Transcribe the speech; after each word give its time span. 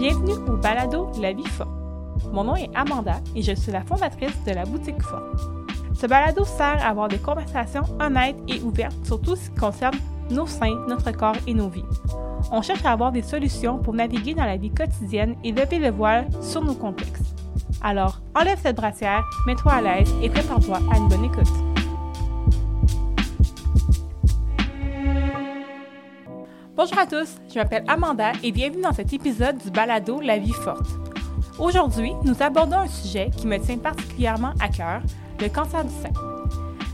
Bienvenue 0.00 0.32
au 0.48 0.56
balado 0.56 1.10
La 1.20 1.34
vie 1.34 1.44
forte. 1.44 1.68
Mon 2.32 2.44
nom 2.44 2.56
est 2.56 2.70
Amanda 2.74 3.20
et 3.36 3.42
je 3.42 3.52
suis 3.52 3.70
la 3.70 3.82
fondatrice 3.82 4.32
de 4.46 4.52
la 4.52 4.64
boutique 4.64 5.02
Forte. 5.02 5.22
Ce 5.92 6.06
balado 6.06 6.42
sert 6.46 6.82
à 6.82 6.88
avoir 6.88 7.08
des 7.08 7.18
conversations 7.18 7.82
honnêtes 8.00 8.38
et 8.48 8.62
ouvertes 8.62 8.96
sur 9.04 9.20
tout 9.20 9.36
ce 9.36 9.50
qui 9.50 9.56
concerne 9.56 9.98
nos 10.30 10.46
seins, 10.46 10.86
notre 10.88 11.10
corps 11.10 11.36
et 11.46 11.52
nos 11.52 11.68
vies. 11.68 11.84
On 12.50 12.62
cherche 12.62 12.82
à 12.86 12.92
avoir 12.92 13.12
des 13.12 13.20
solutions 13.20 13.76
pour 13.76 13.92
naviguer 13.92 14.32
dans 14.32 14.46
la 14.46 14.56
vie 14.56 14.70
quotidienne 14.70 15.36
et 15.44 15.52
lever 15.52 15.78
le 15.78 15.90
voile 15.90 16.28
sur 16.40 16.64
nos 16.64 16.74
complexes. 16.74 17.34
Alors, 17.82 18.22
enlève 18.34 18.58
cette 18.58 18.76
brassière, 18.76 19.22
mets-toi 19.46 19.70
à 19.70 19.80
l'aise 19.82 20.14
et 20.22 20.30
prépare-toi 20.30 20.78
à 20.90 20.96
une 20.96 21.08
bonne 21.08 21.26
écoute. 21.26 21.69
Bonjour 26.82 26.98
à 26.98 27.04
tous, 27.04 27.36
je 27.50 27.58
m'appelle 27.58 27.84
Amanda 27.88 28.32
et 28.42 28.52
bienvenue 28.52 28.80
dans 28.80 28.94
cet 28.94 29.12
épisode 29.12 29.58
du 29.58 29.70
balado 29.70 30.18
La 30.22 30.38
vie 30.38 30.54
forte. 30.54 30.88
Aujourd'hui, 31.58 32.14
nous 32.24 32.42
abordons 32.42 32.78
un 32.78 32.88
sujet 32.88 33.28
qui 33.36 33.46
me 33.46 33.58
tient 33.58 33.76
particulièrement 33.76 34.54
à 34.60 34.68
cœur, 34.68 35.02
le 35.40 35.48
cancer 35.50 35.84
du 35.84 35.92
sein. 35.92 36.08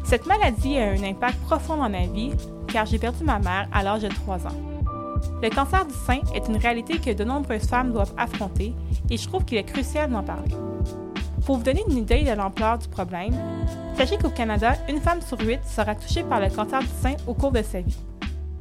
Cette 0.02 0.26
maladie 0.26 0.76
a 0.76 0.90
un 0.90 1.04
impact 1.04 1.38
profond 1.42 1.76
dans 1.76 1.88
ma 1.88 2.04
vie 2.04 2.32
car 2.66 2.84
j'ai 2.84 2.98
perdu 2.98 3.22
ma 3.22 3.38
mère 3.38 3.68
à 3.72 3.84
l'âge 3.84 4.02
de 4.02 4.08
3 4.08 4.48
ans. 4.48 4.60
Le 5.40 5.50
cancer 5.50 5.86
du 5.86 5.94
sein 5.94 6.18
est 6.34 6.48
une 6.48 6.56
réalité 6.56 6.98
que 6.98 7.12
de 7.12 7.22
nombreuses 7.22 7.68
femmes 7.68 7.92
doivent 7.92 8.14
affronter 8.16 8.74
et 9.08 9.16
je 9.16 9.28
trouve 9.28 9.44
qu'il 9.44 9.58
est 9.58 9.62
crucial 9.62 10.10
d'en 10.10 10.24
parler. 10.24 10.50
Pour 11.44 11.58
vous 11.58 11.62
donner 11.62 11.84
une 11.88 11.98
idée 11.98 12.24
de 12.24 12.32
l'ampleur 12.32 12.78
du 12.78 12.88
problème, 12.88 13.36
sachez 13.96 14.18
qu'au 14.18 14.30
Canada, 14.30 14.72
une 14.88 15.00
femme 15.00 15.20
sur 15.22 15.40
huit 15.40 15.60
sera 15.64 15.94
touchée 15.94 16.24
par 16.24 16.40
le 16.40 16.50
cancer 16.50 16.80
du 16.80 16.88
sein 17.00 17.14
au 17.28 17.34
cours 17.34 17.52
de 17.52 17.62
sa 17.62 17.82
vie. 17.82 17.96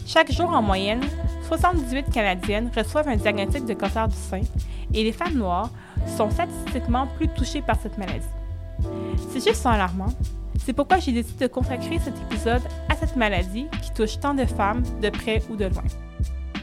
Chaque 0.05 0.31
jour 0.31 0.49
en 0.49 0.61
moyenne, 0.61 1.01
78 1.47 2.11
Canadiennes 2.13 2.69
reçoivent 2.75 3.07
un 3.07 3.15
diagnostic 3.15 3.65
de 3.65 3.73
cancer 3.73 4.07
du 4.07 4.15
sein 4.15 4.41
et 4.93 5.03
les 5.03 5.11
femmes 5.11 5.33
noires 5.33 5.71
sont 6.15 6.29
statistiquement 6.29 7.07
plus 7.17 7.27
touchées 7.29 7.63
par 7.63 7.75
cette 7.81 7.97
maladie. 7.97 8.25
C'est 9.31 9.43
juste 9.43 9.65
alarmant. 9.65 10.13
C'est 10.63 10.73
pourquoi 10.73 10.99
j'ai 10.99 11.11
décidé 11.11 11.47
de 11.47 11.51
consacrer 11.51 11.97
cet 11.99 12.13
épisode 12.21 12.61
à 12.87 12.95
cette 12.95 13.15
maladie 13.15 13.65
qui 13.81 13.93
touche 13.93 14.19
tant 14.19 14.35
de 14.35 14.45
femmes 14.45 14.83
de 15.01 15.09
près 15.09 15.41
ou 15.49 15.55
de 15.55 15.65
loin. 15.65 15.83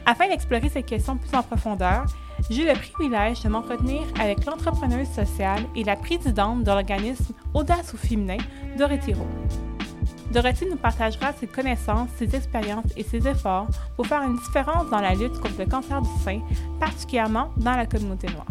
Afin 0.06 0.28
d'explorer 0.28 0.68
ces 0.68 0.84
questions 0.84 1.16
plus 1.16 1.36
en 1.36 1.42
profondeur, 1.42 2.04
j'ai 2.48 2.62
eu 2.62 2.66
le 2.66 2.74
privilège 2.74 3.42
de 3.42 3.48
m'entretenir 3.48 4.02
avec 4.20 4.44
l'entrepreneuse 4.46 5.08
sociale 5.08 5.64
et 5.74 5.82
la 5.82 5.96
présidente 5.96 6.62
de 6.62 6.70
l'organisme 6.70 7.34
Audace 7.54 7.92
au 7.92 7.96
féminin, 7.96 8.38
Dorothy 8.78 9.14
Rowe. 9.14 9.26
Dorothy 10.32 10.66
nous 10.66 10.76
partagera 10.76 11.32
ses 11.34 11.46
connaissances, 11.46 12.08
ses 12.18 12.34
expériences 12.34 12.86
et 12.96 13.02
ses 13.04 13.28
efforts 13.28 13.68
pour 13.96 14.06
faire 14.06 14.22
une 14.22 14.36
différence 14.36 14.88
dans 14.90 15.00
la 15.00 15.14
lutte 15.14 15.38
contre 15.40 15.58
le 15.58 15.66
cancer 15.66 16.00
du 16.00 16.08
sein, 16.24 16.40
particulièrement 16.80 17.50
dans 17.58 17.72
la 17.76 17.86
communauté 17.86 18.28
noire. 18.28 18.46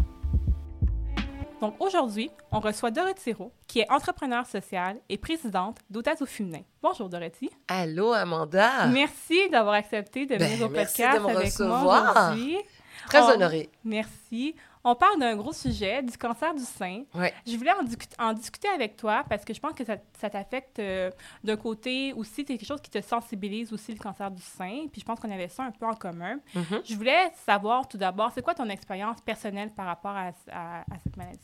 Donc 1.60 1.76
aujourd'hui, 1.80 2.32
on 2.52 2.60
reçoit 2.60 2.90
Dorothy 2.92 3.34
Rowe, 3.34 3.52
qui 3.68 3.80
est 3.82 3.92
entrepreneur 3.92 4.46
sociale 4.48 4.98
et 5.10 5.18
présidente 5.18 5.78
d'Audace 5.90 6.22
au 6.22 6.26
féminin. 6.26 6.62
Bonjour 6.82 7.08
Dorothy. 7.08 7.50
Allô 7.68 8.14
Amanda. 8.14 8.88
Merci 8.88 9.48
d'avoir 9.52 9.76
accepté 9.76 10.26
de 10.26 10.36
venir 10.36 10.58
Ben, 10.58 10.66
au 10.66 10.70
merci 10.70 11.02
podcast 11.02 11.20
de 11.22 11.28
me 11.28 11.38
avec 11.38 11.60
moi 11.60 12.02
aujourd'hui. 12.12 12.58
Très 13.08 13.22
On- 13.22 13.30
honorée. 13.30 13.70
Merci. 13.84 14.56
On 14.84 14.96
parle 14.96 15.20
d'un 15.20 15.36
gros 15.36 15.54
sujet, 15.54 16.02
du 16.02 16.18
cancer 16.18 16.54
du 16.56 16.64
sein. 16.64 17.04
Ouais. 17.14 17.34
Je 17.46 17.56
voulais 17.56 17.72
en, 17.72 17.84
discu- 17.84 18.08
en 18.20 18.34
discuter 18.34 18.68
avec 18.70 18.98
toi 18.98 19.24
parce 19.30 19.46
que 19.46 19.54
je 19.54 19.60
pense 19.60 19.74
que 19.74 19.86
ça, 19.86 19.98
ça 20.20 20.30
t'affecte 20.30 20.80
euh, 20.80 21.12
d'un 21.44 21.56
côté 21.58 22.14
aussi, 22.14 22.32
c'est 22.38 22.46
quelque 22.46 22.66
chose 22.66 22.82
qui 22.82 22.90
te 22.90 23.00
sensibilise 23.02 23.72
aussi 23.74 23.92
le 23.94 24.00
cancer 24.00 24.32
du 24.32 24.42
sein. 24.42 24.88
Puis 24.92 25.02
je 25.02 25.06
pense 25.06 25.20
qu'on 25.20 25.30
avait 25.32 25.50
ça 25.50 25.64
un 25.64 25.72
peu 25.72 25.86
en 25.86 25.94
commun. 25.94 26.40
Mhm. 26.56 26.82
Je 26.84 26.96
voulais 26.96 27.32
savoir 27.46 27.88
tout 27.88 27.98
d'abord, 27.98 28.32
c'est 28.34 28.42
quoi 28.42 28.56
ton 28.56 28.70
expérience 28.70 29.22
personnelle 29.22 29.70
par 29.72 29.86
rapport 29.86 30.12
à, 30.16 30.32
à- 30.52 30.80
à 30.82 31.00
cette 31.04 31.16
maladie? 31.16 31.40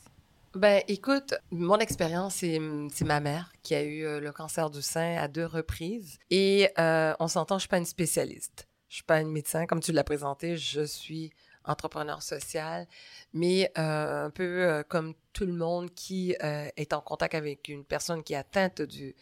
Ben 0.56 0.82
écoute, 0.88 1.36
mon 1.52 1.78
expérience, 1.78 2.36
c'est 2.36 2.60
c'est 2.92 3.06
ma 3.06 3.20
mère 3.20 3.52
qui 3.62 3.76
a 3.76 3.84
eu 3.84 4.04
euh, 4.04 4.20
le 4.20 4.32
cancer 4.32 4.72
du 4.72 4.82
sein 4.82 5.16
à 5.18 5.28
deux 5.28 5.46
reprises. 5.46 6.18
Et 6.32 6.70
euh, 6.80 7.14
on 7.20 7.28
s'entend, 7.28 7.58
je 7.58 7.62
suis 7.62 7.70
pas 7.70 7.78
une 7.78 7.86
spécialiste. 7.86 8.68
Je 8.90 8.96
suis 8.96 9.04
pas 9.04 9.20
une 9.22 9.30
médecin, 9.32 9.66
comme 9.68 9.82
tu 9.82 9.92
l'as 9.92 10.06
présenté. 10.06 10.58
Je 10.58 10.82
suis 10.82 11.32
entrepreneur 11.68 12.22
social, 12.22 12.88
mais 13.34 13.72
euh, 13.78 14.26
un 14.26 14.30
peu 14.30 14.44
euh, 14.44 14.84
comme 14.84 15.14
tout 15.34 15.46
le 15.46 15.54
monde 15.54 15.94
qui 15.94 16.36
euh, 16.44 16.70
est 16.76 16.94
en 16.94 17.02
contact 17.02 17.36
avec 17.36 17.68
une 17.68 17.86
personne 17.86 18.24
qui 18.24 18.34
est 18.34 18.38
atteinte 18.38 18.82
du 18.82 19.16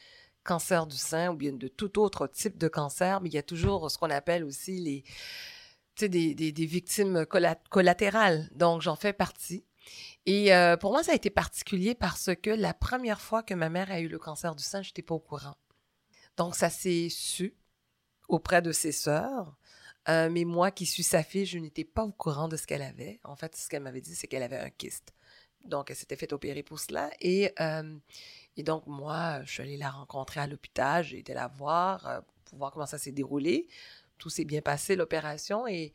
cancer 0.43 0.85
du 0.85 0.97
sein 0.97 1.31
ou 1.31 1.35
bien 1.35 1.53
de 1.53 1.67
tout 1.67 1.99
autre 1.99 2.27
type 2.27 2.57
de 2.57 2.67
cancer, 2.67 3.19
mais 3.21 3.29
il 3.29 3.33
y 3.33 3.39
a 3.39 3.43
toujours 3.43 3.89
ce 3.89 3.97
qu'on 3.97 4.11
appelle 4.11 4.43
aussi 4.43 4.79
les, 4.79 5.03
des, 5.97 6.35
des, 6.35 6.51
des 6.51 6.65
victimes 6.65 7.23
collat- 7.23 7.57
collatérales. 7.69 8.49
Donc, 8.53 8.81
j'en 8.81 8.95
fais 8.95 9.13
partie. 9.13 9.65
Et 10.27 10.51
pour 10.79 10.91
moi, 10.91 11.03
ça 11.03 11.11
a 11.11 11.15
été 11.15 11.29
particulier 11.29 11.93
parce 11.93 12.31
que 12.41 12.49
la 12.49 12.73
première 12.73 13.21
fois 13.21 13.43
que 13.43 13.53
ma 13.53 13.69
mère 13.69 13.91
a 13.91 13.99
eu 13.99 14.07
le 14.07 14.17
cancer 14.17 14.55
du 14.55 14.63
sein, 14.63 14.81
je 14.81 14.89
n'étais 14.89 15.03
pas 15.03 15.15
au 15.15 15.19
courant. 15.19 15.55
Donc, 16.37 16.55
ça 16.55 16.69
s'est 16.69 17.09
su 17.09 17.55
auprès 18.27 18.61
de 18.61 18.71
ses 18.71 18.91
sœurs. 18.91 19.55
Euh, 20.07 20.29
mais 20.29 20.43
moi, 20.43 20.71
qui 20.71 20.85
suis 20.85 21.03
sa 21.03 21.23
fille, 21.23 21.45
je 21.45 21.57
n'étais 21.57 21.83
pas 21.83 22.03
au 22.03 22.11
courant 22.11 22.47
de 22.47 22.57
ce 22.57 22.67
qu'elle 22.67 22.81
avait. 22.81 23.19
En 23.23 23.35
fait, 23.35 23.55
ce 23.55 23.67
qu'elle 23.69 23.81
m'avait 23.81 24.01
dit, 24.01 24.15
c'est 24.15 24.27
qu'elle 24.27 24.43
avait 24.43 24.57
un 24.57 24.69
kyste. 24.69 25.13
Donc, 25.65 25.89
elle 25.89 25.95
s'était 25.95 26.15
fait 26.15 26.31
opérer 26.31 26.61
pour 26.61 26.79
cela. 26.79 27.09
Et, 27.21 27.51
euh, 27.59 27.97
donc, 28.57 28.85
moi, 28.85 29.43
je 29.43 29.51
suis 29.51 29.63
allée 29.63 29.77
la 29.77 29.89
rencontrer 29.89 30.41
à 30.41 30.47
l'hôpital. 30.47 31.03
J'ai 31.03 31.19
été 31.19 31.33
la 31.33 31.47
voir 31.47 32.07
euh, 32.07 32.21
pour 32.45 32.59
voir 32.59 32.71
comment 32.71 32.85
ça 32.85 32.99
s'est 32.99 33.11
déroulé. 33.11 33.67
Tout 34.17 34.29
s'est 34.29 34.45
bien 34.45 34.61
passé, 34.61 34.95
l'opération. 34.95 35.67
Et, 35.67 35.93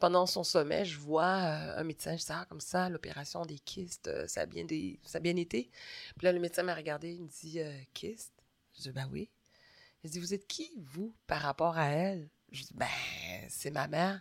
pendant 0.00 0.24
son 0.24 0.42
sommet, 0.42 0.86
je 0.86 0.98
vois 0.98 1.26
un 1.26 1.84
médecin, 1.84 2.16
je 2.16 2.24
dis, 2.24 2.30
ah, 2.30 2.46
comme 2.48 2.62
ça, 2.62 2.88
l'opération 2.88 3.44
des 3.44 3.58
kystes, 3.58 4.10
ça, 4.26 4.42
a 4.42 4.46
bien 4.46 4.64
bien 4.64 5.36
été. 5.36 5.70
Puis 6.16 6.24
là, 6.24 6.32
le 6.32 6.40
médecin 6.40 6.62
m'a 6.62 6.74
regardé, 6.74 7.12
il 7.12 7.22
me 7.22 7.28
dit, 7.28 7.60
kyste? 7.92 8.32
Je 8.74 8.82
dis, 8.82 8.90
ben 8.90 9.06
oui. 9.12 9.28
Il 10.02 10.10
dit, 10.10 10.18
vous 10.18 10.32
êtes 10.32 10.46
qui, 10.46 10.70
vous, 10.78 11.14
par 11.26 11.42
rapport 11.42 11.76
à 11.76 11.88
elle? 11.88 12.30
Je 12.50 12.62
dis, 12.64 12.74
ben, 12.74 12.88
c'est 13.48 13.70
ma 13.70 13.86
mère. 13.88 14.20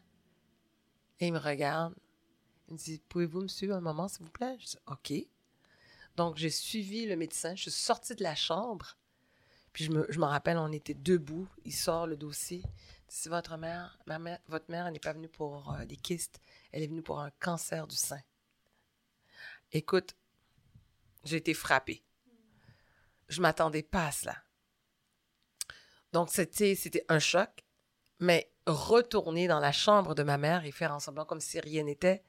Et 1.20 1.28
il 1.28 1.34
me 1.34 1.40
regarde. 1.40 1.96
Il 2.68 2.74
me 2.74 2.78
dit, 2.78 3.02
pouvez-vous 3.10 3.42
me 3.42 3.48
suivre 3.48 3.76
un 3.76 3.82
moment, 3.82 4.08
s'il 4.08 4.24
vous 4.24 4.32
plaît? 4.32 4.58
Je 4.60 4.66
dis, 4.66 4.78
OK. 4.88 5.14
Donc, 6.16 6.38
j'ai 6.38 6.50
suivi 6.50 7.06
le 7.06 7.16
médecin. 7.16 7.56
Je 7.56 7.64
suis 7.64 7.72
sortie 7.72 8.16
de 8.16 8.24
la 8.24 8.36
chambre. 8.36 8.98
Puis, 9.74 9.86
je 9.86 9.92
me, 9.92 10.26
rappelle, 10.26 10.58
on 10.58 10.72
était 10.72 10.94
debout. 10.94 11.48
Il 11.66 11.74
sort 11.74 12.08
le 12.08 12.18
dossier. 12.18 12.64
C'est 13.08 13.30
votre 13.30 13.58
mère, 13.58 13.98
ma 14.06 14.20
mère, 14.20 14.40
votre 14.48 14.70
mère, 14.70 14.92
n'est 14.92 15.00
pas 15.00 15.14
venue 15.14 15.30
pour 15.30 15.74
euh, 15.74 15.86
des 15.86 15.96
kystes. 15.96 16.40
Elle 16.72 16.84
est 16.84 16.88
venue 16.88 17.02
pour 17.02 17.20
un 17.20 17.32
cancer 17.40 17.88
du 17.88 17.96
sein. 17.96 18.22
Écoute, 19.72 20.16
j'ai 21.24 21.38
été 21.38 21.56
frappée. 21.56 22.04
Je 23.28 23.42
m'attendais 23.42 23.82
pas 23.84 24.08
à 24.08 24.12
cela. 24.12 24.36
Donc, 26.12 26.30
c'était 26.30 27.06
un 27.08 27.20
choc. 27.20 27.64
Mais 28.20 28.52
retourner 28.66 29.48
dans 29.48 29.60
la 29.60 29.72
chambre 29.72 30.14
de 30.14 30.24
ma 30.24 30.38
mère 30.38 30.66
et 30.66 30.72
faire 30.72 30.94
en 30.94 31.00
semblant 31.00 31.26
comme 31.26 31.40
si 31.40 31.60
rien 31.60 31.84
n'était, 31.84 32.24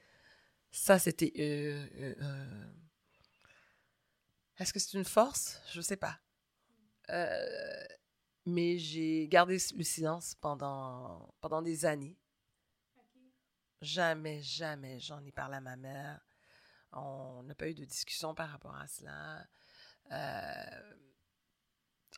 ça, 0.70 0.98
c'était... 0.98 1.32
euh, 1.38 1.86
euh, 1.96 2.14
euh, 2.22 2.72
Est-ce 4.58 4.72
que 4.72 4.78
c'est 4.78 4.96
une 4.96 5.04
force? 5.04 5.60
Je 5.72 5.78
ne 5.78 5.82
sais 5.82 5.96
pas. 5.96 6.20
Mais 8.46 8.78
j'ai 8.78 9.26
gardé 9.28 9.58
le 9.76 9.84
silence 9.84 10.36
pendant, 10.36 11.34
pendant 11.40 11.60
des 11.60 11.84
années. 11.84 12.16
Jamais, 13.82 14.40
jamais 14.42 15.00
j'en 15.00 15.24
ai 15.24 15.32
parlé 15.32 15.56
à 15.56 15.60
ma 15.60 15.76
mère. 15.76 16.20
On 16.92 17.42
n'a 17.42 17.54
pas 17.54 17.68
eu 17.68 17.74
de 17.74 17.84
discussion 17.84 18.34
par 18.34 18.50
rapport 18.50 18.76
à 18.76 18.86
cela. 18.86 19.44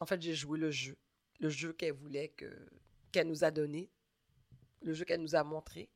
En 0.01 0.07
fait, 0.07 0.21
j'ai 0.21 0.35
joué 0.35 0.59
le 0.59 0.71
jeu. 0.71 0.99
Le 1.41 1.49
jeu 1.49 1.73
qu'elle 1.73 1.95
voulait 1.95 2.29
que 2.29 2.69
qu'elle 3.13 3.29
nous 3.29 3.45
a 3.45 3.51
donné, 3.51 3.91
le 4.81 4.93
jeu 4.95 5.05
qu'elle 5.05 5.21
nous 5.21 5.37
a 5.37 5.45
montré. 5.45 5.91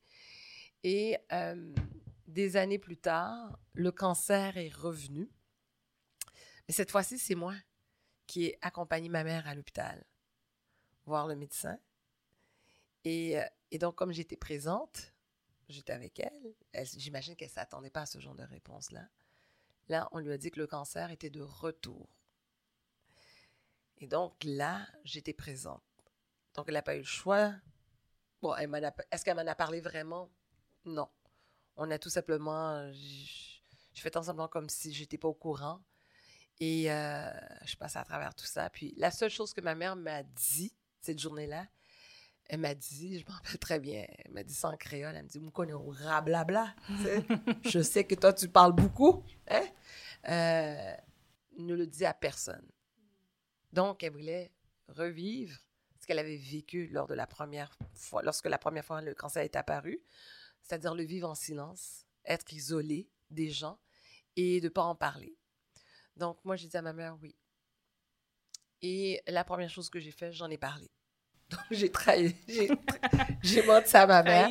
Et 0.84 1.16
euh, 1.32 1.74
des 2.26 2.56
années 2.56 2.78
plus 2.78 2.96
tard, 2.96 3.58
le 3.72 3.90
cancer 3.90 4.56
est 4.56 4.72
revenu. 4.72 5.30
Mais 6.68 6.74
cette 6.74 6.90
fois-ci, 6.90 7.18
c'est 7.18 7.34
moi 7.34 7.54
qui 8.26 8.44
ai 8.44 8.58
accompagné 8.60 9.08
ma 9.08 9.24
mère 9.24 9.46
à 9.46 9.54
l'hôpital, 9.54 10.04
voir 11.04 11.26
le 11.26 11.36
médecin. 11.36 11.78
Et, 13.04 13.38
euh, 13.38 13.44
donc, 13.78 13.94
comme 13.94 14.12
j'étais 14.12 14.36
présente, 14.36 15.12
j'étais 15.68 15.92
avec 15.92 16.18
elle, 16.20 16.54
elle 16.72 16.86
j'imagine 16.86 17.36
qu'elle 17.36 17.48
ne 17.48 17.54
s'attendait 17.54 17.90
pas 17.90 18.02
à 18.02 18.06
ce 18.06 18.18
genre 18.18 18.34
de 18.34 18.42
réponse-là. 18.42 19.08
Là, 19.88 20.08
on 20.12 20.18
lui 20.18 20.32
a 20.32 20.38
dit 20.38 20.50
que 20.50 20.58
le 20.58 20.66
cancer 20.66 21.10
était 21.10 21.30
de 21.30 21.40
retour. 21.40 22.08
Et 23.98 24.08
donc 24.08 24.34
là, 24.44 24.86
j'étais 25.04 25.32
présente. 25.32 25.85
Donc, 26.56 26.66
elle 26.68 26.74
n'a 26.74 26.82
pas 26.82 26.96
eu 26.96 27.00
le 27.00 27.04
choix. 27.04 27.52
Bon, 28.42 28.54
elle 28.56 28.68
m'en 28.68 28.78
a- 28.78 28.94
est-ce 29.10 29.24
qu'elle 29.24 29.36
m'en 29.36 29.46
a 29.46 29.54
parlé 29.54 29.80
vraiment? 29.80 30.30
Non. 30.84 31.08
On 31.76 31.90
a 31.90 31.98
tout 31.98 32.10
simplement. 32.10 32.90
Je 32.92 33.56
je 33.94 34.02
fais 34.02 34.14
en 34.18 34.22
semblant 34.22 34.48
comme 34.48 34.68
si 34.68 34.92
j'étais 34.92 35.16
pas 35.18 35.28
au 35.28 35.34
courant. 35.34 35.80
Et 36.60 36.90
euh, 36.92 37.30
je 37.64 37.76
passe 37.76 37.96
à 37.96 38.04
travers 38.04 38.34
tout 38.34 38.46
ça. 38.46 38.68
Puis 38.70 38.94
la 38.98 39.10
seule 39.10 39.30
chose 39.30 39.52
que 39.54 39.60
ma 39.62 39.74
mère 39.74 39.96
m'a 39.96 40.22
dit 40.22 40.74
cette 41.00 41.18
journée-là, 41.18 41.66
Elle 42.48 42.60
m'a 42.60 42.74
dit, 42.74 43.20
je 43.20 43.26
m'en 43.26 43.34
rappelle 43.36 43.58
très 43.58 43.80
bien, 43.80 44.06
elle 44.24 44.32
m'a 44.32 44.42
dit 44.44 44.54
ça 44.54 44.68
en 44.68 44.76
créole, 44.76 45.16
elle 45.16 45.24
me 45.24 45.28
dit, 45.28 45.40
connais 45.52 45.72
au 45.72 45.90
rablabla. 45.90 46.74
je 47.64 47.82
sais 47.82 48.04
que 48.04 48.14
toi, 48.14 48.32
tu 48.32 48.48
parles 48.48 48.72
beaucoup. 48.74 49.24
Hein? 49.48 49.66
Euh, 50.28 50.94
ne 51.58 51.74
le 51.74 51.86
dis 51.86 52.04
à 52.04 52.14
personne. 52.14 52.66
Donc, 53.72 54.02
elle 54.02 54.12
voulait 54.12 54.52
revivre 54.88 55.58
qu'elle 56.06 56.18
avait 56.18 56.36
vécu 56.36 56.86
lors 56.88 57.06
de 57.06 57.14
la 57.14 57.26
première 57.26 57.76
fois, 57.94 58.22
lorsque 58.22 58.46
la 58.46 58.58
première 58.58 58.84
fois 58.84 59.02
le 59.02 59.14
cancer 59.14 59.42
est 59.42 59.56
apparu, 59.56 60.00
c'est-à-dire 60.62 60.94
le 60.94 61.04
vivre 61.04 61.28
en 61.28 61.34
silence, 61.34 62.06
être 62.24 62.52
isolé 62.52 63.08
des 63.30 63.50
gens 63.50 63.78
et 64.36 64.60
de 64.60 64.66
ne 64.66 64.70
pas 64.70 64.82
en 64.82 64.94
parler. 64.94 65.36
Donc, 66.16 66.38
moi, 66.44 66.56
j'ai 66.56 66.68
dit 66.68 66.76
à 66.76 66.82
ma 66.82 66.92
mère, 66.92 67.16
oui. 67.22 67.36
Et 68.82 69.22
la 69.26 69.44
première 69.44 69.70
chose 69.70 69.90
que 69.90 70.00
j'ai 70.00 70.10
fait, 70.10 70.32
j'en 70.32 70.50
ai 70.50 70.58
parlé. 70.58 70.90
Donc, 71.50 71.60
j'ai 71.70 71.90
trahi, 71.90 72.34
j'ai 73.42 73.62
menti 73.62 73.96
à 73.96 74.06
ma 74.06 74.22
mère. 74.22 74.50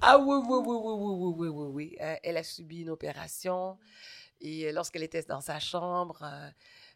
Ah 0.00 0.18
oui, 0.18 0.36
oui, 0.48 0.58
oui, 0.64 0.76
oui, 0.82 0.94
oui, 0.96 1.34
oui, 1.36 1.48
oui, 1.48 1.66
oui. 1.68 1.96
Euh, 2.00 2.16
elle 2.22 2.36
a 2.36 2.42
subi 2.42 2.80
une 2.82 2.90
opération. 2.90 3.78
Et 4.40 4.72
lorsqu'elle 4.72 5.04
était 5.04 5.22
dans 5.22 5.40
sa 5.40 5.60
chambre, 5.60 6.22
euh, 6.22 6.50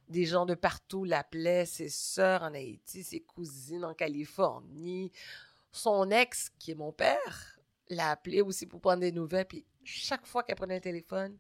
des 0.09 0.25
gens 0.25 0.47
de 0.47 0.55
partout 0.55 1.05
l'appelaient, 1.05 1.67
ses 1.67 1.89
sœurs 1.89 2.43
en 2.43 2.55
Haïti, 2.55 3.05
ses 3.05 3.21
cousines 3.21 3.85
en 3.85 3.95
Californie. 3.95 5.13
Son 5.71 6.11
ex, 6.11 6.51
qui 6.59 6.71
est 6.71 6.75
mon 6.75 6.93
père, 6.93 7.59
l'a 7.91 8.11
appelé 8.11 8.41
aussi 8.41 8.67
pour 8.67 8.81
prendre 8.81 9.01
des 9.01 9.13
nouvelles. 9.13 9.47
Puis 9.47 9.67
chaque 9.85 10.27
fois 10.27 10.43
qu'elle 10.43 10.57
prenait 10.57 10.77
un 10.77 10.81
téléphone, 10.81 11.39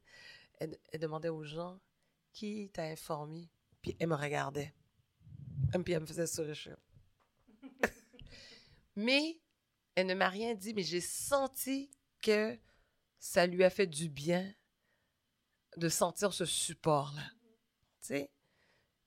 elle, 0.58 0.78
demandait 1.00 1.28
aux 1.28 1.44
gens 1.44 1.78
qui 2.32 2.70
t'a 2.72 2.84
informé. 2.84 3.48
Puis 3.80 3.96
elle 3.98 4.08
me 4.08 4.14
regardait. 4.14 4.74
Et 5.74 5.78
puis 5.78 5.94
elle 5.94 6.00
me 6.00 6.06
faisait 6.06 6.26
sourire. 6.26 6.76
mais 8.96 9.40
elle 9.94 10.06
ne 10.06 10.14
m'a 10.14 10.28
rien 10.28 10.54
dit, 10.54 10.74
mais 10.74 10.82
j'ai 10.82 11.00
senti 11.00 11.90
que 12.22 12.58
ça 13.18 13.46
lui 13.46 13.64
a 13.64 13.70
fait 13.70 13.86
du 13.86 14.08
bien 14.08 14.52
de 15.76 15.88
sentir 15.88 16.32
ce 16.32 16.44
support-là. 16.44 17.22
Tu 18.00 18.08
sais? 18.08 18.30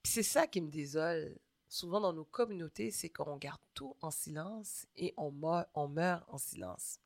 C'est 0.03 0.24
ça 0.24 0.48
qui 0.48 0.62
me 0.62 0.69
désole. 0.69 1.38
Souvent 1.68 2.01
dans 2.01 2.13
nos 2.13 2.25
communautés, 2.25 2.92
c'est 2.92 3.09
qu'on 3.09 3.38
garde 3.38 3.62
tout 3.74 3.95
en 4.01 4.12
silence 4.12 4.86
et 4.98 5.13
on 5.15 5.31
meurt, 5.31 5.69
on 5.74 5.88
meurt 5.88 6.25
en 6.27 6.38
silence. 6.38 7.00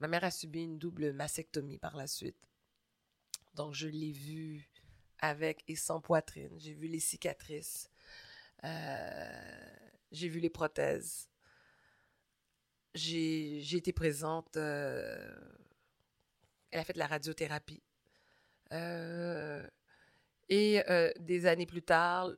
Ma 0.00 0.08
mère 0.08 0.24
a 0.24 0.30
subi 0.30 0.64
une 0.64 0.78
double 0.78 1.12
mastectomie 1.12 1.78
par 1.78 1.96
la 1.96 2.06
suite. 2.06 2.48
Donc, 3.54 3.74
je 3.74 3.88
l'ai 3.88 4.12
vue 4.12 4.70
avec 5.18 5.64
et 5.68 5.76
sans 5.76 6.00
poitrine. 6.00 6.54
J'ai 6.58 6.74
vu 6.74 6.88
les 6.88 7.00
cicatrices. 7.00 7.90
Euh, 8.64 9.76
j'ai 10.12 10.28
vu 10.28 10.40
les 10.40 10.50
prothèses. 10.50 11.28
J'ai 12.94 13.76
été 13.76 13.92
présente. 13.92 14.56
Euh, 14.56 15.38
elle 16.70 16.80
a 16.80 16.84
fait 16.84 16.92
de 16.92 16.98
la 16.98 17.06
radiothérapie. 17.06 17.82
Euh, 18.72 19.66
et 20.50 20.82
des 21.20 21.46
années 21.46 21.66
plus 21.66 21.82
tard, 21.82 22.30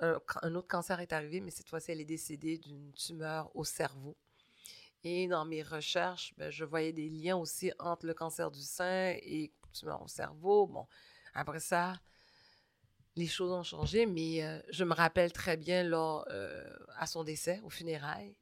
un, 0.00 0.54
autre 0.54 0.68
cancer 0.68 1.00
est 1.00 1.12
arrivé, 1.12 1.40
mais 1.40 1.50
cette 1.50 1.68
fois-ci, 1.68 1.90
elle 1.90 2.00
est 2.00 2.04
décédée 2.04 2.56
d'une 2.56 2.92
tumeur 2.92 3.54
au 3.54 3.64
cerveau. 3.64 4.16
Et 5.02 5.26
dans 5.26 5.44
mes 5.44 5.62
recherches, 5.62 6.34
ben, 6.38 6.50
je 6.50 6.64
voyais 6.64 6.92
des 6.92 7.08
liens 7.08 7.36
aussi 7.36 7.72
entre 7.78 8.06
le 8.06 8.14
cancer 8.14 8.50
du 8.50 8.62
sein 8.62 9.14
et 9.22 9.52
tumeur 9.72 10.02
au 10.02 10.08
cerveau. 10.08 10.66
Bon, 10.68 10.86
après 11.34 11.60
ça, 11.60 11.94
les 13.16 13.26
choses 13.26 13.50
ont 13.50 13.64
changé, 13.64 14.06
mais 14.06 14.62
je 14.70 14.84
me 14.84 14.94
rappelle 14.94 15.32
très 15.32 15.56
bien 15.56 15.82
lors, 15.82 16.28
à 16.96 17.06
son 17.06 17.24
décès, 17.24 17.60
au 17.64 17.70
funérailles, 17.70 18.36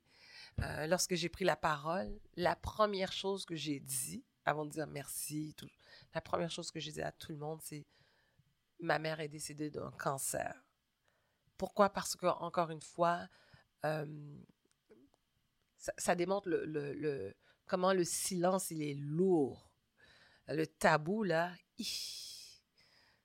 lorsque 0.89 1.15
j'ai 1.15 1.31
pris 1.31 1.45
la 1.47 1.57
parole, 1.57 2.21
la 2.37 2.55
première 2.55 3.13
chose 3.13 3.47
que 3.47 3.55
j'ai 3.55 3.81
dit, 3.81 4.23
avant 4.45 4.67
de 4.67 4.71
dire 4.71 4.87
merci, 4.87 5.57
la 6.15 6.21
première 6.21 6.51
chose 6.51 6.71
que 6.71 6.81
j'ai 6.81 6.93
dit 6.93 7.03
à 7.03 7.13
tout 7.13 7.33
le 7.33 7.39
monde, 7.39 7.61
c'est 7.63 7.87
ma 8.81 8.99
mère 8.99 9.21
est 9.21 9.29
décédée 9.29 9.71
d'un 9.71 9.91
cancer. 9.93 10.65
Pourquoi? 11.57 11.91
Parce 11.91 12.17
que, 12.17 12.27
encore 12.27 12.71
une 12.71 12.83
fois, 12.83 13.27
euh, 13.85 14.07
ça, 15.79 16.15
démontre 16.15 16.49
le, 16.49 17.35
comment 17.67 17.93
le 17.93 18.05
silence, 18.05 18.71
il 18.71 18.83
est 18.83 18.95
lourd. 18.95 19.71
Le 20.49 20.67
tabou, 20.67 21.25
là, 21.25 21.53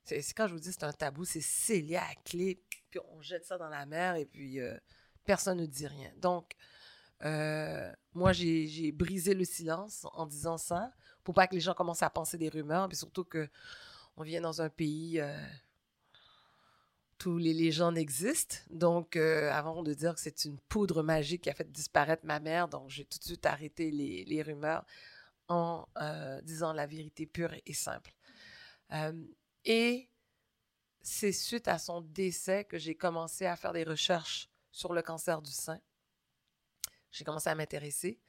c'est 0.03 0.33
quand 0.33 0.47
je 0.47 0.53
vous 0.53 0.59
dis 0.59 0.71
c'est 0.71 0.83
un 0.83 0.93
tabou, 0.93 1.23
c'est 1.23 1.41
scellé 1.41 1.95
à 1.95 2.15
clé, 2.25 2.63
puis 2.89 2.99
on 3.11 3.21
jette 3.21 3.45
ça 3.45 3.57
dans 3.57 3.69
la 3.69 3.85
mer 3.85 4.15
et 4.15 4.25
puis 4.25 4.59
euh, 4.59 4.75
personne 5.23 5.59
ne 5.59 5.65
dit 5.65 5.87
rien. 5.87 6.11
Donc, 6.17 6.55
euh, 7.23 7.91
moi, 8.13 8.33
j'ai 8.33 8.91
brisé 8.91 9.33
le 9.33 9.45
silence 9.45 10.05
en 10.13 10.25
disant 10.25 10.57
ça 10.57 10.91
pour 11.23 11.35
pas 11.35 11.47
que 11.47 11.53
les 11.53 11.61
gens 11.61 11.75
commencent 11.75 12.01
à 12.01 12.09
penser 12.09 12.37
des 12.37 12.49
rumeurs, 12.49 12.87
puis 12.87 12.97
surtout 12.97 13.23
que 13.23 13.47
on 14.17 14.23
vient 14.23 14.41
dans 14.41 14.61
un 14.61 14.69
pays 14.69 15.19
euh, 15.19 15.37
où 17.25 17.37
les 17.37 17.53
légendes 17.53 17.97
existent. 17.97 18.57
Donc, 18.69 19.15
euh, 19.15 19.51
avant 19.51 19.83
de 19.83 19.93
dire 19.93 20.15
que 20.15 20.21
c'est 20.21 20.45
une 20.45 20.57
poudre 20.57 21.03
magique 21.03 21.43
qui 21.43 21.49
a 21.49 21.53
fait 21.53 21.71
disparaître 21.71 22.25
ma 22.25 22.39
mère, 22.39 22.67
donc 22.67 22.89
j'ai 22.89 23.05
tout 23.05 23.19
de 23.19 23.23
suite 23.23 23.45
arrêté 23.45 23.91
les, 23.91 24.41
rumeurs 24.41 24.85
en 25.47 25.87
euh, 25.97 26.41
disant 26.41 26.73
la 26.73 26.87
vérité 26.87 27.25
pure 27.25 27.53
et 27.65 27.73
simple. 27.73 28.13
et 29.65 30.07
c'est 31.03 31.31
suite 31.31 31.67
à 31.67 31.79
son 31.79 32.01
décès 32.01 32.63
que 32.65 32.77
j'ai 32.77 32.95
commencé 32.95 33.45
à 33.47 33.55
faire 33.55 33.73
des 33.73 33.83
recherches 33.83 34.49
sur 34.71 34.93
le 34.93 35.01
cancer 35.01 35.41
du 35.41 35.51
sein. 35.51 35.79
J'ai 37.11 37.23
commencé 37.23 37.49
à 37.49 37.55
m'intéresser. 37.55 38.19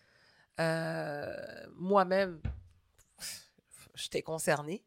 Moi-même, 0.58 2.40
j'étais 3.94 4.22
concernée. 4.22 4.84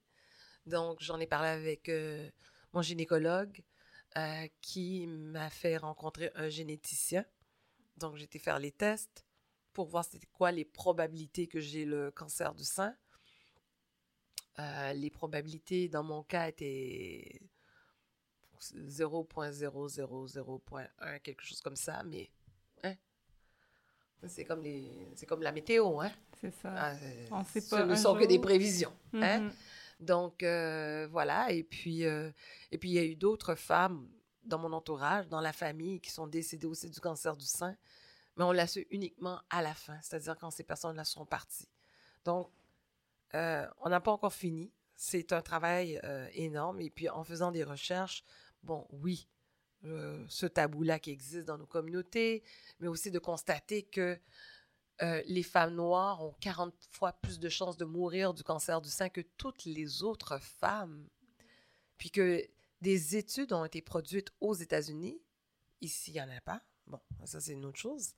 Donc, 0.66 1.02
j'en 1.02 1.20
ai 1.20 1.28
parlé 1.28 1.50
avec 1.50 1.90
euh, 1.90 2.30
mon 2.74 2.82
gynécologue 2.82 3.62
euh, 4.18 4.48
qui 4.62 5.06
m'a 5.08 5.50
fait 5.50 5.76
rencontrer 5.78 6.32
un 6.36 6.50
généticien. 6.50 7.26
Donc, 7.98 8.16
j'ai 8.16 8.24
été 8.24 8.40
faire 8.40 8.60
les 8.60 8.72
tests 8.72 9.26
pour 9.74 9.88
voir 9.88 10.06
c'était 10.06 10.28
quoi 10.28 10.52
les 10.52 10.66
probabilités 10.66 11.48
que 11.48 11.60
j'ai 11.60 11.86
le 11.86 12.12
cancer 12.12 12.56
du 12.56 12.64
sein. 12.64 12.96
Euh, 14.58 14.94
les 14.94 15.10
probabilités, 15.10 15.90
dans 15.90 16.04
mon 16.04 16.24
cas, 16.24 16.48
étaient 16.48 17.42
0.000.1, 18.62 21.20
quelque 21.20 21.44
chose 21.44 21.60
comme 21.62 21.76
ça, 21.76 22.04
mais 22.04 22.32
hein, 22.84 22.96
c'est 24.28 24.46
comme, 24.46 24.64
les, 24.64 25.10
c'est 25.16 25.26
comme 25.26 25.42
la 25.42 25.52
météo. 25.52 26.00
Hein? 26.00 26.12
C'est 26.42 26.52
ça. 26.52 26.74
Ah, 26.76 26.96
On 27.32 27.44
sait 27.44 27.62
pas. 27.62 27.82
Ce 27.82 27.86
ne 27.86 27.96
sont 27.96 28.16
que 28.16 28.26
des 28.26 28.40
prévisions. 28.40 28.94
Hein? 29.14 29.52
Donc, 30.00 30.44
euh, 30.44 31.08
voilà. 31.12 31.52
Et 31.52 31.64
puis, 31.64 32.06
euh, 32.06 32.32
et 32.72 32.78
puis, 32.78 32.90
il 32.90 32.94
y 32.94 33.00
a 33.00 33.04
eu 33.04 33.16
d'autres 33.16 33.56
femmes 33.56 34.08
dans 34.44 34.60
mon 34.60 34.74
entourage, 34.74 35.28
dans 35.28 35.42
la 35.42 35.54
famille, 35.54 36.00
qui 36.00 36.12
sont 36.12 36.28
décédées 36.28 36.68
aussi 36.68 36.90
du 36.90 37.00
cancer 37.00 37.36
du 37.36 37.46
sein. 37.46 37.76
Mais 38.38 38.44
on 38.44 38.52
l'a 38.52 38.68
su 38.68 38.86
uniquement 38.92 39.42
à 39.50 39.62
la 39.62 39.74
fin, 39.74 39.98
c'est-à-dire 40.02 40.38
quand 40.38 40.52
ces 40.52 40.64
personnes-là 40.64 41.06
sont 41.06 41.26
parties. 41.26 41.70
Donc, 42.26 42.52
euh, 43.34 43.66
on 43.80 43.90
n'a 43.90 44.02
pas 44.02 44.12
encore 44.12 44.34
fini. 44.34 44.72
C'est 44.98 45.34
un 45.34 45.42
travail 45.42 46.00
énorme. 46.34 46.80
Et 46.80 46.90
puis, 46.90 47.10
en 47.10 47.24
faisant 47.24 47.52
des 47.52 47.64
recherches, 47.64 48.24
bon, 48.64 48.88
oui, 48.92 49.28
ce 49.84 50.46
tabou-là 50.46 51.00
qui 51.00 51.12
existe 51.12 51.46
dans 51.46 51.58
nos 51.58 51.66
communautés, 51.66 52.44
mais 52.80 52.88
aussi 52.88 53.12
de 53.12 53.20
constater 53.20 53.84
que 53.84 54.18
euh, 55.02 55.22
les 55.26 55.44
femmes 55.44 55.76
noires 55.76 56.24
ont 56.24 56.34
40 56.40 56.74
fois 56.92 57.14
plus 57.14 57.40
de 57.40 57.50
chances 57.50 57.78
de 57.78 57.86
mourir 57.86 58.34
du 58.34 58.44
cancer 58.44 58.82
du 58.82 58.90
sein 58.90 59.10
que 59.10 59.22
toutes 59.38 59.66
les 59.66 60.04
autres 60.04 60.40
femmes. 60.40 61.08
Puis 61.98 62.12
que 62.12 62.46
des 62.82 63.18
études 63.18 63.52
ont 63.52 63.66
été 63.66 63.82
produites 63.82 64.32
aux 64.40 64.54
États-Unis. 64.54 65.20
Ici, 65.82 66.12
il 66.12 66.14
n'y 66.14 66.22
en 66.22 66.30
a 66.30 66.42
pas. 66.42 66.62
Bon, 66.88 67.00
ça, 67.26 67.42
c'est 67.42 67.54
une 67.54 67.66
autre 67.66 67.80
chose. 67.80 68.14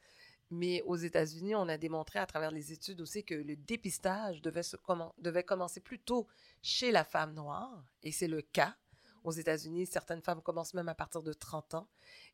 Mais 0.50 0.82
aux 0.84 0.96
États-Unis, 0.96 1.56
on 1.56 1.68
a 1.68 1.78
démontré 1.78 2.20
à 2.20 2.26
travers 2.26 2.52
les 2.52 2.72
études 2.72 3.02
aussi 3.02 3.24
que 3.24 3.36
le 3.36 3.56
dépistage 3.56 4.42
devait, 4.42 5.44
commencer 5.44 5.80
plus 5.80 6.00
tôt 6.00 6.28
chez 6.62 6.92
la 6.92 7.04
femme 7.04 7.34
noire. 7.34 7.84
Et 8.04 8.12
c'est 8.12 8.28
le 8.28 8.42
cas. 8.42 8.76
Aux 9.24 9.32
États-Unis, 9.32 9.88
certaines 9.88 10.22
femmes 10.22 10.42
commencent 10.42 10.74
même 10.74 10.88
à 10.88 10.96
partir 10.96 11.22
de 11.22 11.34
30 11.34 11.74
ans. 11.74 11.90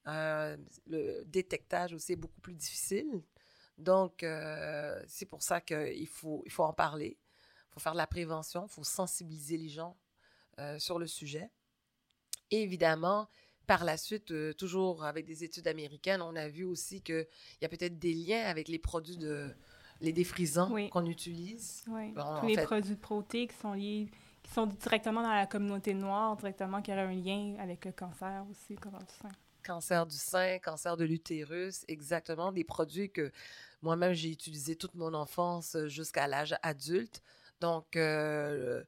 Euh, 0.07 0.57
le 0.85 1.23
détectage 1.25 1.93
aussi 1.93 2.11
est 2.11 2.17
beaucoup 2.17 2.41
plus 2.41 2.53
difficile. 2.53 3.23
Donc, 3.77 4.23
euh, 4.23 5.01
c'est 5.07 5.25
pour 5.25 5.41
ça 5.41 5.61
qu'il 5.61 6.07
faut, 6.07 6.43
il 6.45 6.51
faut 6.51 6.63
en 6.63 6.73
parler. 6.73 7.17
Il 7.69 7.73
faut 7.73 7.79
faire 7.79 7.93
de 7.93 7.97
la 7.97 8.07
prévention, 8.07 8.67
il 8.67 8.71
faut 8.71 8.83
sensibiliser 8.83 9.57
les 9.57 9.69
gens 9.69 9.97
euh, 10.59 10.77
sur 10.77 10.99
le 10.99 11.07
sujet. 11.07 11.49
Et 12.51 12.61
évidemment, 12.61 13.27
par 13.65 13.83
la 13.83 13.97
suite, 13.97 14.31
euh, 14.31 14.53
toujours 14.53 15.03
avec 15.03 15.25
des 15.25 15.43
études 15.43 15.67
américaines, 15.67 16.21
on 16.21 16.35
a 16.35 16.47
vu 16.47 16.63
aussi 16.63 17.01
qu'il 17.01 17.27
y 17.61 17.65
a 17.65 17.69
peut-être 17.69 17.97
des 17.97 18.13
liens 18.13 18.45
avec 18.45 18.67
les 18.67 18.79
produits 18.79 19.17
de 19.17 19.49
les 20.01 20.11
défrisants 20.11 20.69
qu'on 20.89 21.05
utilise. 21.05 21.83
Oui. 21.87 22.13
Tous 22.13 22.47
les 22.47 22.61
produits 22.61 22.95
de 22.95 22.99
proté 22.99 23.47
qui 23.47 23.55
sont 23.55 23.73
liés, 23.73 24.09
qui 24.41 24.51
sont 24.51 24.65
directement 24.65 25.21
dans 25.21 25.33
la 25.33 25.47
communauté 25.47 25.93
noire, 25.93 26.35
directement, 26.35 26.81
qui 26.81 26.91
auraient 26.91 27.01
un 27.01 27.13
lien 27.13 27.55
avec 27.59 27.85
le 27.85 27.93
cancer 27.93 28.45
aussi, 28.51 28.75
comme 28.75 28.99
ça. 29.21 29.29
Cancer 29.63 30.05
du 30.05 30.17
sein, 30.17 30.59
cancer 30.59 30.97
de 30.97 31.05
l'utérus, 31.05 31.85
exactement, 31.87 32.51
des 32.51 32.63
produits 32.63 33.11
que 33.11 33.31
moi-même 33.81 34.13
j'ai 34.13 34.29
utilisés 34.29 34.75
toute 34.75 34.95
mon 34.95 35.13
enfance 35.13 35.77
jusqu'à 35.87 36.27
l'âge 36.27 36.55
adulte. 36.61 37.21
Donc, 37.59 37.95
euh, 37.95 38.83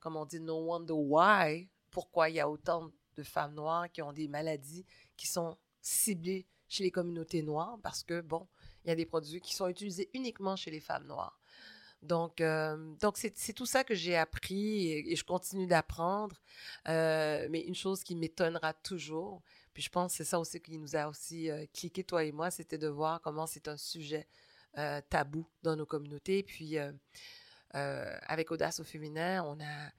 comme 0.00 0.16
on 0.16 0.24
dit, 0.24 0.40
no 0.40 0.56
wonder 0.66 0.94
why, 0.94 1.68
pourquoi 1.90 2.30
il 2.30 2.36
y 2.36 2.40
a 2.40 2.48
autant 2.48 2.90
de 3.16 3.22
femmes 3.22 3.54
noires 3.54 3.90
qui 3.90 4.02
ont 4.02 4.12
des 4.12 4.28
maladies 4.28 4.86
qui 5.16 5.26
sont 5.26 5.56
ciblées 5.80 6.46
chez 6.68 6.84
les 6.84 6.90
communautés 6.90 7.42
noires, 7.42 7.78
parce 7.82 8.02
que, 8.02 8.20
bon, 8.20 8.48
il 8.84 8.88
y 8.88 8.90
a 8.92 8.96
des 8.96 9.04
produits 9.04 9.40
qui 9.40 9.54
sont 9.54 9.68
utilisés 9.68 10.08
uniquement 10.14 10.56
chez 10.56 10.70
les 10.70 10.80
femmes 10.80 11.06
noires. 11.06 11.38
Donc, 12.02 12.40
euh, 12.40 12.94
donc 13.00 13.16
c'est 13.16 13.52
tout 13.52 13.66
ça 13.66 13.84
que 13.84 13.94
j'ai 13.94 14.16
appris 14.16 14.88
et, 14.88 15.14
je 15.14 15.24
continue 15.24 15.66
d'apprendre. 15.66 16.36
Euh, 16.88 17.46
mais 17.50 17.60
une 17.60 17.76
chose 17.76 18.02
qui 18.02 18.16
m'étonnera 18.16 18.72
toujours, 18.74 19.42
puis 19.72 19.82
je 19.82 19.90
pense 19.90 20.12
que 20.12 20.18
c'est 20.18 20.30
ça 20.30 20.38
aussi 20.38 20.60
qui 20.60 20.78
nous 20.78 20.96
a 20.96 21.08
aussi 21.08 21.50
euh, 21.50 21.66
cliqué, 21.72 22.04
toi 22.04 22.24
et 22.24 22.32
moi, 22.32 22.50
c'était 22.50 22.78
de 22.78 22.88
voir 22.88 23.20
comment 23.20 23.46
c'est 23.46 23.68
un 23.68 23.76
sujet 23.76 24.26
tabou 25.10 25.46
dans 25.62 25.76
nos 25.76 25.84
communautés. 25.84 26.42
Puis, 26.42 26.78
avec 27.72 28.50
Audace 28.50 28.80
au 28.80 28.84
féminin, 28.84 29.44
on 29.44 29.60
a 29.60 29.92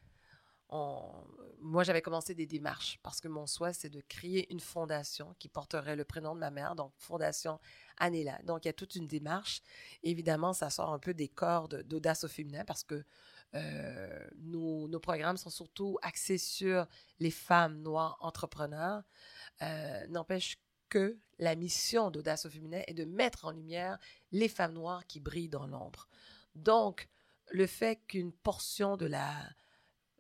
moi, 1.62 1.84
j'avais 1.84 2.02
commencé 2.02 2.34
des 2.34 2.46
démarches 2.46 3.00
parce 3.04 3.22
que 3.22 3.28
mon 3.28 3.46
souhait, 3.46 3.74
c'est 3.74 3.90
de 3.90 4.02
créer 4.02 4.52
une 4.52 4.60
fondation 4.60 5.36
qui 5.38 5.48
porterait 5.48 5.96
le 5.96 6.04
prénom 6.04 6.34
de 6.34 6.40
ma 6.40 6.50
mère, 6.52 6.76
donc 6.76 6.92
Fondation 6.98 7.60
Anela. 7.98 8.40
Donc, 8.44 8.66
il 8.66 8.70
y 8.70 8.70
a 8.70 8.74
toute 8.74 8.96
une 8.96 9.08
démarche. 9.08 9.62
Évidemment, 10.02 10.54
ça 10.54 10.70
sort 10.70 10.92
un 10.92 11.00
peu 11.00 11.14
des 11.14 11.28
cordes 11.28 11.84
d'audace 11.84 12.24
au 12.24 12.28
féminin 12.28 12.66
parce 12.66 12.84
que 12.84 13.04
euh, 13.56 14.28
nos, 14.38 15.00
programmes 15.00 15.38
sont 15.38 15.50
surtout 15.50 15.98
axés 16.02 16.38
sur 16.38 16.88
les 17.20 17.32
femmes 17.32 17.82
noires 17.82 18.18
entrepreneurs. 18.22 19.04
Euh, 19.62 20.08
n'empêche 20.08 20.58
que 20.90 21.18
la 21.40 21.56
mission 21.56 22.12
d'audace 22.12 22.46
au 22.46 22.50
féminin 22.50 22.82
est 22.88 22.94
de 22.94 23.06
mettre 23.06 23.46
en 23.46 23.52
lumière 23.52 23.98
les 24.32 24.48
femmes 24.48 24.74
noires 24.74 25.06
qui 25.08 25.20
brillent 25.20 25.50
dans 25.50 25.68
l'ombre. 25.68 26.08
Donc, 26.56 27.10
le 27.52 27.68
fait 27.68 27.98
qu'une 28.08 28.32
portion 28.32 28.98
de 28.98 29.06
la 29.06 29.36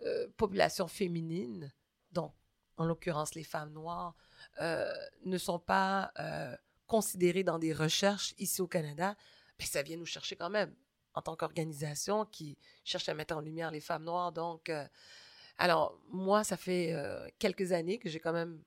euh, 0.01 0.27
population 0.37 0.87
féminine, 0.87 1.71
donc 2.11 2.33
en 2.77 2.85
l'occurrence 2.85 3.35
les 3.35 3.43
femmes 3.43 3.71
noires, 3.71 4.15
ne 4.59 5.37
sont 5.37 5.59
pas 5.59 6.11
considérées 6.87 7.43
dans 7.43 7.59
des 7.59 7.71
recherches 7.71 8.33
ici 8.37 8.61
au 8.61 8.67
Canada, 8.67 9.15
mais 9.59 9.65
ça 9.65 9.83
vient 9.83 9.97
nous 9.97 10.05
chercher 10.05 10.35
quand 10.35 10.49
même 10.49 10.75
en 11.13 11.21
tant 11.21 11.35
qu'organisation 11.35 12.25
qui 12.25 12.57
cherche 12.83 13.09
à 13.09 13.13
mettre 13.13 13.35
en 13.35 13.41
lumière 13.41 13.71
les 13.71 13.81
femmes 13.81 14.03
noires. 14.03 14.31
Donc, 14.31 14.71
alors 15.57 15.97
moi, 16.09 16.43
ça 16.43 16.57
fait 16.57 16.95
quelques 17.39 17.71
années 17.71 17.99
que 17.99 18.09
j'ai 18.09 18.19
quand 18.19 18.33
même 18.33 18.61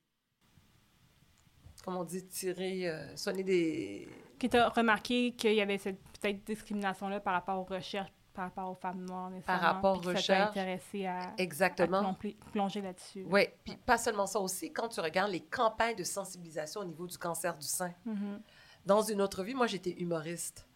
comment 1.84 2.00
on 2.00 2.04
dit, 2.04 2.26
tiré, 2.26 2.90
sonné 3.14 3.44
des... 3.44 4.08
Que 4.38 4.46
tu 4.46 4.56
as 4.56 4.68
remarqué 4.68 5.32
qu'il 5.32 5.54
y 5.54 5.60
avait 5.60 5.78
cette 5.78 6.00
peut-être 6.20 6.44
discrimination-là 6.44 7.20
par 7.20 7.34
rapport 7.34 7.58
aux 7.58 7.64
recherches 7.64 8.12
par 8.36 8.44
rapport 8.44 8.70
aux 8.70 8.74
femmes 8.74 9.04
noires, 9.06 9.30
Par 9.46 9.60
rapport 9.60 9.96
aux 9.96 10.00
recherches. 10.00 10.48
intéressé 10.50 11.06
à, 11.06 11.32
Exactement. 11.38 12.14
plonger 12.52 12.82
là-dessus. 12.82 13.24
Oui, 13.30 13.48
puis 13.64 13.76
pas 13.76 13.96
seulement 13.96 14.26
ça 14.26 14.38
aussi, 14.38 14.70
quand 14.70 14.88
tu 14.88 15.00
regardes 15.00 15.32
les 15.32 15.40
campagnes 15.40 15.96
de 15.96 16.04
sensibilisation 16.04 16.82
au 16.82 16.84
niveau 16.84 17.06
du 17.06 17.16
cancer 17.16 17.56
du 17.56 17.66
sein. 17.66 17.94
Mm-hmm. 18.06 18.40
Dans 18.84 19.00
une 19.00 19.22
autre 19.22 19.42
vie, 19.42 19.54
moi, 19.54 19.66
j'étais 19.66 19.92
humoriste. 19.92 20.66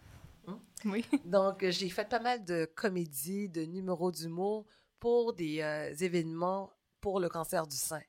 Hein? 0.47 0.61
Oui. 0.85 1.05
Donc, 1.25 1.65
j'ai 1.69 1.89
fait 1.89 2.09
pas 2.09 2.21
mal 2.21 2.45
de 2.45 2.71
comédies, 2.75 3.49
de 3.49 3.63
numéros 3.63 4.13
d'humour 4.13 4.67
pour 4.99 5.33
des 5.33 5.61
euh, 5.61 5.95
événements 5.95 6.73
pour 7.01 7.21
le 7.21 7.29
cancer 7.29 7.67
du 7.67 7.77
sein. 7.77 8.03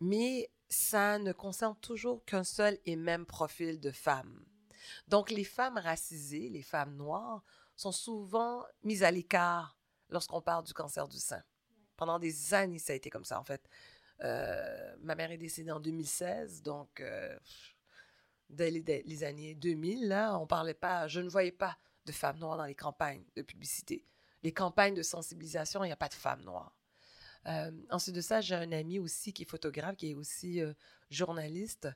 Mais 0.00 0.50
ça 0.68 1.18
ne 1.18 1.32
concerne 1.32 1.76
toujours 1.80 2.24
qu'un 2.24 2.44
seul 2.44 2.78
et 2.86 2.96
même 2.96 3.26
profil 3.26 3.80
de 3.80 3.90
femmes. 3.90 4.44
Donc, 5.08 5.30
les 5.30 5.44
femmes 5.44 5.78
racisées, 5.78 6.48
les 6.48 6.62
femmes 6.62 6.96
noires, 6.96 7.42
sont 7.76 7.92
souvent 7.92 8.64
mises 8.82 9.02
à 9.02 9.10
l'écart 9.10 9.76
lorsqu'on 10.08 10.40
parle 10.40 10.64
du 10.64 10.72
cancer 10.72 11.08
du 11.08 11.18
sein. 11.18 11.42
Pendant 11.96 12.18
des 12.18 12.54
années, 12.54 12.78
ça 12.78 12.92
a 12.92 12.96
été 12.96 13.10
comme 13.10 13.24
ça, 13.24 13.40
en 13.40 13.44
fait. 13.44 13.68
Euh, 14.22 14.96
ma 15.00 15.14
mère 15.14 15.30
est 15.30 15.38
décédée 15.38 15.70
en 15.70 15.80
2016, 15.80 16.62
donc 16.62 17.00
euh, 17.00 17.38
dès 18.50 18.70
les, 18.70 19.24
années 19.24 19.54
2000, 19.54 20.08
là, 20.08 20.38
on 20.38 20.46
parlait 20.46 20.74
pas, 20.74 21.08
je 21.08 21.20
ne 21.20 21.28
voyais 21.28 21.52
pas 21.52 21.78
de 22.06 22.12
femmes 22.12 22.38
noires 22.38 22.56
dans 22.56 22.64
les 22.64 22.74
campagnes 22.74 23.24
de 23.36 23.42
publicité. 23.42 24.04
Les 24.42 24.52
campagnes 24.52 24.94
de 24.94 25.02
sensibilisation, 25.02 25.84
il 25.84 25.88
n'y 25.88 25.92
a 25.92 25.96
pas 25.96 26.08
de 26.08 26.14
femmes 26.14 26.42
noires. 26.42 26.74
Euh, 27.46 27.70
ensuite 27.90 28.14
de 28.14 28.20
ça, 28.20 28.40
j'ai 28.40 28.54
un 28.54 28.72
ami 28.72 28.98
aussi 28.98 29.32
qui 29.32 29.42
est 29.42 29.50
photographe, 29.50 29.96
qui 29.96 30.10
est 30.10 30.14
aussi 30.14 30.60
journaliste, 31.10 31.88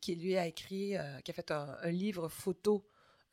qui 0.00 0.16
lui 0.16 0.36
a 0.36 0.46
écrit, 0.46 0.96
qui 1.24 1.30
a 1.30 1.34
fait 1.34 1.50
un, 1.50 1.76
un 1.80 1.90
livre 1.90 2.28
photo 2.28 2.86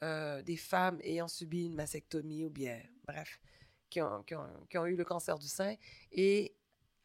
euh, 0.04 0.42
des 0.42 0.58
femmes 0.58 1.00
ayant 1.02 1.30
subi 1.30 1.66
une 1.66 1.76
mastectomie 1.76 2.44
ou 2.44 2.50
bien, 2.50 2.82
bref, 3.06 3.40
qui 3.90 4.02
ont, 4.02 4.22
qui 4.24 4.78
ont, 4.78 4.86
eu 4.86 4.98
le 4.98 5.06
cancer 5.06 5.40
du 5.40 5.48
sein. 5.48 5.76
Et 6.12 6.54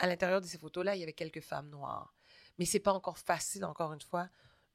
à 0.01 0.09
l'intérieur 0.09 0.41
de 0.41 0.47
ces 0.47 0.59
photos-là, 0.59 0.97
il 0.97 1.01
y 1.01 1.03
avait 1.05 1.13
quelques 1.13 1.41
femmes 1.41 1.69
noires. 1.71 2.13
Mais 2.59 2.65
c'est 2.65 2.81
pas 2.81 2.93
encore 2.93 3.19
facile, 3.19 3.65
encore 3.65 3.93
une 3.93 4.01
fois, 4.01 4.29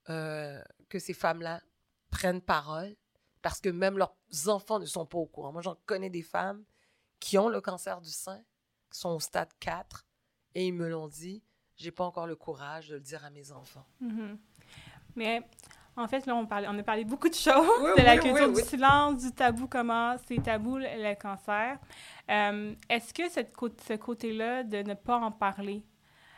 euh, 0.10 0.62
que 0.90 1.00
ces 1.00 1.14
femmes-là 1.14 1.62
prennent 2.10 2.42
parole 2.42 2.96
parce 3.42 3.60
que 3.60 3.70
même 3.70 3.98
leurs 3.98 4.16
enfants 4.48 4.80
ne 4.80 4.86
sont 4.86 5.06
pas 5.06 5.18
au 5.18 5.26
courant. 5.26 5.52
Moi, 5.52 5.62
j'en 5.62 5.76
connais 5.86 6.10
des 6.10 6.22
femmes 6.22 6.64
qui 7.20 7.38
ont 7.38 7.50
le 7.50 7.62
cancer 7.62 8.02
du 8.02 8.10
sein, 8.10 8.42
qui 8.90 9.00
sont 9.00 9.10
au 9.10 9.20
stade 9.20 9.50
4, 9.60 10.06
et 10.56 10.68
ils 10.68 10.74
me 10.74 10.90
l'ont 10.90 11.08
dit. 11.08 11.44
J'ai 11.76 11.92
pas 11.92 12.06
encore 12.06 12.28
le 12.28 12.36
courage 12.36 12.90
de 12.90 12.96
le 12.96 13.02
dire 13.02 13.24
à 13.26 13.30
mes 13.30 13.52
enfants. 13.52 13.86
Mm-hmm. 14.02 14.38
Mais 15.16 15.42
en 15.96 16.08
fait, 16.08 16.26
là, 16.26 16.36
on, 16.36 16.48
on 16.50 16.80
a 16.80 16.84
parlé 16.84 17.04
beaucoup 17.04 17.30
de 17.30 17.36
choses, 17.36 17.96
de 17.98 18.02
la 18.04 18.18
culture 18.18 18.52
du 18.52 18.62
silence, 18.62 19.24
du 19.24 19.32
tabou, 19.32 19.68
comment 19.68 20.16
c'est 20.28 20.42
tabou 20.42 20.78
le, 20.78 21.16
cancer. 21.16 21.78
Euh, 22.30 22.74
est-ce 22.90 23.14
que 23.14 23.30
cette, 23.30 23.54
ce 23.88 23.94
côté-là 23.94 24.64
de 24.64 24.78
ne 24.78 24.94
pas 24.94 25.18
en 25.18 25.32
parler, 25.32 25.84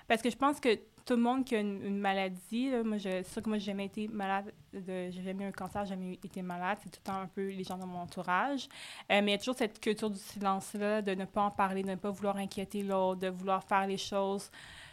parce 0.07 0.21
que 0.21 0.29
je 0.29 0.37
pense 0.37 0.59
que 0.59 0.69
tout 1.05 1.15
le 1.15 1.21
monde 1.21 1.45
qui 1.45 1.55
a 1.55 1.59
une, 1.59 1.99
maladie, 1.99 2.71
moi, 2.83 2.97
je, 2.97 3.09
c'est 3.09 3.29
sûr 3.31 3.43
que 3.43 3.49
moi, 3.49 3.59
j'ai 3.59 3.65
jamais 3.65 3.85
été 3.85 4.07
malade, 4.07 4.51
de, 4.73 5.11
j'ai 5.11 5.21
jamais 5.23 5.43
eu 5.43 5.47
un 5.47 5.51
cancer, 5.51 5.85
j'ai 5.85 5.91
jamais 5.91 6.13
été 6.13 6.41
malade, 6.41 6.79
c'est 6.83 6.89
tout 6.89 6.99
le 7.05 7.11
temps 7.11 7.19
un 7.19 7.27
peu 7.27 7.47
les 7.47 7.63
gens 7.63 7.77
dans 7.77 7.85
mon 7.85 7.99
entourage. 7.99 8.67
Euh, 9.11 9.21
mais 9.21 9.25
il 9.25 9.29
y 9.31 9.33
a 9.33 9.37
toujours 9.37 9.55
cette 9.55 9.79
culture 9.79 10.09
du 10.09 10.17
silence-là, 10.17 11.03
de 11.03 11.13
ne 11.13 11.25
pas 11.25 11.43
en 11.43 11.51
parler, 11.51 11.83
de 11.83 11.89
ne 11.89 11.95
pas 11.95 12.09
vouloir 12.09 12.37
inquiéter 12.37 12.81
l'autre, 12.81 13.21
de 13.21 13.27
vouloir 13.27 13.63
faire 13.63 13.85
les 13.85 13.97
choses 13.97 14.49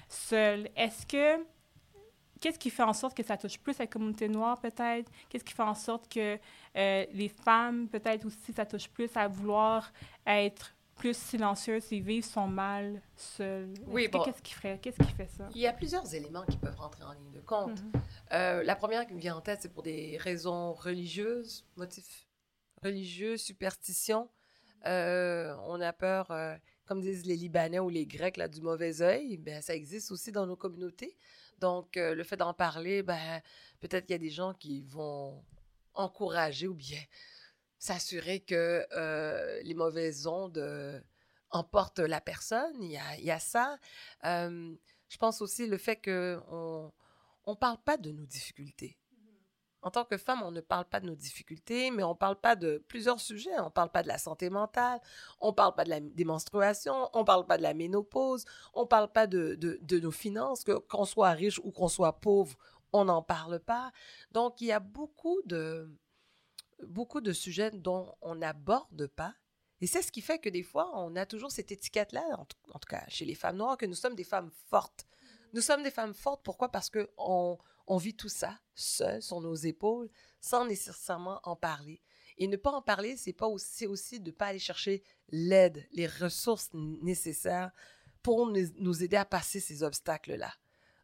seul. 0.08 0.68
Est-ce 0.76 1.06
que 1.06 1.42
qu'est-ce 2.40 2.58
qui 2.58 2.70
fait 2.70 2.82
en 2.82 2.92
sorte 2.92 3.16
que 3.16 3.22
ça 3.22 3.38
touche 3.38 3.58
plus 3.58 3.78
la 3.78 3.86
communauté 3.86 4.28
noire, 4.28 4.60
peut-être? 4.60 5.10
Qu'est-ce 5.30 5.44
qui 5.44 5.54
fait 5.54 5.62
en 5.62 5.74
sorte 5.74 6.12
que 6.12 6.38
euh, 6.76 7.06
les 7.12 7.28
femmes, 7.28 7.88
peut-être 7.88 8.26
aussi, 8.26 8.52
ça 8.52 8.66
touche 8.66 8.88
plus 8.88 9.16
à 9.16 9.28
vouloir 9.28 9.90
être 10.26 10.74
plus 10.96 11.16
silencieuses 11.16 11.92
et 11.92 12.00
vivre 12.00 12.26
son 12.26 12.46
mal 12.46 13.00
seule? 13.16 13.72
Oui, 13.86 14.08
bon. 14.08 14.22
Qu'est-ce 14.22 14.42
qui, 14.42 14.54
ferait, 14.54 14.78
qu'est-ce 14.80 15.02
qui 15.02 15.12
fait 15.12 15.28
ça? 15.28 15.48
Il 15.54 15.60
y 15.60 15.66
a 15.66 15.72
plusieurs 15.72 16.14
éléments 16.14 16.44
qui 16.44 16.56
peuvent 16.56 16.78
rentrer 16.78 17.04
en 17.04 17.12
ligne 17.12 17.32
de 17.32 17.40
compte. 17.40 17.80
Mm-hmm. 17.80 18.00
Euh, 18.32 18.62
la 18.62 18.76
première 18.76 19.06
qui 19.06 19.14
me 19.14 19.20
vient 19.20 19.36
en 19.36 19.40
tête, 19.40 19.60
c'est 19.62 19.72
pour 19.72 19.82
des 19.82 20.16
raisons 20.18 20.72
religieuses, 20.72 21.64
motifs 21.76 22.26
religieux, 22.82 23.36
superstitions. 23.36 24.28
Euh, 24.86 25.54
on 25.66 25.80
a 25.80 25.92
peur, 25.92 26.32
comme 26.86 27.00
disent 27.00 27.24
les 27.26 27.36
Libanais 27.36 27.78
ou 27.78 27.88
les 27.88 28.06
Grecs, 28.06 28.36
là, 28.36 28.48
du 28.48 28.60
mauvais 28.60 29.00
œil. 29.02 29.36
Ben, 29.36 29.62
ça 29.62 29.74
existe 29.74 30.10
aussi 30.10 30.32
dans 30.32 30.46
nos 30.46 30.56
communautés. 30.56 31.16
Donc, 31.62 31.96
euh, 31.96 32.14
le 32.16 32.24
fait 32.24 32.36
d'en 32.36 32.54
parler, 32.54 33.04
ben, 33.04 33.40
peut-être 33.80 34.06
qu'il 34.06 34.14
y 34.14 34.16
a 34.16 34.18
des 34.18 34.30
gens 34.30 34.52
qui 34.52 34.82
vont 34.82 35.44
encourager 35.94 36.66
ou 36.66 36.74
bien 36.74 36.98
s'assurer 37.82 38.38
que 38.38 38.86
euh, 38.92 39.60
les 39.64 39.74
mauvaises 39.74 40.28
ondes 40.28 40.58
euh, 40.58 41.00
emportent 41.50 41.98
la 41.98 42.20
personne. 42.20 42.80
Il 42.80 42.92
y 42.92 43.30
a, 43.30 43.38
ça. 43.40 43.76
je 44.22 45.16
pense 45.18 45.42
aussi 45.42 45.66
le 45.66 45.78
fait 45.78 45.96
qu'on 45.96 46.92
ne 47.48 47.54
parle 47.54 47.78
pas 47.84 47.96
de 47.96 48.12
nos 48.12 48.24
difficultés. 48.24 48.96
En 49.82 49.90
tant 49.90 50.04
que 50.04 50.16
femme, 50.16 50.42
on 50.44 50.52
ne 50.52 50.60
parle 50.60 50.84
pas 50.84 51.00
de 51.00 51.06
nos 51.06 51.16
difficultés, 51.16 51.90
mais 51.90 52.04
on 52.04 52.10
ne 52.10 52.14
parle 52.16 52.36
pas 52.36 52.54
de 52.54 52.78
plusieurs 52.86 53.18
sujets. 53.18 53.58
On 53.58 53.64
ne 53.64 53.70
parle 53.70 53.90
pas 53.90 54.04
de 54.04 54.08
la 54.08 54.18
santé 54.18 54.48
mentale, 54.48 55.00
on 55.40 55.48
ne 55.48 55.52
parle 55.52 55.74
pas 55.74 55.82
de 55.82 55.90
la, 55.90 55.98
des 55.98 56.24
menstruations, 56.24 57.10
on 57.14 57.24
parle 57.24 57.46
pas 57.46 57.58
de 57.58 57.64
la 57.64 57.74
ménopause, 57.74 58.44
on 58.74 58.82
ne 58.82 58.86
parle 58.86 59.10
pas 59.10 59.26
de, 59.26 59.56
de, 59.56 59.98
nos 59.98 60.12
finances, 60.12 60.62
que, 60.62 60.78
qu'on 60.78 61.04
soit 61.04 61.32
riche 61.32 61.58
ou 61.64 61.72
qu'on 61.72 61.88
soit 61.88 62.20
pauvre, 62.20 62.56
on 62.92 63.06
n'en 63.06 63.22
parle 63.22 63.58
pas. 63.58 63.90
Donc, 64.30 64.60
il 64.60 64.68
y 64.68 64.72
a 64.72 64.78
beaucoup 64.78 65.42
de, 65.46 65.90
beaucoup 66.86 67.20
de 67.20 67.32
sujets 67.32 67.70
dont 67.70 68.14
on 68.20 68.36
n'aborde 68.36 69.06
pas. 69.08 69.34
Et 69.80 69.86
c'est 69.86 70.02
ce 70.02 70.12
qui 70.12 70.20
fait 70.20 70.38
que 70.38 70.48
des 70.48 70.62
fois, 70.62 70.90
on 70.94 71.16
a 71.16 71.26
toujours 71.26 71.50
cette 71.50 71.72
étiquette-là, 71.72 72.24
en, 72.38 72.44
tout 72.44 72.88
cas 72.88 73.04
chez 73.08 73.24
les 73.24 73.34
femmes 73.34 73.56
noires, 73.56 73.76
que 73.76 73.86
nous 73.86 73.94
sommes 73.94 74.14
des 74.14 74.24
femmes 74.24 74.50
fortes. 74.68 75.06
Nous 75.52 75.60
sommes 75.60 75.82
des 75.82 75.90
femmes 75.90 76.14
fortes. 76.14 76.42
Pourquoi? 76.44 76.70
Parce 76.70 76.88
qu'on 76.88 77.58
on 77.86 77.96
vit 77.96 78.14
tout 78.14 78.28
ça 78.28 78.58
seul 78.74 79.20
sur 79.22 79.40
nos 79.40 79.54
épaules 79.54 80.08
sans 80.40 80.66
nécessairement 80.66 81.40
en 81.42 81.56
parler. 81.56 82.00
Et 82.38 82.46
ne 82.46 82.56
pas 82.56 82.70
en 82.70 82.82
parler, 82.82 83.16
c'est 83.16 83.40
aussi, 83.42 83.86
aussi 83.86 84.20
de 84.20 84.30
ne 84.30 84.36
pas 84.36 84.46
aller 84.46 84.58
chercher 84.58 85.02
l'aide, 85.28 85.86
les 85.92 86.06
ressources 86.06 86.70
nécessaires 86.72 87.72
pour 88.22 88.46
nous 88.46 89.02
aider 89.02 89.16
à 89.16 89.24
passer 89.24 89.60
ces 89.60 89.82
obstacles-là. 89.82 90.52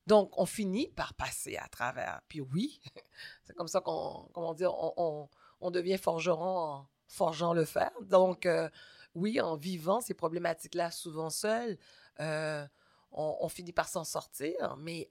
Donc, 0.06 0.32
on 0.38 0.46
finit 0.46 0.88
par 0.88 1.12
passer 1.12 1.56
à 1.56 1.68
travers. 1.68 2.22
Puis 2.28 2.40
oui, 2.40 2.80
c'est 3.44 3.54
comme 3.54 3.68
ça 3.68 3.80
qu'on, 3.82 4.28
comment 4.32 4.54
dire, 4.54 4.72
on, 4.74 5.28
devient 5.70 5.98
forgeron 5.98 6.58
en 6.58 6.88
forgeant 7.06 7.52
le 7.52 7.64
fer. 7.64 7.90
Donc, 8.02 8.46
euh, 8.46 8.68
oui, 9.14 9.40
en 9.40 9.56
vivant 9.56 10.00
ces 10.00 10.14
problématiques-là 10.14 10.90
souvent 10.90 11.30
seuls, 11.30 11.78
euh, 12.20 12.66
on, 13.10 13.48
finit 13.48 13.72
par 13.72 13.88
s'en 13.88 14.04
sortir, 14.04 14.76
mais 14.76 15.10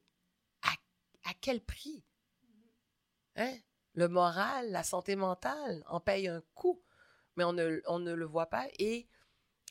à, 0.61 0.71
à 1.29 1.33
quel 1.41 1.61
prix? 1.61 2.03
Hein? 3.35 3.55
Le 3.93 4.07
moral, 4.07 4.71
la 4.71 4.83
santé 4.83 5.15
mentale 5.15 5.83
en 5.87 5.99
paye 5.99 6.27
un 6.27 6.41
coût, 6.53 6.83
mais 7.35 7.43
on 7.43 7.53
ne, 7.53 7.81
on 7.87 7.99
ne 7.99 8.13
le 8.13 8.25
voit 8.25 8.47
pas. 8.47 8.67
Et 8.77 9.07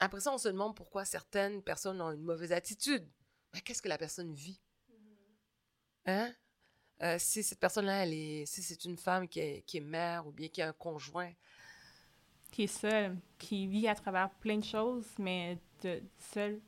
après 0.00 0.20
ça, 0.20 0.32
on 0.32 0.38
se 0.38 0.48
demande 0.48 0.76
pourquoi 0.76 1.04
certaines 1.04 1.62
personnes 1.62 2.00
ont 2.00 2.10
une 2.10 2.22
mauvaise 2.22 2.52
attitude. 2.52 3.08
Mais 3.54 3.60
qu'est-ce 3.60 3.82
que 3.82 3.88
la 3.88 3.98
personne 3.98 4.32
vit? 4.32 4.60
Hein? 6.06 6.32
Euh, 7.02 7.16
si 7.18 7.42
cette 7.42 7.60
personne-là, 7.60 8.06
si 8.06 8.62
c'est 8.62 8.84
une 8.84 8.96
femme 8.96 9.28
qui 9.28 9.40
est, 9.40 9.62
qui 9.66 9.78
est 9.78 9.80
mère 9.80 10.26
ou 10.26 10.32
bien 10.32 10.48
qui 10.48 10.62
a 10.62 10.68
un 10.68 10.72
conjoint. 10.72 11.32
Qui 12.52 12.64
est 12.64 12.66
seule, 12.68 13.18
qui 13.38 13.66
vit 13.66 13.88
à 13.88 13.94
travers 13.94 14.30
plein 14.30 14.58
de 14.58 14.64
choses, 14.64 15.06
mais 15.18 15.58
de, 15.82 16.00
seule, 16.32 16.60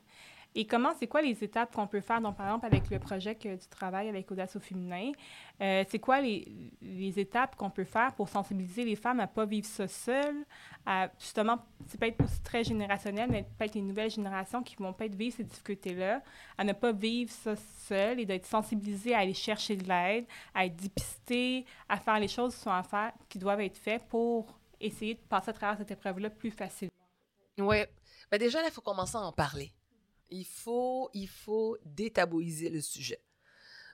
et 0.59 0.65
comment, 0.65 0.93
c'est 0.99 1.07
quoi 1.07 1.23
les 1.23 1.45
étapes 1.45 1.73
qu'on 1.73 1.87
peut 1.87 2.01
faire, 2.01 2.21
donc 2.21 2.37
par 2.37 2.47
exemple 2.47 2.67
avec 2.67 2.91
le 2.91 2.99
projet 2.99 3.37
que 3.37 3.55
tu 3.55 3.69
travailles 3.69 4.09
avec 4.09 4.29
Audace 4.29 4.57
au 4.57 4.59
féminin, 4.59 5.13
euh, 5.61 5.85
c'est 5.89 6.01
quoi 6.01 6.21
les, 6.21 6.73
étapes 7.17 7.55
qu'on 7.55 7.71
peut 7.71 7.85
faire 7.85 8.13
pour 8.15 8.29
sensibiliser 8.29 8.85
les 8.85 8.97
femmes 8.97 9.21
à 9.21 9.27
ne 9.27 9.29
pas 9.29 9.47
vivre 9.47 9.69
ça 9.69 9.87
seules, 9.87 10.45
à 10.85 11.11
justement, 11.21 11.59
c'est 11.87 12.01
peut-être 12.01 12.25
aussi 12.25 12.43
très 12.43 12.65
générationnel, 12.65 13.31
mais 13.31 13.47
peut-être 13.57 13.77
les 13.77 13.83
nouvelles 13.83 14.11
générations 14.11 14.65
qui 14.65 14.75
vont 14.75 14.93
peut-être 14.93 15.15
vivre 15.15 15.37
ces 15.37 15.45
difficultés-là, 15.45 16.23
à 16.59 16.65
ne 16.65 16.73
pas 16.73 16.91
vivre 16.91 17.31
ça 17.31 17.55
seul 17.87 18.19
et 18.19 18.27
d'être 18.27 18.47
sensibilisées 18.47 19.15
à 19.15 19.19
aller 19.19 19.35
chercher 19.35 19.77
de 19.77 19.87
l'aide, 19.87 20.27
à 20.57 20.67
être 20.67 20.75
dépistées, 20.75 21.67
à 21.89 21.99
faire 21.99 22.19
les 22.19 22.27
choses 22.27 22.65
qui 23.29 23.39
doivent 23.39 23.61
être 23.61 23.79
faites 23.79 24.09
pour 24.09 24.59
essayer 24.81 25.15
de 25.15 25.21
passer 25.21 25.51
à 25.51 25.53
travers 25.53 25.79
cette 25.79 25.93
épreuve-là 25.93 26.31
plus 26.31 26.51
facilement. 26.51 26.91
Oui. 27.59 27.85
Ben 28.33 28.39
déjà, 28.39 28.61
là, 28.61 28.67
il 28.67 28.75
faut 28.75 28.81
commencer 28.81 29.17
à 29.17 29.21
en 29.21 29.33
parler. 29.33 29.73
Il 30.31 30.45
faut, 30.45 31.11
il 31.15 31.29
faut 31.29 31.77
détabouiser 31.85 32.69
le 32.69 32.81
sujet. 32.81 33.23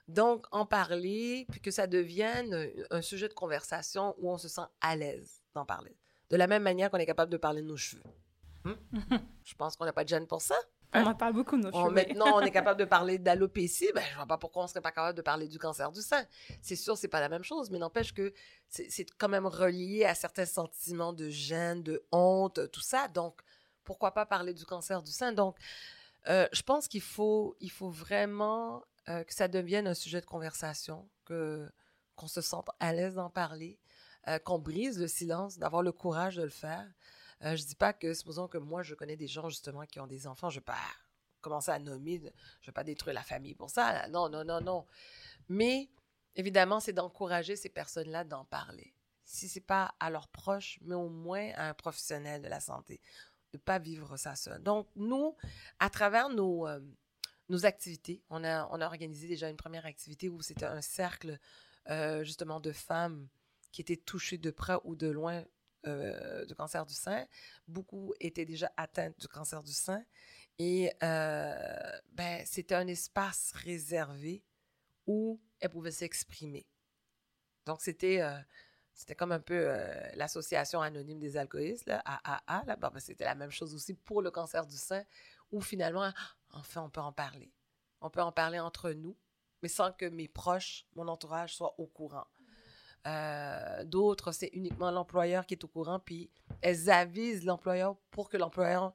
Donc, 0.07 0.45
en 0.51 0.65
parler, 0.65 1.47
puis 1.49 1.59
que 1.59 1.71
ça 1.71 1.87
devienne 1.87 2.69
un 2.91 3.01
sujet 3.01 3.27
de 3.27 3.33
conversation 3.33 4.15
où 4.19 4.29
on 4.29 4.37
se 4.37 4.47
sent 4.47 4.65
à 4.81 4.95
l'aise 4.95 5.41
d'en 5.53 5.65
parler. 5.65 5.95
De 6.29 6.37
la 6.37 6.47
même 6.47 6.63
manière 6.63 6.91
qu'on 6.91 6.97
est 6.97 7.05
capable 7.05 7.31
de 7.31 7.37
parler 7.37 7.61
de 7.61 7.67
nos 7.67 7.77
cheveux. 7.77 8.03
Hmm? 8.63 8.73
Je 9.43 9.55
pense 9.55 9.75
qu'on 9.75 9.85
n'a 9.85 9.93
pas 9.93 10.03
de 10.03 10.09
gêne 10.09 10.27
pour 10.27 10.41
ça. 10.41 10.55
On 10.93 11.05
en 11.07 11.15
parle 11.15 11.33
beaucoup, 11.33 11.57
nos 11.57 11.71
cheveux. 11.71 11.91
Maintenant, 11.91 12.37
on 12.37 12.41
est 12.41 12.51
capable 12.51 12.79
de 12.79 12.85
parler 12.85 13.17
d'alopécie. 13.17 13.89
Ben, 13.93 14.03
je 14.09 14.15
vois 14.15 14.25
pas 14.25 14.37
pourquoi 14.37 14.63
on 14.63 14.67
serait 14.67 14.81
pas 14.81 14.91
capable 14.91 15.17
de 15.17 15.21
parler 15.21 15.47
du 15.47 15.59
cancer 15.59 15.91
du 15.91 16.01
sein. 16.01 16.23
C'est 16.61 16.75
sûr, 16.75 16.97
c'est 16.97 17.09
pas 17.09 17.19
la 17.19 17.27
même 17.27 17.43
chose, 17.43 17.69
mais 17.69 17.79
n'empêche 17.79 18.13
que 18.13 18.33
c'est 18.69 19.05
quand 19.17 19.27
même 19.27 19.45
relié 19.45 20.05
à 20.05 20.15
certains 20.15 20.45
sentiments 20.45 21.11
de 21.11 21.29
gêne, 21.29 21.83
de 21.83 22.03
honte, 22.11 22.71
tout 22.71 22.81
ça. 22.81 23.07
Donc, 23.09 23.41
pourquoi 23.83 24.11
pas 24.11 24.25
parler 24.25 24.53
du 24.53 24.65
cancer 24.65 25.01
du 25.01 25.11
sein? 25.11 25.33
Donc, 25.33 25.57
euh, 26.27 26.47
je 26.51 26.61
pense 26.61 26.87
qu'il 26.87 27.01
faut, 27.01 27.55
il 27.59 27.71
faut 27.71 27.89
vraiment 27.89 28.83
euh, 29.09 29.23
que 29.23 29.33
ça 29.33 29.47
devienne 29.47 29.87
un 29.87 29.93
sujet 29.93 30.21
de 30.21 30.25
conversation, 30.25 31.07
que 31.25 31.69
qu'on 32.15 32.27
se 32.27 32.41
sente 32.41 32.69
à 32.79 32.93
l'aise 32.93 33.15
d'en 33.15 33.29
parler, 33.29 33.77
euh, 34.29 34.39
qu'on 34.39 34.57
brise 34.57 34.97
le 34.99 35.07
silence, 35.07 35.57
d'avoir 35.57 35.81
le 35.81 35.91
courage 35.91 36.37
de 36.37 36.43
le 36.43 36.49
faire. 36.49 36.87
je 37.41 37.61
dis 37.63 37.75
pas 37.75 37.91
que, 37.91 38.13
supposons 38.13 38.47
que 38.47 38.57
moi, 38.57 38.83
je 38.83 38.95
connais 38.95 39.17
des 39.17 39.27
gens 39.27 39.49
justement 39.49 39.85
qui 39.85 39.99
ont 39.99 40.07
des 40.07 40.25
enfants, 40.25 40.49
je 40.49 40.59
vais 40.59 40.65
pas 40.65 40.77
commencer 41.41 41.71
à 41.71 41.77
nommer, 41.77 42.21
je 42.61 42.67
vais 42.67 42.73
pas 42.73 42.85
détruire 42.85 43.13
la 43.13 43.23
famille 43.23 43.53
pour 43.53 43.69
ça. 43.69 44.07
Non, 44.07 44.29
non, 44.29 44.45
non, 44.45 44.61
non. 44.61 44.85
Mais 45.49 45.89
évidemment, 46.35 46.79
c'est 46.79 46.93
d'encourager 46.93 47.55
ces 47.57 47.69
personnes-là 47.69 48.23
d'en 48.23 48.45
parler. 48.45 48.93
Si 49.25 49.49
c'est 49.49 49.59
pas 49.59 49.93
à 49.99 50.09
leurs 50.09 50.29
proches, 50.29 50.79
mais 50.81 50.95
au 50.95 51.09
moins 51.09 51.51
à 51.55 51.69
un 51.69 51.73
professionnel 51.73 52.41
de 52.41 52.47
la 52.47 52.61
santé 52.61 53.01
de 53.55 53.61
pas 53.61 53.79
vivre 53.79 54.17
ça 54.17 54.35
seul. 54.35 54.61
Donc, 54.61 54.87
nous, 54.95 55.35
à 55.79 55.89
travers 55.89 56.29
nos, 56.29 56.67
euh, 56.67 56.79
nos 57.49 57.65
activités, 57.65 58.21
on 58.29 58.43
a, 58.43 58.67
on 58.71 58.81
a 58.81 58.85
organisé 58.85 59.27
déjà 59.27 59.49
une 59.49 59.57
première 59.57 59.85
activité 59.85 60.29
où 60.29 60.41
c'était 60.41 60.65
un 60.65 60.81
cercle, 60.81 61.39
euh, 61.89 62.23
justement, 62.23 62.59
de 62.59 62.71
femmes 62.71 63.27
qui 63.71 63.81
étaient 63.81 63.97
touchées 63.97 64.37
de 64.37 64.51
près 64.51 64.77
ou 64.83 64.95
de 64.95 65.07
loin 65.07 65.43
euh, 65.87 66.45
du 66.45 66.55
cancer 66.55 66.85
du 66.85 66.93
sein. 66.93 67.25
Beaucoup 67.67 68.13
étaient 68.19 68.45
déjà 68.45 68.71
atteintes 68.75 69.19
du 69.19 69.27
cancer 69.27 69.63
du 69.63 69.73
sein. 69.73 70.03
Et 70.57 70.91
ben, 71.01 72.43
c'était 72.45 72.75
un 72.75 72.87
espace 72.87 73.51
réservé 73.53 74.43
où 75.05 75.41
elles 75.59 75.69
pouvaient 75.69 75.91
s'exprimer. 75.91 76.65
Donc, 77.65 77.81
c'était 77.81 78.21
c'était 78.95 79.13
comme 79.13 79.33
un 79.33 79.41
peu 79.41 79.67
euh, 79.67 80.09
l'association 80.15 80.81
anonyme 80.81 81.19
des 81.19 81.35
alcoolistes, 81.35 81.85
là, 81.85 82.01
AAA. 82.05 82.63
Là. 82.65 82.75
Ben, 82.77 82.91
c'était 82.97 83.25
la 83.25 83.35
même 83.35 83.51
chose 83.51 83.75
aussi 83.75 83.93
pour 83.93 84.21
le 84.21 84.31
cancer 84.31 84.65
du 84.65 84.77
sein, 84.77 85.03
où 85.51 85.59
finalement, 85.59 86.11
enfin, 86.51 86.81
on 86.81 86.89
peut 86.89 87.01
en 87.01 87.11
parler. 87.11 87.51
On 87.99 88.09
peut 88.09 88.21
en 88.21 88.31
parler 88.31 88.57
entre 88.57 88.91
nous, 88.91 89.17
mais 89.61 89.67
sans 89.67 89.91
que 89.91 90.05
mes 90.05 90.29
proches, 90.29 90.87
mon 90.95 91.09
entourage 91.09 91.53
soient 91.53 91.75
au 91.77 91.87
courant. 91.87 92.25
Euh, 93.05 93.83
d'autres, 93.83 94.31
c'est 94.31 94.49
uniquement 94.53 94.91
l'employeur 94.91 95.45
qui 95.45 95.55
est 95.55 95.63
au 95.65 95.67
courant, 95.67 95.99
puis 95.99 96.31
elles 96.61 96.89
avisent 96.89 97.43
l'employeur 97.43 97.97
pour 98.11 98.29
que 98.29 98.37
l'employeur 98.37 98.93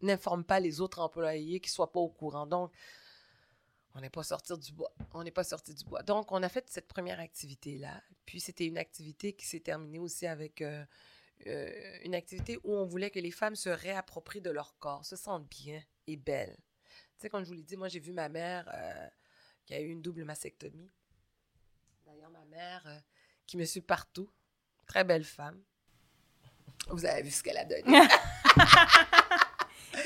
n'informe 0.00 0.44
pas 0.44 0.60
les 0.60 0.80
autres 0.80 0.98
employés 0.98 1.60
qui 1.60 1.68
ne 1.68 1.74
soient 1.74 1.92
pas 1.92 2.00
au 2.00 2.08
courant. 2.08 2.46
Donc, 2.46 2.72
on 3.94 4.00
n'est 4.00 4.10
pas 4.10 4.22
sorti 4.22 4.56
du 4.56 4.72
bois. 4.72 4.92
On 5.12 5.24
n'est 5.24 5.30
pas 5.30 5.44
sorti 5.44 5.74
du 5.74 5.84
bois. 5.84 6.02
Donc, 6.02 6.30
on 6.32 6.42
a 6.42 6.48
fait 6.48 6.68
cette 6.70 6.86
première 6.86 7.20
activité-là. 7.20 8.00
Puis, 8.24 8.40
c'était 8.40 8.66
une 8.66 8.78
activité 8.78 9.32
qui 9.32 9.46
s'est 9.46 9.60
terminée 9.60 9.98
aussi 9.98 10.26
avec 10.26 10.62
euh, 10.62 10.84
euh, 11.46 11.98
une 12.04 12.14
activité 12.14 12.58
où 12.62 12.74
on 12.74 12.84
voulait 12.84 13.10
que 13.10 13.18
les 13.18 13.30
femmes 13.30 13.56
se 13.56 13.68
réapproprient 13.68 14.40
de 14.40 14.50
leur 14.50 14.78
corps, 14.78 15.04
se 15.04 15.16
sentent 15.16 15.48
bien 15.48 15.82
et 16.06 16.16
belles. 16.16 16.56
Tu 16.86 17.22
sais, 17.22 17.28
quand 17.28 17.42
je 17.42 17.48
vous 17.48 17.54
l'ai 17.54 17.62
dit, 17.62 17.76
moi, 17.76 17.88
j'ai 17.88 18.00
vu 18.00 18.12
ma 18.12 18.28
mère 18.28 18.70
euh, 18.72 19.08
qui 19.66 19.74
a 19.74 19.80
eu 19.80 19.88
une 19.88 20.02
double 20.02 20.24
mastectomie. 20.24 20.90
D'ailleurs, 22.06 22.30
ma 22.30 22.44
mère 22.44 23.02
qui 23.46 23.56
me 23.56 23.64
suit 23.64 23.80
partout. 23.80 24.30
Très 24.86 25.04
belle 25.04 25.24
femme. 25.24 25.60
Vous 26.88 27.04
avez 27.04 27.22
vu 27.22 27.30
ce 27.30 27.42
qu'elle 27.42 27.58
a 27.58 27.64
donné. 27.64 27.92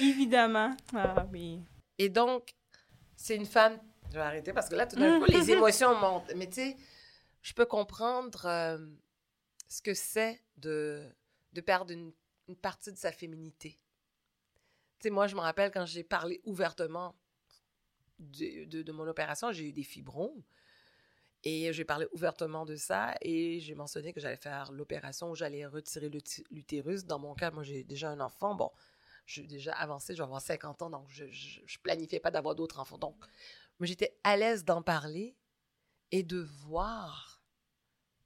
Évidemment. 0.01 0.77
Ah 0.95 1.27
oui. 1.31 1.61
Et 1.99 2.09
donc, 2.09 2.55
c'est 3.17 3.37
une 3.37 3.47
femme. 3.47 3.79
Je 4.11 4.15
vais 4.15 4.21
arrêter 4.21 4.53
parce 4.53 4.69
que 4.69 4.75
là, 4.75 4.87
tout 4.87 4.97
d'un 4.97 5.19
coup, 5.19 5.27
les 5.27 5.51
émotions 5.53 5.99
montent. 5.99 6.33
Mais 6.37 6.47
tu 6.47 6.55
sais, 6.55 6.77
je 7.43 7.53
peux 7.53 7.67
comprendre 7.67 8.47
euh, 8.47 8.79
ce 9.69 9.83
que 9.83 9.95
c'est 9.95 10.41
de, 10.57 11.05
de 11.53 11.61
perdre 11.61 11.93
une, 11.93 12.13
partie 12.57 12.93
de 12.93 12.99
sa 12.99 13.13
féminité. 13.13 13.79
Tu 14.99 15.05
sais, 15.05 15.11
moi, 15.11 15.27
je 15.27 15.35
me 15.35 15.41
rappelle 15.41 15.71
quand 15.71 15.87
j'ai 15.87 16.05
parlé 16.05 16.41
ouvertement 16.45 17.15
de, 18.19 18.83
de, 18.83 18.93
mon 18.93 19.07
opération, 19.09 19.51
j'ai 19.53 19.69
eu 19.69 19.73
des 19.73 19.83
fibromes. 19.83 20.43
Et 21.47 21.71
j'ai 21.75 21.85
parlé 21.85 22.07
ouvertement 22.13 22.65
de 22.65 22.75
ça 22.75 23.15
et 23.21 23.61
j'ai 23.61 23.75
mentionné 23.75 24.15
que 24.15 24.21
j'allais 24.21 24.39
faire 24.39 24.73
l'opération 24.73 25.31
où 25.31 25.35
j'allais 25.35 25.67
retirer 25.67 26.09
l'utérus. 26.51 27.05
Dans 27.05 27.19
mon 27.19 27.35
cas, 27.35 27.51
moi, 27.51 27.63
j'ai 27.63 27.85
déjà 27.85 28.09
un 28.09 28.21
enfant. 28.21 28.55
Bon, 28.55 28.71
suis 29.33 29.47
déjà 29.47 29.73
avancée, 29.73 30.15
je 30.15 30.19
vais 30.19 30.25
avoir 30.25 30.43
50 30.43 30.83
ans, 30.83 30.91
donc 30.91 31.07
je 31.09 31.25
ne 31.25 31.83
planifiais 31.83 32.21
pas 32.21 32.31
d'avoir 32.31 32.55
d'autres 32.55 32.79
enfants. 32.79 32.99
Donc, 32.99 33.17
mais 33.81 33.87
j'étais 33.87 34.19
à 34.23 34.37
l'aise 34.37 34.65
d'en 34.65 34.83
parler 34.83 35.37
et 36.11 36.23
de 36.23 36.41
voir 36.67 37.43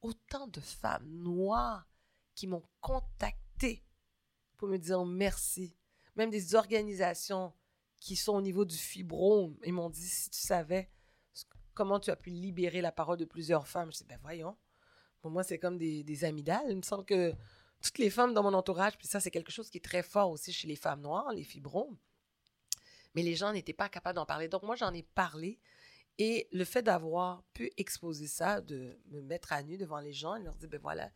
autant 0.03 0.47
de 0.49 0.61
femmes 0.61 1.09
noires 1.09 1.89
qui 2.35 2.47
m'ont 2.47 2.65
contacté 2.81 3.85
pour 4.57 4.69
me 4.69 4.77
dire 4.77 5.05
merci. 5.05 5.77
Même 6.17 6.31
des 6.31 6.55
organisations 6.55 7.53
qui 8.01 8.17
sont 8.17 8.35
au 8.35 8.43
niveau 8.43 8.65
du 8.65 8.77
fibrome 8.77 9.57
et 9.63 9.73
m'ont 9.73 9.91
dit 9.91 10.07
si 10.07 10.31
tu 10.31 10.41
savais 10.41 10.91
comment 11.75 12.01
tu 12.01 12.11
as 12.11 12.17
pu 12.17 12.31
libérer 12.31 12.81
la 12.81 12.93
parole 12.93 13.19
de 13.19 13.25
plusieurs 13.25 13.67
femmes. 13.69 13.93
Je 13.93 13.99
dis 13.99 14.05
ben 14.05 14.19
voyons. 14.21 14.57
Pour 15.21 15.31
moi, 15.31 15.43
c'est 15.43 15.59
comme 15.59 15.79
des, 15.79 16.05
des 16.05 16.25
amygdales. 16.25 16.71
Il 16.71 17.05
que 17.05 17.35
toutes 17.83 17.99
les 17.99 18.11
femmes 18.11 18.35
dans 18.35 18.43
mon 18.43 18.55
entourage, 18.55 18.97
puis 18.99 19.07
ça, 19.07 19.21
c'est 19.21 19.31
quelque 19.31 19.53
chose 19.53 19.71
qui 19.71 19.79
est 19.79 19.85
très 19.85 20.03
fort 20.03 20.31
aussi 20.31 20.53
chez 20.53 20.67
les 20.69 20.77
femmes 20.77 21.01
noires, 21.01 21.33
les 21.33 21.45
fibromes. 21.45 21.97
Mais 23.15 23.23
les 23.23 23.37
gens 23.37 23.53
n'étaient 23.53 23.73
pas 23.73 23.89
capables 23.89 24.17
d'en 24.17 24.27
parler. 24.27 24.49
Donc, 24.49 24.63
moi, 24.63 24.77
j'en 24.77 24.93
ai 24.93 25.03
parlé. 25.03 25.59
Et 26.19 26.49
le 26.53 26.65
fait 26.65 26.83
d'avoir 26.83 27.45
pu 27.55 27.71
exposer 27.77 28.27
ça, 28.27 28.61
de 28.61 28.99
me 29.07 29.23
mettre 29.23 29.53
à 29.53 29.63
nu 29.63 29.77
devant 29.77 30.01
les 30.01 30.13
gens 30.13 30.35
et 30.35 30.43
leur 30.43 30.57
dire, 30.57 30.69
ben 30.69 30.81
voilà, 30.81 31.13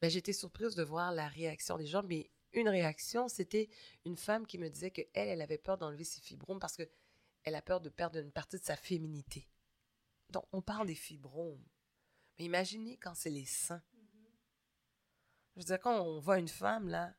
ben 0.00 0.10
j'étais 0.10 0.34
surprise 0.34 0.74
de 0.74 0.82
voir 0.82 1.12
la 1.12 1.28
réaction 1.28 1.78
des 1.78 1.86
gens. 1.86 2.02
Mais 2.02 2.30
une 2.52 2.68
réaction, 2.68 3.28
c'était 3.28 3.70
une 4.04 4.16
femme 4.16 4.46
qui 4.46 4.58
me 4.58 4.68
disait 4.68 4.90
qu'elle, 4.90 5.08
elle 5.14 5.40
avait 5.40 5.58
peur 5.58 5.78
d'enlever 5.78 6.04
ses 6.04 6.20
fibromes 6.20 6.60
parce 6.60 6.76
qu'elle 6.76 7.54
a 7.54 7.62
peur 7.62 7.80
de 7.80 7.88
perdre 7.88 8.18
une 8.18 8.32
partie 8.32 8.58
de 8.58 8.64
sa 8.64 8.76
féminité. 8.76 9.48
Donc, 10.28 10.44
on 10.52 10.60
parle 10.60 10.86
des 10.86 10.94
fibromes. 10.94 11.64
Mais 12.38 12.44
imaginez 12.44 12.98
quand 12.98 13.14
c'est 13.14 13.30
les 13.30 13.46
seins. 13.46 13.82
Je 15.56 15.60
veux 15.60 15.66
dire, 15.66 15.80
quand 15.80 16.00
on 16.00 16.18
voit 16.20 16.38
une 16.38 16.48
femme, 16.48 16.88
là, 16.88 17.10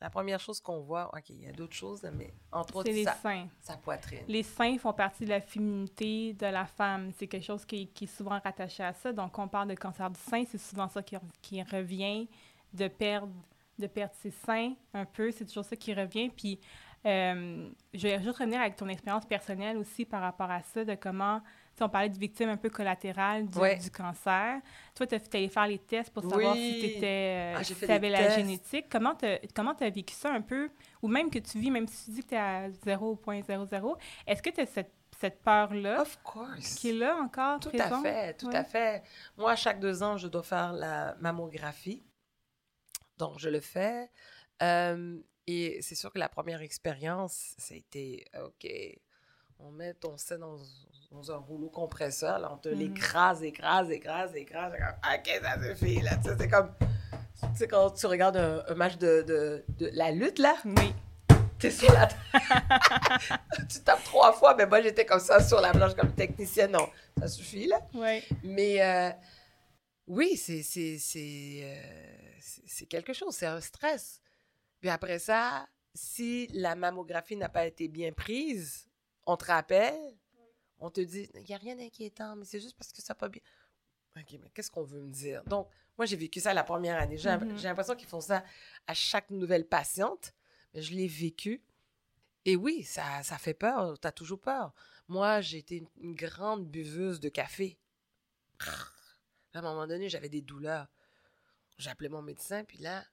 La 0.00 0.10
première 0.10 0.38
chose 0.38 0.60
qu'on 0.60 0.80
voit, 0.80 1.10
OK, 1.12 1.30
il 1.30 1.42
y 1.42 1.48
a 1.48 1.52
d'autres 1.52 1.74
choses, 1.74 2.02
mais 2.12 2.32
entre 2.52 2.76
autres, 2.76 2.86
C'est 2.86 2.92
les 2.94 3.04
sa, 3.04 3.14
seins. 3.14 3.48
sa 3.60 3.76
poitrine. 3.76 4.22
Les 4.28 4.44
seins 4.44 4.78
font 4.78 4.92
partie 4.92 5.24
de 5.24 5.30
la 5.30 5.40
féminité 5.40 6.34
de 6.34 6.46
la 6.46 6.66
femme. 6.66 7.10
C'est 7.18 7.26
quelque 7.26 7.44
chose 7.44 7.64
qui, 7.64 7.88
qui 7.88 8.04
est 8.04 8.16
souvent 8.16 8.38
rattaché 8.38 8.84
à 8.84 8.92
ça. 8.92 9.12
Donc, 9.12 9.32
quand 9.32 9.44
on 9.44 9.48
parle 9.48 9.68
de 9.68 9.74
cancer 9.74 10.08
du 10.08 10.20
sein, 10.20 10.44
c'est 10.48 10.58
souvent 10.58 10.86
ça 10.88 11.02
qui, 11.02 11.16
re- 11.16 11.20
qui 11.42 11.60
revient, 11.64 12.28
de 12.74 12.86
perdre, 12.86 13.32
de 13.78 13.88
perdre 13.88 14.14
ses 14.20 14.30
seins 14.30 14.74
un 14.94 15.04
peu. 15.04 15.32
C'est 15.32 15.46
toujours 15.46 15.64
ça 15.64 15.74
qui 15.74 15.92
revient. 15.92 16.28
Puis, 16.30 16.60
euh, 17.04 17.68
je 17.92 18.02
vais 18.06 18.22
juste 18.22 18.38
revenir 18.38 18.60
avec 18.60 18.76
ton 18.76 18.86
expérience 18.88 19.26
personnelle 19.26 19.76
aussi 19.78 20.04
par 20.04 20.20
rapport 20.20 20.50
à 20.50 20.62
ça, 20.62 20.84
de 20.84 20.94
comment, 20.94 21.42
on 21.82 21.88
parlait 21.88 22.08
de 22.08 22.18
victimes 22.18 22.48
un 22.48 22.56
peu 22.56 22.70
collatérales 22.70 23.48
du, 23.48 23.58
Ouais. 23.58 23.76
du 23.76 23.90
cancer. 23.90 24.60
Toi, 24.94 25.06
tu 25.06 25.14
allé 25.32 25.48
faire 25.48 25.66
les 25.66 25.78
tests 25.78 26.10
pour 26.10 26.22
savoir 26.22 26.54
Oui. 26.54 26.80
si 26.80 26.98
tu 27.00 27.06
Ah, 27.06 27.62
j'ai 27.62 27.74
fait 27.74 27.90
avais 27.90 28.10
la 28.10 28.18
tests. 28.18 28.36
génétique. 28.36 28.86
Comment 28.90 29.14
tu 29.16 29.26
as 29.26 29.90
vécu 29.90 30.14
ça 30.14 30.30
un 30.32 30.40
peu? 30.42 30.70
Ou 31.02 31.08
même 31.08 31.30
que 31.30 31.38
tu 31.38 31.58
vis, 31.58 31.70
même 31.70 31.86
si 31.88 32.06
tu 32.06 32.10
dis 32.12 32.22
que 32.22 32.28
tu 32.28 32.34
es 32.34 32.38
à 32.38 32.68
0.00, 32.70 33.96
est-ce 34.26 34.42
que 34.42 34.50
tu 34.50 34.60
as 34.60 34.66
cette, 34.66 34.92
cette 35.18 35.42
peur-là 35.42 36.04
qui 36.76 36.90
est 36.90 36.92
là 36.92 37.16
encore 37.16 37.60
Tout 37.60 37.70
présente? 37.70 38.04
à 38.06 38.10
fait, 38.12 38.34
tout 38.34 38.46
Ouais. 38.48 38.56
à 38.56 38.64
fait. 38.64 39.02
Moi, 39.36 39.54
chaque 39.56 39.80
deux 39.80 40.02
ans, 40.02 40.16
je 40.16 40.28
dois 40.28 40.42
faire 40.42 40.72
la 40.72 41.16
mammographie. 41.20 42.02
Donc, 43.16 43.38
je 43.38 43.48
le 43.48 43.60
fais. 43.60 44.10
Euh, 44.62 45.18
et 45.46 45.80
c'est 45.82 45.94
sûr 45.94 46.12
que 46.12 46.18
la 46.18 46.28
première 46.28 46.60
expérience, 46.62 47.54
ça 47.58 47.74
a 47.74 47.76
été, 47.76 48.24
OK, 48.44 48.68
on 49.58 49.70
met 49.72 49.94
ton 49.94 50.16
sein 50.16 50.38
dans, 50.38 50.56
dans 51.10 51.32
un 51.32 51.36
rouleau 51.36 51.70
compresseur, 51.70 52.38
là, 52.38 52.50
on 52.52 52.58
te 52.58 52.68
Mhm. 52.68 52.78
l'écrase, 52.78 53.42
écrase, 53.42 53.90
écrase, 53.90 54.34
écrase. 54.36 54.72
OK, 54.74 55.40
ça 55.42 55.62
suffit, 55.74 56.00
là. 56.00 56.16
Tu 56.16 56.28
sais, 56.28 56.36
c'est 56.38 56.48
comme, 56.48 56.72
tu 56.80 57.46
sais, 57.56 57.66
quand 57.68 57.90
tu 57.90 58.06
regardes 58.06 58.36
un, 58.36 58.62
un 58.68 58.74
match 58.74 58.96
de, 58.98 59.22
de, 59.22 59.64
de 59.78 59.90
la 59.94 60.10
lutte, 60.10 60.38
là, 60.38 60.56
Oui. 60.64 60.94
T'es 61.58 61.72
sur 61.72 61.90
la... 61.92 62.06
tu 63.68 63.80
tapes 63.80 64.04
trois 64.04 64.32
fois, 64.32 64.54
mais 64.54 64.64
moi, 64.64 64.80
j'étais 64.80 65.04
comme 65.04 65.18
ça 65.18 65.42
sur 65.42 65.60
la 65.60 65.72
planche 65.72 65.94
comme 65.96 66.12
technicienne. 66.14 66.70
Non, 66.70 66.88
ça 67.18 67.26
suffit, 67.26 67.66
là. 67.66 67.80
Oui. 67.94 68.22
Mais 68.44 68.80
euh, 68.80 69.10
oui, 70.06 70.36
c'est 70.36 70.62
euh, 71.26 72.84
quelque 72.88 73.12
chose, 73.12 73.34
c'est 73.34 73.46
un 73.46 73.60
stress. 73.60 74.20
Puis 74.80 74.88
après 74.88 75.18
ça, 75.18 75.66
si 75.94 76.46
la 76.52 76.76
mammographie 76.76 77.34
n'a 77.36 77.48
pas 77.48 77.66
été 77.66 77.88
bien 77.88 78.12
prise, 78.12 78.88
on 79.26 79.36
te 79.36 79.46
rappelle, 79.46 79.98
on 80.80 80.90
te 80.90 81.00
dit, 81.00 81.28
il 81.34 81.42
n'y 81.44 81.54
a 81.54 81.58
rien 81.58 81.76
d'inquiétant, 81.76 82.36
mais 82.36 82.44
c'est 82.44 82.60
juste 82.60 82.76
parce 82.76 82.92
que 82.92 83.02
ça 83.02 83.14
pas 83.14 83.28
bien... 83.28 83.42
OK, 84.16 84.38
mais 84.42 84.50
qu'est-ce 84.50 84.70
qu'on 84.70 84.82
veut 84.84 85.00
me 85.00 85.10
dire? 85.12 85.44
Donc, 85.44 85.68
moi, 85.96 86.06
j'ai 86.06 86.16
vécu 86.16 86.40
ça 86.40 86.52
la 86.54 86.64
première 86.64 86.98
année. 86.98 87.18
J'ai 87.18 87.30
Mhm. 87.36 87.56
j'ai 87.56 87.68
l'impression 87.68 87.94
qu'ils 87.94 88.08
font 88.08 88.20
ça 88.20 88.44
à 88.86 88.94
chaque 88.94 89.30
nouvelle 89.30 89.66
patiente, 89.66 90.34
mais 90.74 90.82
je 90.82 90.94
l'ai 90.94 91.06
vécu. 91.08 91.62
Et 92.44 92.56
oui, 92.56 92.82
ça, 92.82 93.22
ça 93.22 93.38
fait 93.38 93.54
peur. 93.54 93.98
Tu 94.00 94.08
as 94.08 94.12
toujours 94.12 94.40
peur. 94.40 94.72
Moi, 95.08 95.40
j'ai 95.40 95.58
été 95.58 95.76
une, 95.76 95.88
une 96.00 96.14
grande 96.14 96.66
buveuse 96.68 97.20
de 97.20 97.28
café. 97.28 97.78
À 99.54 99.58
un 99.58 99.62
moment 99.62 99.86
donné, 99.86 100.08
j'avais 100.08 100.28
des 100.28 100.42
douleurs. 100.42 100.88
J'ai 101.78 101.90
appelé 101.90 102.08
mon 102.08 102.22
médecin, 102.22 102.64
puis 102.64 102.78
là, 102.78 103.04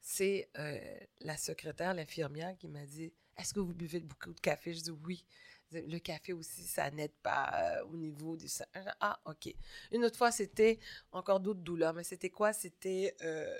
c'est 0.00 0.48
euh, 0.58 0.78
la 1.20 1.36
secrétaire, 1.36 1.92
l'infirmière, 1.94 2.56
qui 2.56 2.68
m'a 2.68 2.86
dit 2.86 3.12
Est-ce 3.36 3.54
que 3.54 3.60
vous 3.60 3.72
buvez 3.74 4.00
beaucoup 4.00 4.32
de 4.32 4.40
café? 4.40 4.74
Je 4.74 4.80
dis 4.80 4.90
Oui. 5.06 5.24
Le 5.72 5.98
café 5.98 6.32
aussi, 6.32 6.64
ça 6.64 6.90
n'aide 6.90 7.14
pas 7.22 7.48
euh, 7.54 7.84
au 7.92 7.96
niveau 7.96 8.36
du 8.36 8.48
sang. 8.48 8.64
Ah, 9.00 9.20
OK. 9.24 9.54
Une 9.92 10.04
autre 10.04 10.18
fois, 10.18 10.32
c'était 10.32 10.80
encore 11.12 11.38
d'autres 11.38 11.60
douleurs, 11.60 11.94
mais 11.94 12.02
c'était 12.02 12.28
quoi? 12.30 12.52
C'était 12.52 13.14
euh, 13.22 13.56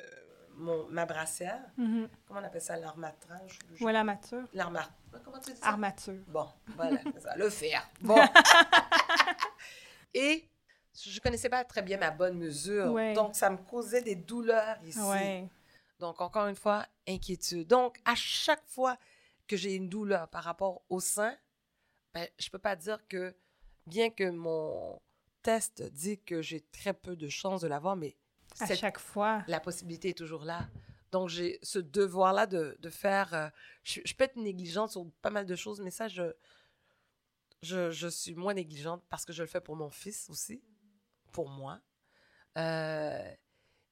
mon, 0.56 0.88
ma 0.88 1.06
brassière. 1.06 1.61
Mhm. 1.76 2.09
Comment 2.26 2.40
on 2.40 2.44
appelle 2.44 2.62
ça? 2.62 2.76
L'armatrage 2.76 3.61
Je- 3.74 3.85
Ouais, 3.85 3.92
l'armature. 3.92 4.42
L'armar... 4.54 4.90
Comment 5.24 5.38
tu 5.38 5.52
dis 5.52 5.59
ça? 5.61 5.68
Armature. 5.68 6.14
Bon, 6.26 6.48
voilà, 6.74 6.98
c'est 7.14 7.20
ça, 7.20 7.37
le 7.37 7.48
fer. 7.48 7.88
Bon. 8.00 8.16
Et 10.14 10.48
je 10.94 11.20
connaissais 11.20 11.48
pas 11.48 11.64
très 11.64 11.83
bien 11.83 11.98
ma 11.98 12.11
bonne 12.11 12.37
mesure, 12.37 12.87
Ouais. 12.92 13.12
donc 13.14 13.37
ça 13.37 13.50
me 13.50 13.56
causait 13.59 14.02
des 14.02 14.16
douleurs 14.16 14.78
ici. 14.85 14.98
Ouais. 15.00 15.48
Donc, 16.00 16.20
encore 16.20 16.46
une 16.48 16.56
fois, 16.56 16.87
inquiétude. 17.06 17.68
Donc, 17.68 17.98
à 18.04 18.14
chaque 18.16 18.64
fois 18.66 18.96
que 19.50 19.56
j'ai 19.56 19.74
une 19.74 19.88
douleur 19.88 20.28
par 20.28 20.44
rapport 20.44 20.82
au 20.88 21.00
sein, 21.00 21.36
ben, 22.14 22.28
je 22.38 22.48
peux 22.50 22.58
pas 22.58 22.76
dire 22.76 23.06
que, 23.08 23.34
bien 23.86 24.10
que 24.10 24.30
mon 24.30 25.00
test 25.42 25.82
dit 25.82 26.20
que 26.20 26.40
j'ai 26.40 26.60
très 26.60 26.94
peu 26.94 27.16
de 27.16 27.28
chances 27.28 27.60
de 27.62 27.66
l'avoir, 27.68 27.96
mais 27.96 28.16
À 28.60 28.66
cette- 28.66 28.78
chaque 28.78 28.98
fois. 29.00 29.42
la 29.48 29.58
possibilité 29.60 30.10
est 30.10 30.18
toujours 30.18 30.44
là. 30.44 30.68
Donc, 31.10 31.28
j'ai 31.28 31.58
ce 31.62 31.80
devoir-là 31.80 32.46
de, 32.46 32.76
de 32.78 32.90
faire... 32.90 33.34
euh, 33.34 33.48
je, 33.82 34.00
je 34.04 34.14
peux 34.14 34.22
être 34.24 34.36
négligente 34.36 34.90
sur 34.92 35.04
pas 35.22 35.30
mal 35.30 35.46
de 35.46 35.56
choses, 35.56 35.80
mais 35.80 35.90
ça, 35.90 36.06
je, 36.06 36.32
je, 37.62 37.90
je 37.90 38.06
suis 38.08 38.34
moins 38.34 38.54
négligente 38.54 39.02
parce 39.08 39.24
que 39.24 39.32
je 39.32 39.42
le 39.42 39.48
fais 39.48 39.60
pour 39.60 39.74
mon 39.76 39.90
fils 39.90 40.30
aussi, 40.30 40.62
pour 41.32 41.48
moi. 41.48 41.80
Euh, 42.58 43.34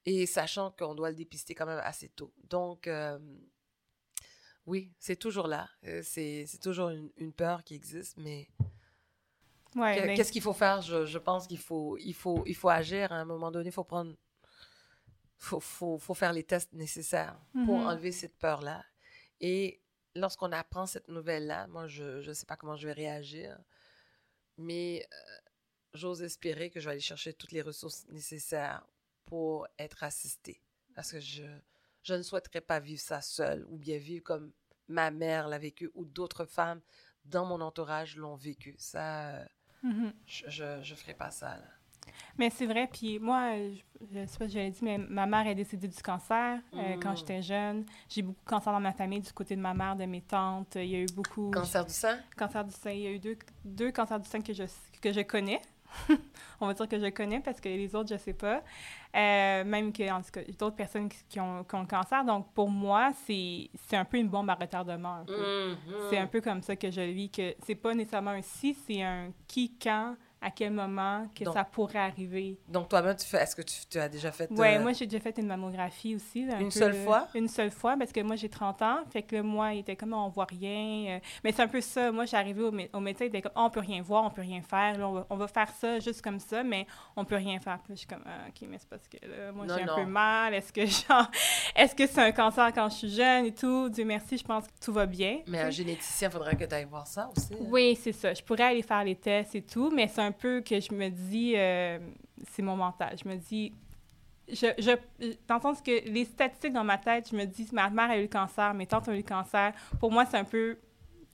et 0.05 0.25
sachant 0.25 0.71
qu'on 0.71 0.95
doit 0.95 1.09
le 1.09 1.15
dépister 1.15 1.53
quand 1.53 1.65
même 1.65 1.81
assez 1.83 2.07
tôt. 2.09 2.33
Donc, 2.45 2.87
euh, 2.87 3.19
oui, 4.69 4.93
c'est 4.99 5.15
toujours 5.15 5.47
là. 5.47 5.67
Euh, 5.85 6.01
c'est 6.03 6.45
toujours 6.61 6.89
une, 6.89 7.09
une 7.17 7.33
peur 7.33 7.63
qui 7.63 7.75
existe, 7.75 8.17
mais 8.17 8.47
Ouais, 9.75 9.95
que- 9.99 10.05
mais- 10.07 10.15
Qu'est-ce 10.15 10.31
qu'il 10.31 10.41
faut 10.41 10.53
faire? 10.53 10.81
Je, 10.81 11.05
je 11.05 11.17
pense 11.19 11.45
qu'il 11.47 11.59
faut, 11.59 11.97
il 11.97 12.13
faut, 12.13 12.43
il 12.47 12.55
faut 12.55 12.69
agir. 12.69 13.11
À 13.11 13.15
un 13.17 13.25
moment 13.25 13.51
donné, 13.51 13.69
il 13.69 13.71
faut 13.71 13.83
prendre... 13.83 14.15
faut, 15.37 15.59
faut, 15.59 15.97
faut 15.99 16.13
faire 16.15 16.33
les 16.33 16.43
tests 16.43 16.73
nécessaires 16.73 17.39
pour 17.65 17.77
Mhm. 17.79 17.85
enlever 17.87 18.11
cette 18.11 18.37
peur-là. 18.37 18.83
Et 19.41 19.81
lorsqu'on 20.15 20.51
apprend 20.51 20.85
cette 20.85 21.07
nouvelle-là, 21.07 21.67
moi, 21.67 21.87
je 21.87 22.27
ne 22.27 22.33
sais 22.33 22.45
pas 22.47 22.57
comment 22.57 22.75
je 22.75 22.87
vais 22.87 22.93
réagir, 22.93 23.57
mais 24.57 25.07
euh, 25.13 25.37
j'ose 25.93 26.21
espérer 26.23 26.69
que 26.71 26.79
je 26.79 26.85
vais 26.85 26.91
aller 26.93 26.99
chercher 26.99 27.33
toutes 27.33 27.51
les 27.51 27.61
ressources 27.61 28.05
nécessaires 28.09 28.85
pour 29.25 29.67
être 29.77 30.03
assistée. 30.03 30.61
Parce 30.95 31.11
que 31.11 31.19
je, 31.19 31.43
je 32.01 32.15
ne 32.15 32.23
souhaiterais 32.23 32.61
pas 32.61 32.79
vivre 32.79 33.01
ça 33.01 33.21
seule 33.21 33.65
ou 33.69 33.77
bien 33.77 33.97
vivre 33.99 34.23
comme 34.23 34.51
ma 34.89 35.11
mère 35.11 35.47
l'a 35.47 35.57
vécu 35.57 35.89
ou 35.95 36.03
d'autres 36.05 36.45
femmes 36.45 36.81
dans 37.25 37.45
mon 37.45 37.61
entourage 37.61 38.15
l'ont 38.17 38.35
vécu. 38.35 38.75
Ça, 38.77 39.29
euh, 39.29 39.45
Mhm. 39.83 40.11
je 40.25 40.63
ne 40.91 40.95
ferai 40.95 41.13
pas 41.13 41.31
ça. 41.31 41.51
Là. 41.57 41.63
Mais 42.37 42.49
c'est 42.49 42.65
vrai, 42.65 42.89
puis 42.91 43.19
moi, 43.19 43.53
je, 43.55 43.81
je 44.11 44.25
sais 44.25 44.37
pas 44.39 44.47
si 44.47 44.53
j'avais 44.53 44.71
dit, 44.71 44.79
mais 44.83 44.97
ma 44.97 45.25
mère 45.25 45.45
est 45.47 45.55
décédée 45.55 45.87
du 45.87 46.01
cancer 46.01 46.59
euh, 46.73 46.95
quand 47.01 47.11
Mm. 47.13 47.17
j'étais 47.17 47.41
jeune. 47.41 47.85
J'ai 48.09 48.23
beaucoup 48.23 48.43
de 48.43 48.49
cancer 48.49 48.73
dans 48.73 48.79
ma 48.79 48.93
famille, 48.93 49.21
du 49.21 49.31
côté 49.31 49.55
de 49.55 49.61
ma 49.61 49.73
mère, 49.73 49.95
de 49.95 50.05
mes 50.05 50.21
tantes. 50.21 50.75
Il 50.75 50.85
y 50.87 50.95
a 50.95 50.99
eu 51.01 51.05
beaucoup... 51.13 51.51
Cancer 51.51 51.85
du 51.85 51.93
sein? 51.93 52.17
Cancer 52.35 52.65
du 52.65 52.71
sein. 52.73 52.91
Il 52.91 53.01
y 53.01 53.07
a 53.07 53.11
eu 53.11 53.19
deux, 53.19 53.37
deux 53.63 53.91
cancers 53.91 54.19
du 54.19 54.27
sein 54.27 54.41
que 54.41 54.53
je, 54.53 54.63
que 55.01 55.11
je 55.13 55.21
connais. 55.21 55.61
On 56.61 56.67
va 56.67 56.73
dire 56.73 56.87
que 56.87 56.99
je 56.99 57.09
connais 57.09 57.39
parce 57.39 57.59
que 57.61 57.69
les 57.69 57.95
autres, 57.95 58.09
je 58.09 58.17
sais 58.17 58.33
pas. 58.33 58.63
Euh, 59.15 59.63
même 59.63 59.91
que, 59.91 60.11
en 60.11 60.21
tout 60.21 60.31
cas, 60.31 60.41
d'autres 60.57 60.75
personnes 60.75 61.09
qui, 61.09 61.17
qui 61.27 61.39
ont, 61.39 61.63
qui 61.63 61.75
ont 61.75 61.81
le 61.81 61.87
cancer. 61.87 62.23
Donc, 62.25 62.53
pour 62.53 62.69
moi, 62.69 63.11
c'est 63.25 63.69
un 63.93 64.05
peu 64.05 64.17
une 64.17 64.27
bombe 64.27 64.49
à 64.49 64.55
retardement. 64.55 65.15
Un 65.15 65.25
peu. 65.25 65.75
C'est 66.09 66.17
un 66.17 66.27
peu 66.27 66.41
comme 66.41 66.61
ça 66.61 66.75
que 66.75 66.91
je 66.91 67.01
le 67.01 67.11
vis, 67.11 67.29
que 67.29 67.55
c'est 67.65 67.75
pas 67.75 67.93
nécessairement 67.93 68.31
un 68.31 68.41
si, 68.41 68.73
c'est 68.73 69.01
un 69.01 69.31
qui, 69.47 69.73
quand, 69.81 70.15
à 70.41 70.51
quel 70.51 70.71
moment 70.71 71.27
que 71.35 71.43
Donc, 71.43 71.53
ça 71.53 71.63
pourrait 71.63 71.99
arriver. 71.99 72.57
Donc, 72.67 72.87
toi-même, 72.89 73.15
tu 73.15 73.25
fais, 73.25 73.37
est-ce 73.41 73.55
que 73.55 73.61
tu, 73.61 73.75
tu 73.89 73.97
as 73.99 74.07
déjà 74.07 74.31
fait... 74.31 74.49
Ouais, 74.51 74.77
euh, 74.77 74.81
moi, 74.81 74.93
j'ai 74.93 75.05
déjà 75.05 75.19
fait 75.21 75.37
une 75.37 75.47
mammographie 75.47 76.15
aussi. 76.15 76.45
là, 76.45 76.55
un 76.55 76.59
Une 76.59 76.65
peu, 76.65 76.79
seule 76.79 76.93
euh, 76.95 77.03
fois? 77.03 77.27
Une 77.35 77.47
seule 77.49 77.71
fois, 77.71 77.95
parce 77.97 78.11
que 78.13 78.21
moi, 78.21 78.35
j'ai 78.35 78.47
30 78.49 78.81
ans. 78.81 78.99
Fait 79.11 79.21
que 79.23 79.41
moi, 79.41 79.73
il 79.73 79.79
était 79.79 79.95
comme, 79.95 80.13
on 80.13 80.29
voit 80.29 80.45
rien. 80.49 81.17
euh, 81.17 81.19
mais 81.43 81.51
c'est 81.51 81.61
un 81.61 81.67
peu 81.67 81.81
ça. 81.81 82.11
Moi, 82.11 82.25
j'arrivais 82.25 82.63
au, 82.63 82.71
mé- 82.71 82.89
au 82.93 82.99
médecin, 82.99 83.25
il 83.25 83.27
était 83.27 83.41
comme, 83.41 83.51
Ah, 83.55 83.63
on 83.65 83.69
peut 83.69 83.81
rien 83.81 84.01
voir, 84.01 84.23
on 84.23 84.29
peut 84.29 84.41
rien 84.41 84.61
faire. 84.61 84.97
Là, 84.97 85.09
on, 85.09 85.13
va, 85.13 85.27
on 85.29 85.35
va 85.35 85.47
faire 85.47 85.69
ça 85.71 85.99
juste 85.99 86.21
comme 86.21 86.39
ça, 86.39 86.63
mais 86.63 86.87
on 87.17 87.25
peut 87.25 87.35
rien 87.35 87.59
faire. 87.59 87.77
Puis 87.83 87.93
je 87.95 87.99
suis 87.99 88.07
comme, 88.07 88.23
Ah, 88.25 88.47
OK, 88.47 88.67
mais 88.69 88.77
c'est 88.79 88.89
parce 88.89 89.07
que 89.07 89.17
là, 89.25 89.51
moi, 89.51 89.65
j'ai 89.67 89.83
un 89.83 89.95
peu 89.95 90.05
mal. 90.05 90.53
Est-ce 90.53 90.71
que, 90.71 90.85
genre, 91.07 91.29
est-ce 91.75 91.93
que 91.95 92.07
c'est 92.07 92.21
un 92.21 92.31
cancer 92.31 92.71
quand 92.73 92.87
je 92.89 92.95
suis 92.95 93.09
jeune 93.11 93.45
et 93.45 93.53
tout? 93.53 93.89
Dieu 93.89 94.05
merci, 94.05 94.37
je 94.37 94.43
pense 94.45 94.65
que 94.67 94.71
tout 94.83 94.93
va 94.93 95.05
bien. 95.05 95.39
Mais 95.47 95.59
un 95.59 95.69
généticien, 95.69 96.29
il 96.29 96.31
faudrait 96.31 96.55
que 96.55 96.63
tu 96.63 96.73
ailles 96.73 96.85
voir 96.85 97.07
ça 97.07 97.29
aussi. 97.35 97.53
hein. 97.53 97.57
Oui, 97.69 97.97
c'est 98.01 98.13
ça. 98.13 98.33
Je 98.33 98.41
pourrais 98.41 98.63
aller 98.63 98.83
faire 98.83 99.03
les 99.03 99.15
tests 99.15 99.55
et 99.55 99.61
tout, 99.63 99.91
mais 99.93 100.07
c'est 100.07 100.21
un 100.29 100.31
peu 100.31 100.61
que 100.61 100.79
je 100.79 100.93
me 100.93 101.09
dis, 101.09 101.53
euh, 101.57 101.99
c'est 102.51 102.61
mon 102.61 102.75
mental. 102.75 103.15
Je 103.21 103.27
me 103.27 103.35
dis, 103.35 103.73
je, 104.47 104.67
je, 104.79 104.91
dans 105.47 105.55
le 105.55 105.61
sens 105.61 105.81
que 105.81 106.07
les 106.09 106.25
statistiques 106.25 106.73
dans 106.73 106.83
ma 106.83 106.97
tête, 106.97 107.29
je 107.31 107.35
me 107.35 107.45
dis, 107.45 107.67
ma 107.71 107.89
mère 107.89 108.09
a 108.11 108.17
eu 108.17 108.23
le 108.23 108.27
cancer, 108.27 108.73
mes 108.73 108.87
tantes 108.87 109.07
ont 109.07 109.13
eu 109.13 109.17
le 109.17 109.23
cancer. 109.23 109.73
Pour 109.99 110.11
moi, 110.11 110.25
c'est 110.25 110.37
un 110.37 110.43
peu, 110.43 110.77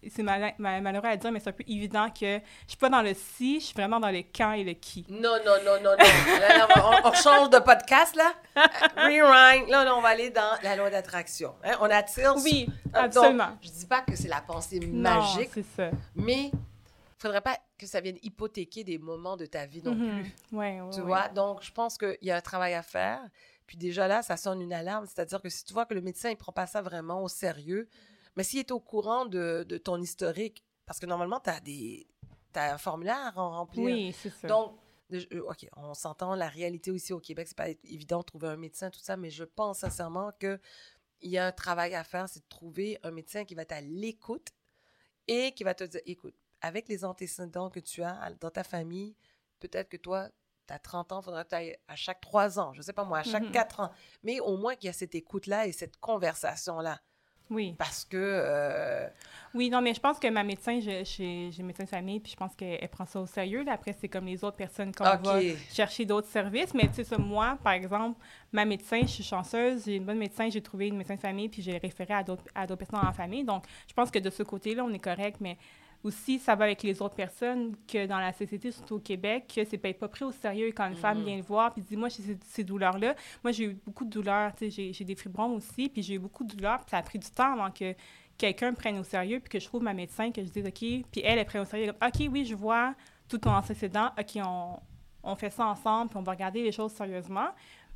c'est 0.10 0.22
mal- 0.22 0.54
mal- 0.58 0.82
malheureux 0.82 1.08
à 1.08 1.16
dire, 1.18 1.32
mais 1.32 1.40
c'est 1.40 1.50
un 1.50 1.54
peu 1.54 1.64
évident 1.68 2.10
que 2.10 2.38
je 2.40 2.42
suis 2.68 2.78
pas 2.78 2.90
dans 2.90 3.02
le 3.02 3.14
si, 3.14 3.60
je 3.60 3.66
suis 3.68 3.74
vraiment 3.74 4.00
dans 4.00 4.12
le 4.12 4.20
quand 4.36 4.52
et 4.52 4.64
le 4.64 4.74
qui. 4.74 5.06
Non, 5.10 5.38
non, 5.46 5.54
non, 5.66 5.82
non, 5.84 5.92
non. 5.92 5.96
Là, 6.40 6.58
là, 6.58 6.68
on, 7.04 7.08
on 7.10 7.14
change 7.14 7.50
de 7.50 7.60
podcast, 7.60 8.16
là. 8.16 8.34
Rewind. 8.98 9.70
Là, 9.70 9.96
on 9.96 10.02
va 10.02 10.10
aller 10.10 10.30
dans 10.30 10.58
la 10.62 10.76
loi 10.76 10.90
d'attraction. 10.90 11.56
Hein, 11.64 11.78
On 11.82 11.86
attire... 11.90 12.36
Oui, 12.44 12.68
Euh, 12.96 13.00
absolument. 13.04 13.48
donc, 13.48 13.58
je 13.64 13.70
dis 13.70 13.86
pas 13.86 14.02
que 14.02 14.16
c'est 14.16 14.28
la 14.28 14.42
pensée 14.42 14.80
Non, 14.80 15.10
magique, 15.22 15.50
c'est 15.54 15.66
ça. 15.76 15.90
mais 16.16 16.52
il 16.52 16.52
faudrait 17.18 17.42
pas 17.42 17.58
que 17.78 17.86
ça 17.88 18.02
vienne 18.02 18.18
hypothéquer 18.22 18.84
des 18.84 18.98
moments 18.98 19.38
de 19.38 19.46
ta 19.46 19.66
vie 19.66 19.82
non 19.84 19.96
Mhm. 19.96 20.22
plus. 20.24 20.36
Ouais, 20.58 20.82
ouais, 20.82 20.90
Tu 20.92 21.00
ouais. 21.02 21.06
vois? 21.06 21.30
Donc, 21.30 21.62
je 21.64 21.72
pense 21.72 21.98
qu'il 21.98 22.18
y 22.22 22.32
a 22.32 22.38
un 22.38 22.42
travail 22.42 22.74
à 22.74 22.82
faire. 22.84 23.22
Puis 23.68 23.78
déjà 23.78 24.08
là, 24.08 24.22
ça 24.22 24.38
sonne 24.38 24.62
une 24.62 24.74
alarme. 24.74 25.06
C'est-à-dire 25.08 25.42
que 25.42 25.50
si 25.50 25.64
tu 25.66 25.74
vois 25.74 25.86
que 25.86 25.94
le 25.94 26.02
médecin, 26.02 26.30
il 26.30 26.38
prend 26.38 26.52
pas 26.52 26.68
ça 26.68 26.82
vraiment 26.82 27.24
au 27.24 27.28
sérieux, 27.28 27.88
mais 28.36 28.44
s'il 28.44 28.60
est 28.60 28.72
au 28.72 28.80
courant 28.80 29.26
de, 29.26 29.66
de 29.68 29.78
ton 29.78 30.02
historique, 30.02 30.64
parce 30.86 31.00
que 31.00 31.06
normalement, 31.06 31.40
tu 31.40 31.50
as 31.50 31.60
des... 31.60 32.08
Un 32.58 32.78
formulaire 32.78 33.18
à 33.18 33.32
remplir. 33.32 33.84
Oui, 33.84 34.16
c'est 34.18 34.30
ça. 34.30 34.48
Donc, 34.48 34.78
euh, 35.12 35.42
OK, 35.50 35.68
on 35.76 35.94
s'entend, 35.94 36.36
la 36.36 36.48
réalité 36.48 36.90
aussi 36.90 37.12
au 37.12 37.20
Québec, 37.20 37.50
c'est 37.50 37.58
pas 37.58 37.68
évident 37.84 38.20
de 38.20 38.24
trouver 38.24 38.48
un 38.48 38.56
médecin, 38.56 38.90
tout 38.90 39.02
ça, 39.02 39.18
mais 39.18 39.30
je 39.30 39.44
pense 39.44 39.80
sincèrement 39.80 40.32
que 40.40 40.58
il 41.22 41.32
y 41.32 41.38
a 41.38 41.46
un 41.48 41.52
travail 41.52 41.96
à 41.96 42.06
faire, 42.06 42.30
c'est 42.30 42.40
de 42.40 42.48
trouver 42.48 42.98
un 43.04 43.12
médecin 43.12 43.44
qui 43.44 43.56
va 43.56 43.64
être 43.64 43.74
à 43.74 43.82
l'écoute 43.82 44.50
et 45.28 45.52
qui 45.52 45.66
va 45.66 45.74
te 45.74 45.84
dire, 45.84 46.00
écoute, 46.06 46.36
avec 46.62 46.88
les 46.88 47.06
antécédents 47.06 47.70
que 47.70 47.80
tu 47.80 48.04
as 48.04 48.18
dans 48.40 48.50
ta 48.50 48.64
famille, 48.64 49.16
peut-être 49.60 49.90
que 49.90 49.98
toi, 49.98 50.30
tu 50.68 50.74
as 50.74 50.80
30 50.80 51.12
ans, 51.12 51.22
il 51.22 51.26
faudra 51.26 51.44
que 51.44 51.50
tu 51.50 51.56
ailles 51.56 51.78
à 51.88 51.96
chaque 51.96 52.22
3 52.22 52.60
ans, 52.60 52.74
je 52.74 52.82
sais 52.82 52.94
pas 52.94 53.04
moi, 53.04 53.20
à 53.20 53.24
chaque 53.24 53.44
Mhm. 53.44 53.52
4 53.52 53.80
ans. 53.82 53.92
Mais 54.24 54.40
au 54.40 54.58
moins 54.58 54.76
qu'il 54.76 54.88
y 54.88 54.90
a 54.90 54.94
cette 54.94 55.14
écoute-là 55.16 55.68
et 55.68 55.72
cette 55.72 55.98
conversation-là. 55.98 57.00
oui. 57.52 57.76
Parce 57.78 58.04
que... 58.04 58.18
euh, 58.18 59.08
Oui, 59.54 59.70
non, 59.70 59.80
mais 59.80 59.94
je 59.94 60.00
pense 60.00 60.18
que 60.18 60.28
ma 60.28 60.44
médecin, 60.44 60.80
j'ai 60.80 61.52
une 61.56 61.66
médecin 61.68 61.84
de 61.84 61.90
famille, 61.90 62.20
puis 62.20 62.32
je 62.32 62.36
pense 62.36 62.56
qu'elle 62.56 62.90
prend 62.90 63.06
ça 63.06 63.20
au 63.22 63.28
sérieux. 63.28 63.64
Là. 63.64 63.74
Après, 63.74 63.94
c'est 63.94 64.10
comme 64.10 64.26
les 64.26 64.44
autres 64.44 64.58
personnes 64.58 64.92
qu'on 64.92 65.06
OK. 65.06 65.22
va 65.24 65.40
chercher 65.72 66.06
d'autres 66.06 66.28
services. 66.28 66.74
Mais 66.74 66.90
tu 66.92 67.04
sais, 67.04 67.18
moi, 67.20 67.60
par 67.64 67.74
exemple, 67.74 68.20
ma 68.52 68.66
médecin, 68.66 69.02
je 69.02 69.08
suis 69.12 69.24
chanceuse, 69.24 69.86
j'ai 69.86 69.98
une 69.98 70.06
bonne 70.06 70.18
médecin, 70.18 70.50
j'ai 70.50 70.64
trouvé 70.64 70.88
une 70.88 70.98
médecin 70.98 71.14
de 71.16 71.20
famille, 71.22 71.48
puis 71.48 71.62
j'ai 71.62 71.78
référé 71.78 72.16
à 72.16 72.24
d'autres 72.24 72.44
à 72.56 72.66
d'autres 72.66 72.80
personnes 72.84 73.08
en 73.08 73.14
famille. 73.14 73.44
Donc, 73.44 73.64
je 73.88 73.94
pense 73.94 74.10
que 74.10 74.18
de 74.18 74.32
ce 74.32 74.42
côté-là, 74.42 74.84
on 74.84 74.92
est 74.92 74.98
correct, 75.00 75.38
mais 75.40 75.60
aussi, 76.06 76.40
ça 76.40 76.56
va 76.56 76.66
avec 76.66 76.84
les 76.84 77.02
autres 77.02 77.16
personnes 77.16 77.76
que 77.88 78.06
dans 78.06 78.20
la 78.20 78.32
société, 78.32 78.72
surtout 78.72 78.96
au 78.96 79.00
Québec, 79.00 79.52
que 79.56 79.66
c'est 79.66 79.78
pas 79.78 80.08
pris 80.08 80.24
au 80.24 80.32
sérieux 80.32 80.72
quand 80.76 80.88
une 80.88 80.96
femme 80.96 81.20
Mhm. 81.20 81.26
vient 81.26 81.38
le 81.38 81.42
voir, 81.44 81.74
puis 81.74 81.82
dit, 81.82 81.98
moi, 81.98 82.10
j'ai 82.10 82.22
ces, 82.24 82.38
ces 82.46 82.64
douleurs-là. 82.64 83.16
Moi, 83.44 83.52
j'ai 83.52 83.66
eu 83.66 83.78
beaucoup 83.86 84.06
de 84.06 84.10
douleurs, 84.12 84.52
j'ai- 84.62 84.92
des 84.94 85.16
fibromes 85.16 85.54
aussi, 85.56 85.90
puis 85.90 86.02
j'ai 86.04 86.14
eu 86.14 86.20
beaucoup 86.20 86.44
de 86.44 86.56
douleurs, 86.56 86.78
puis 86.80 86.92
ça 86.92 86.98
a 86.98 87.02
pris 87.02 87.20
du 87.20 87.30
temps 87.30 87.54
avant 87.54 87.72
que 87.72 87.94
quelqu'un 88.38 88.72
me 88.72 88.76
prenne 88.76 88.98
au 89.00 89.04
sérieux, 89.04 89.40
puis 89.40 89.50
que 89.50 89.60
je 89.60 89.66
trouve 89.66 89.82
ma 89.84 89.94
médecin, 89.94 90.32
que 90.32 90.44
je 90.44 90.50
dise, 90.50 90.66
OK, 90.66 90.80
puis 91.12 91.22
elle, 91.24 91.40
elle 91.40 91.46
prenne 91.46 91.62
au 91.64 91.66
sérieux, 91.66 91.92
comme, 91.94 92.08
OK, 92.08 92.28
oui, 92.32 92.46
je 92.46 92.56
vois 92.56 92.94
tout 93.28 93.38
ton 93.40 93.52
antécédent, 93.52 94.12
OK, 94.20 94.38
on, 94.46 94.80
on 95.24 95.36
fait 95.36 95.50
ça 95.50 95.66
ensemble, 95.66 96.10
puis 96.10 96.18
on 96.20 96.22
va 96.24 96.34
regarder 96.34 96.62
les 96.62 96.72
choses 96.72 96.92
sérieusement. 96.92 97.48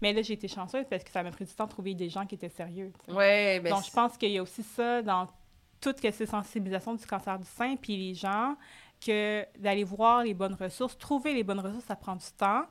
Mais 0.01 0.13
là, 0.13 0.21
j'ai 0.21 0.33
été 0.33 0.47
chanceuse 0.47 0.85
parce 0.89 1.03
que 1.03 1.11
ça 1.11 1.21
m'a 1.21 1.29
pris 1.29 1.43
du 1.45 1.53
temps 1.53 1.65
de 1.65 1.69
trouver 1.71 1.93
des 1.93 2.07
gens 2.09 2.25
qui 2.25 2.33
étaient 2.35 2.47
sérieux. 2.49 2.91
ouais, 3.09 3.59
ben, 3.59 3.73
Donc, 3.73 3.83
je 3.85 3.91
pense 3.91 4.15
qu'il 4.17 4.31
y 4.31 4.37
a 4.37 4.41
aussi 4.41 4.63
ça 4.63 5.01
dans 5.01 5.27
toute 5.81 6.01
que 6.01 6.11
ces 6.11 6.25
sensibilisations 6.25 6.93
du 6.95 7.05
cancer 7.05 7.37
du 7.39 7.45
sein, 7.45 7.75
puis 7.75 7.95
les 7.97 8.13
gens, 8.13 8.55
que 9.05 9.45
d'aller 9.57 9.83
voir 9.85 10.23
les 10.23 10.33
bonnes 10.33 10.55
ressources, 10.55 10.97
trouver 10.97 11.33
les 11.33 11.43
bonnes 11.43 11.59
ressources, 11.61 11.85
ça 11.85 11.95
prend 11.95 12.15
du 12.15 12.25
temps. 12.37 12.63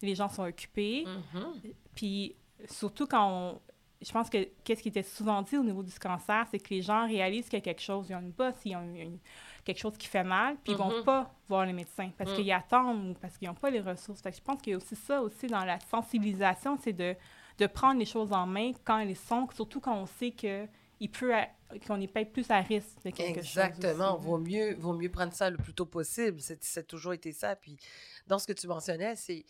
Les 0.00 0.14
gens 0.14 0.28
sont 0.28 0.44
occupés. 0.44 1.04
mhm. 1.34 1.52
Puis 1.94 2.36
surtout 2.68 3.06
quand 3.06 3.28
on... 3.28 3.60
Je 4.04 4.10
pense 4.10 4.28
que 4.28 4.48
qu'est-ce 4.64 4.82
qui 4.82 4.88
était 4.88 5.04
souvent 5.04 5.42
dit 5.42 5.56
au 5.56 5.62
niveau 5.62 5.82
du 5.84 5.96
cancer, 5.96 6.44
c'est 6.50 6.58
que 6.58 6.70
les 6.74 6.82
gens 6.82 7.06
réalisent 7.06 7.44
qu'il 7.48 7.58
y 7.58 7.62
a 7.62 7.64
quelque 7.64 7.80
chose, 7.82 8.06
ils 8.10 8.16
ont 8.16 8.20
une 8.20 8.32
bosse, 8.32 8.56
ils 8.64 8.74
ont 8.74 8.82
une- 8.82 8.96
une- 8.96 9.18
quelque 9.64 9.78
chose 9.78 9.96
qui 9.96 10.08
fait 10.08 10.24
mal, 10.24 10.56
puis 10.64 10.72
ils 10.72 10.76
vont 10.78 10.90
Mhm. 10.98 11.04
pas 11.04 11.32
voir 11.48 11.66
le 11.66 11.72
médecin 11.72 12.10
parce 12.18 12.32
Mm. 12.32 12.34
qu'ils 12.34 12.50
attendent 12.52 13.10
ou 13.10 13.14
parce 13.14 13.38
qu'ils 13.38 13.46
n'ont 13.46 13.54
pas 13.54 13.70
les 13.70 13.80
ressources. 13.80 14.20
Fait 14.20 14.32
que 14.32 14.36
je 14.38 14.42
pense 14.42 14.60
qu'il 14.60 14.72
y 14.72 14.74
a 14.74 14.76
aussi 14.78 14.96
ça 14.96 15.22
aussi 15.22 15.46
dans 15.46 15.64
la 15.64 15.78
sensibilisation, 15.78 16.76
c'est 16.82 16.92
de, 16.92 17.14
de 17.58 17.66
prendre 17.68 17.98
les 18.00 18.04
choses 18.04 18.32
en 18.32 18.44
main 18.44 18.72
quand 18.84 18.98
elles 18.98 19.14
sont, 19.14 19.46
surtout 19.54 19.78
quand 19.80 19.94
on 19.96 20.06
sait 20.06 20.32
que 20.32 20.66
il 20.98 21.08
peut 21.08 21.32
qu'on 21.80 22.00
est 22.00 22.06
peut-être 22.08 22.32
plus 22.32 22.50
à 22.50 22.60
risque 22.60 23.02
de 23.04 23.10
quelque 23.10 23.38
Exactement. 23.38 24.16
chose. 24.16 24.24
Vaut 24.24 24.38
mieux, 24.38 24.74
vaut 24.74 24.92
mieux 24.92 25.10
prendre 25.10 25.32
ça 25.32 25.50
le 25.50 25.56
plus 25.56 25.74
tôt 25.74 25.86
possible. 25.86 26.38
C'est 26.40 26.86
toujours 26.86 27.12
été 27.12 27.32
ça. 27.32 27.56
Puis, 27.56 27.76
dans 28.26 28.38
ce 28.38 28.46
que 28.46 28.52
tu 28.52 28.66
mentionnais, 28.66 29.16
c'est 29.16 29.44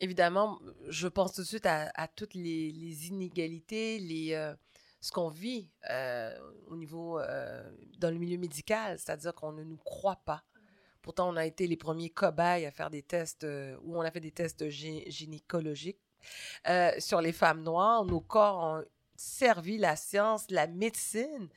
évidemment, 0.00 0.58
je 0.88 1.08
pense 1.08 1.32
tout 1.34 1.42
de 1.42 1.46
suite 1.46 1.66
à, 1.66 1.90
à 1.94 2.08
toutes 2.08 2.34
les, 2.34 2.70
les 2.72 3.08
inégalités, 3.08 3.98
les, 3.98 4.32
euh, 4.34 4.54
ce 5.00 5.12
qu'on 5.12 5.28
vit 5.28 5.68
euh, 5.90 6.34
au 6.68 6.76
niveau, 6.76 7.18
euh, 7.18 7.62
dans 7.98 8.10
le 8.10 8.18
milieu 8.18 8.38
médical, 8.38 8.98
c'est-à-dire 8.98 9.34
qu'on 9.34 9.52
ne 9.52 9.64
nous 9.64 9.78
croit 9.78 10.20
pas. 10.24 10.42
Pourtant, 11.02 11.30
on 11.30 11.36
a 11.36 11.46
été 11.46 11.66
les 11.66 11.76
premiers 11.78 12.10
cobayes 12.10 12.66
à 12.66 12.70
faire 12.70 12.90
des 12.90 13.02
tests, 13.02 13.46
où 13.82 13.96
on 13.98 14.02
a 14.02 14.10
fait 14.10 14.20
des 14.20 14.32
tests 14.32 14.64
gé- 14.68 15.10
gynécologiques 15.10 16.00
euh, 16.68 16.90
sur 16.98 17.22
les 17.22 17.32
femmes 17.32 17.62
noires. 17.62 18.04
Nos 18.04 18.20
corps 18.20 18.58
ont 18.62 18.84
servi 19.20 19.76
la 19.76 19.96
science, 19.96 20.50
la 20.50 20.66
médecine. 20.66 21.50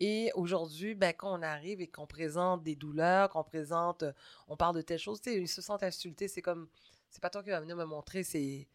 Et 0.00 0.32
aujourd'hui, 0.34 0.94
ben, 0.94 1.12
quand 1.12 1.38
on 1.38 1.42
arrive 1.42 1.80
et 1.80 1.86
qu'on 1.86 2.06
présente 2.06 2.64
des 2.64 2.74
douleurs, 2.74 3.28
qu'on 3.28 3.44
présente, 3.44 4.04
on 4.48 4.56
parle 4.56 4.74
de 4.74 4.82
telles 4.82 4.98
choses, 4.98 5.20
ils 5.26 5.48
se 5.48 5.62
sentent 5.62 5.84
insultés. 5.84 6.26
C'est 6.26 6.42
comme, 6.42 6.68
c'est 7.08 7.22
pas 7.22 7.30
toi 7.30 7.42
qui 7.42 7.50
vas 7.50 7.60
venir 7.60 7.76
me 7.76 7.84
montrer, 7.84 8.24
c'est 8.24 8.66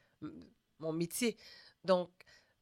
mon 0.79 0.93
métier. 0.93 1.35
Donc, 1.83 2.09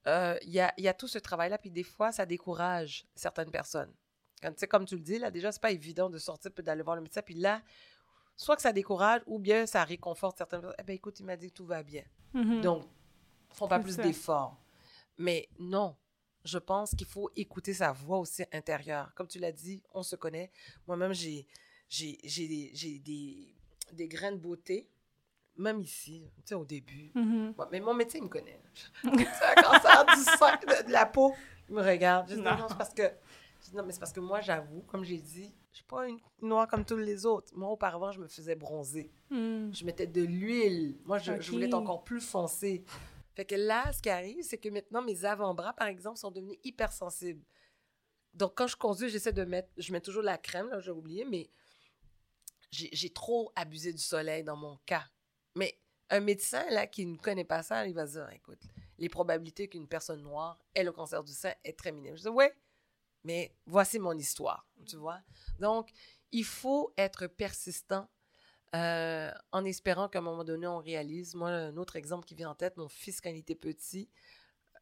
euh, 0.08 0.36
il 0.42 0.50
y, 0.50 0.60
a, 0.60 0.74
y 0.78 0.88
a 0.88 0.94
tout 0.96 1.08
ce 1.08 1.20
travail-là, 1.20 1.60
puis 1.60 1.70
des 1.70 1.84
fois, 1.84 2.12
ça 2.12 2.26
décourage 2.26 3.06
certaines 3.14 3.52
personnes. 3.52 3.94
Quand, 4.42 4.54
comme 4.68 4.86
tu 4.86 4.96
le 4.96 5.02
dis, 5.02 5.20
là, 5.20 5.30
déjà, 5.30 5.52
c'est 5.52 5.62
pas 5.62 5.72
évident 5.72 6.10
de 6.10 6.18
sortir 6.18 6.52
puis 6.52 6.64
d'aller 6.64 6.82
voir 6.82 6.96
le 6.96 7.04
médecin. 7.04 7.22
Puis 7.22 7.36
là, 7.36 7.62
soit 8.36 8.56
que 8.56 8.62
ça 8.64 8.74
décourage 8.74 9.22
ou 9.28 9.38
bien 9.38 9.68
ça 9.68 9.84
réconforte 9.84 10.38
certaines 10.38 10.62
personnes. 10.62 10.78
Eh 10.80 10.84
ben, 10.84 10.96
écoute, 10.96 11.20
il 11.20 11.26
m'a 11.26 11.36
dit 11.36 11.50
que 11.50 11.56
tout 11.56 11.66
va 11.66 11.84
bien. 11.84 12.04
Mhm. 12.34 12.62
Donc, 12.62 12.86
ils 13.52 13.56
font 13.56 13.68
pas 13.68 13.80
plus 13.80 13.98
d'efforts. 13.98 14.58
Mais 15.18 15.50
non, 15.60 15.96
je 16.46 16.58
pense 16.58 16.96
qu'il 16.96 17.08
faut 17.08 17.30
écouter 17.36 17.74
sa 17.74 17.92
voix 17.92 18.20
aussi 18.20 18.44
intérieure. 18.52 19.12
Comme 19.16 19.28
tu 19.28 19.40
l'as 19.40 19.52
dit, 19.52 19.84
on 19.94 20.04
se 20.04 20.16
connaît. 20.16 20.52
Moi-même, 20.88 21.14
j'ai, 21.14 21.46
j'ai, 21.90 22.18
j'ai, 22.24 22.48
des, 22.48 22.72
j'ai 22.74 23.00
des, 23.00 23.56
des 23.94 24.08
grains 24.08 24.32
de 24.32 24.38
beauté, 24.38 24.88
même 25.58 25.82
ici, 25.82 26.24
tu 26.38 26.42
sais, 26.46 26.56
au 26.56 26.66
début. 26.66 27.12
Mhm. 27.16 27.54
Ouais, 27.58 27.66
mais 27.72 27.80
mon 27.80 27.94
métier, 27.94 28.20
il 28.20 28.24
me 28.24 28.30
connaît. 28.30 28.60
c'est 29.04 29.10
un 29.10 29.62
cancer 29.62 30.06
du 30.16 30.24
sein, 30.24 30.56
de, 30.58 30.88
de 30.88 30.92
la 30.92 31.06
peau. 31.06 31.34
Il 31.70 31.76
me 31.76 31.82
regarde. 31.82 32.30
Je 32.30 32.36
dis, 32.36 32.42
non, 32.42 32.68
c'est 32.70 32.78
parce 32.78 32.94
que... 32.94 33.12
dis, 33.64 33.76
non, 33.76 33.84
mais 33.84 33.92
c'est 33.92 34.00
parce 34.00 34.14
que 34.14 34.20
moi, 34.20 34.40
j'avoue, 34.42 34.82
comme 34.84 35.04
j'ai 35.04 35.18
dit, 35.18 35.54
je 35.72 35.78
suis 35.78 35.86
pas 35.86 36.08
une 36.08 36.20
noire 36.42 36.68
comme 36.68 36.86
tous 36.86 36.98
les 36.98 37.26
autres. 37.26 37.52
Moi, 37.56 37.70
auparavant, 37.70 38.12
je 38.12 38.20
me 38.20 38.28
faisais 38.28 38.56
bronzer. 38.56 39.12
Mhm. 39.30 39.74
Je 39.74 39.84
mettais 39.84 40.08
de 40.08 40.22
l'huile. 40.22 40.98
Moi, 41.06 41.18
je, 41.18 41.40
je 41.42 41.52
voulais 41.52 41.66
être 41.66 41.74
encore 41.74 42.04
plus 42.04 42.22
foncé. 42.22 42.84
Fait 43.38 43.46
que 43.46 43.54
là, 43.54 43.94
ce 43.94 44.02
qui 44.02 44.10
arrive, 44.10 44.42
c'est 44.42 44.58
que 44.58 44.68
maintenant, 44.68 45.04
mes 45.04 45.24
avant-bras, 45.24 45.72
par 45.74 45.86
exemple, 45.86 46.18
sont 46.18 46.32
devenus 46.32 46.58
hypersensibles. 46.64 47.46
Donc, 48.34 48.58
quand 48.58 48.66
je 48.66 48.76
conduis, 48.76 49.10
j'essaie 49.10 49.32
de 49.32 49.46
mettre... 49.46 49.70
Je 49.78 49.92
mets 49.92 50.02
toujours 50.02 50.24
la 50.24 50.40
crème, 50.40 50.70
là, 50.70 50.80
j'ai 50.80 50.90
oublié, 50.90 51.24
mais 51.24 51.52
j'ai 52.72 53.14
trop 53.14 53.52
abusé 53.56 53.94
du 53.94 54.02
soleil 54.02 54.44
dans 54.44 54.56
mon 54.56 54.78
cas. 54.88 55.06
Mais 55.54 55.80
un 56.10 56.20
médecin, 56.20 56.68
là, 56.72 56.88
qui 56.88 57.06
ne 57.06 57.16
connaît 57.16 57.44
pas 57.44 57.62
ça, 57.62 57.86
il 57.86 57.94
va 57.94 58.08
dire, 58.08 58.28
écoute, 58.32 58.64
les 58.98 59.08
probabilités 59.08 59.68
qu'une 59.68 59.88
personne 59.88 60.24
noire 60.24 60.60
ait 60.74 60.84
le 60.84 60.92
cancer 60.92 61.24
du 61.24 61.32
sein 61.32 61.54
est 61.64 61.78
très 61.78 61.92
minime. 61.92 62.18
Je 62.18 62.24
dis, 62.24 62.30
ouais, 62.30 62.58
mais 63.24 63.56
voici 63.68 64.00
mon 64.00 64.18
histoire, 64.18 64.68
tu 64.88 64.96
vois. 64.96 65.22
Donc, 65.60 65.92
il 66.32 66.44
faut 66.44 66.92
être 66.98 67.28
persistant 67.28 68.10
euh, 68.78 69.32
en 69.52 69.66
espérant 69.66 70.08
qu'à 70.10 70.20
un 70.20 70.22
moment 70.22 70.44
donné, 70.44 70.68
on 70.68 70.80
réalise. 70.80 71.36
Moi, 71.36 71.50
un 71.50 71.78
autre 71.78 71.96
exemple 71.96 72.26
qui 72.26 72.36
vient 72.36 72.50
en 72.50 72.56
tête, 72.56 72.78
mon 72.78 72.88
fils, 72.90 73.22
quand 73.22 73.30
il 73.30 73.38
était 73.38 73.56
petit, 73.56 74.10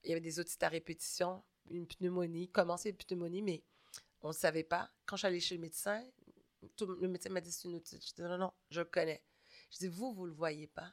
il 0.04 0.10
y 0.10 0.12
avait 0.12 0.22
des 0.22 0.40
otites 0.40 0.62
à 0.64 0.70
répétition, 0.70 1.44
une 1.70 1.88
pneumonie, 1.88 2.50
commencé 2.50 2.90
une 2.90 2.98
pneumonie, 2.98 3.42
mais 3.42 3.64
on 4.22 4.30
ne 4.30 4.34
savait 4.34 4.64
pas. 4.64 4.92
Quand 5.06 5.16
je 5.16 5.22
suis 5.22 5.28
allée 5.28 5.40
chez 5.40 5.56
le 5.56 5.62
médecin, 5.62 6.04
tout- 6.76 6.86
le 6.88 7.08
médecin 7.08 7.30
m'a 7.30 7.42
dit 7.42 7.52
c'est 7.52 7.68
une 7.68 7.76
otite. 7.76 8.06
Je 8.08 8.14
dis 8.14 8.22
non, 8.22 8.38
non, 8.38 8.52
je 8.70 8.80
le 8.82 8.86
connais. 8.86 9.24
Je 9.72 9.78
dis 9.80 9.88
vous, 9.88 10.14
vous 10.14 10.24
ne 10.26 10.30
le 10.30 10.36
voyez 10.36 10.68
pas? 10.68 10.92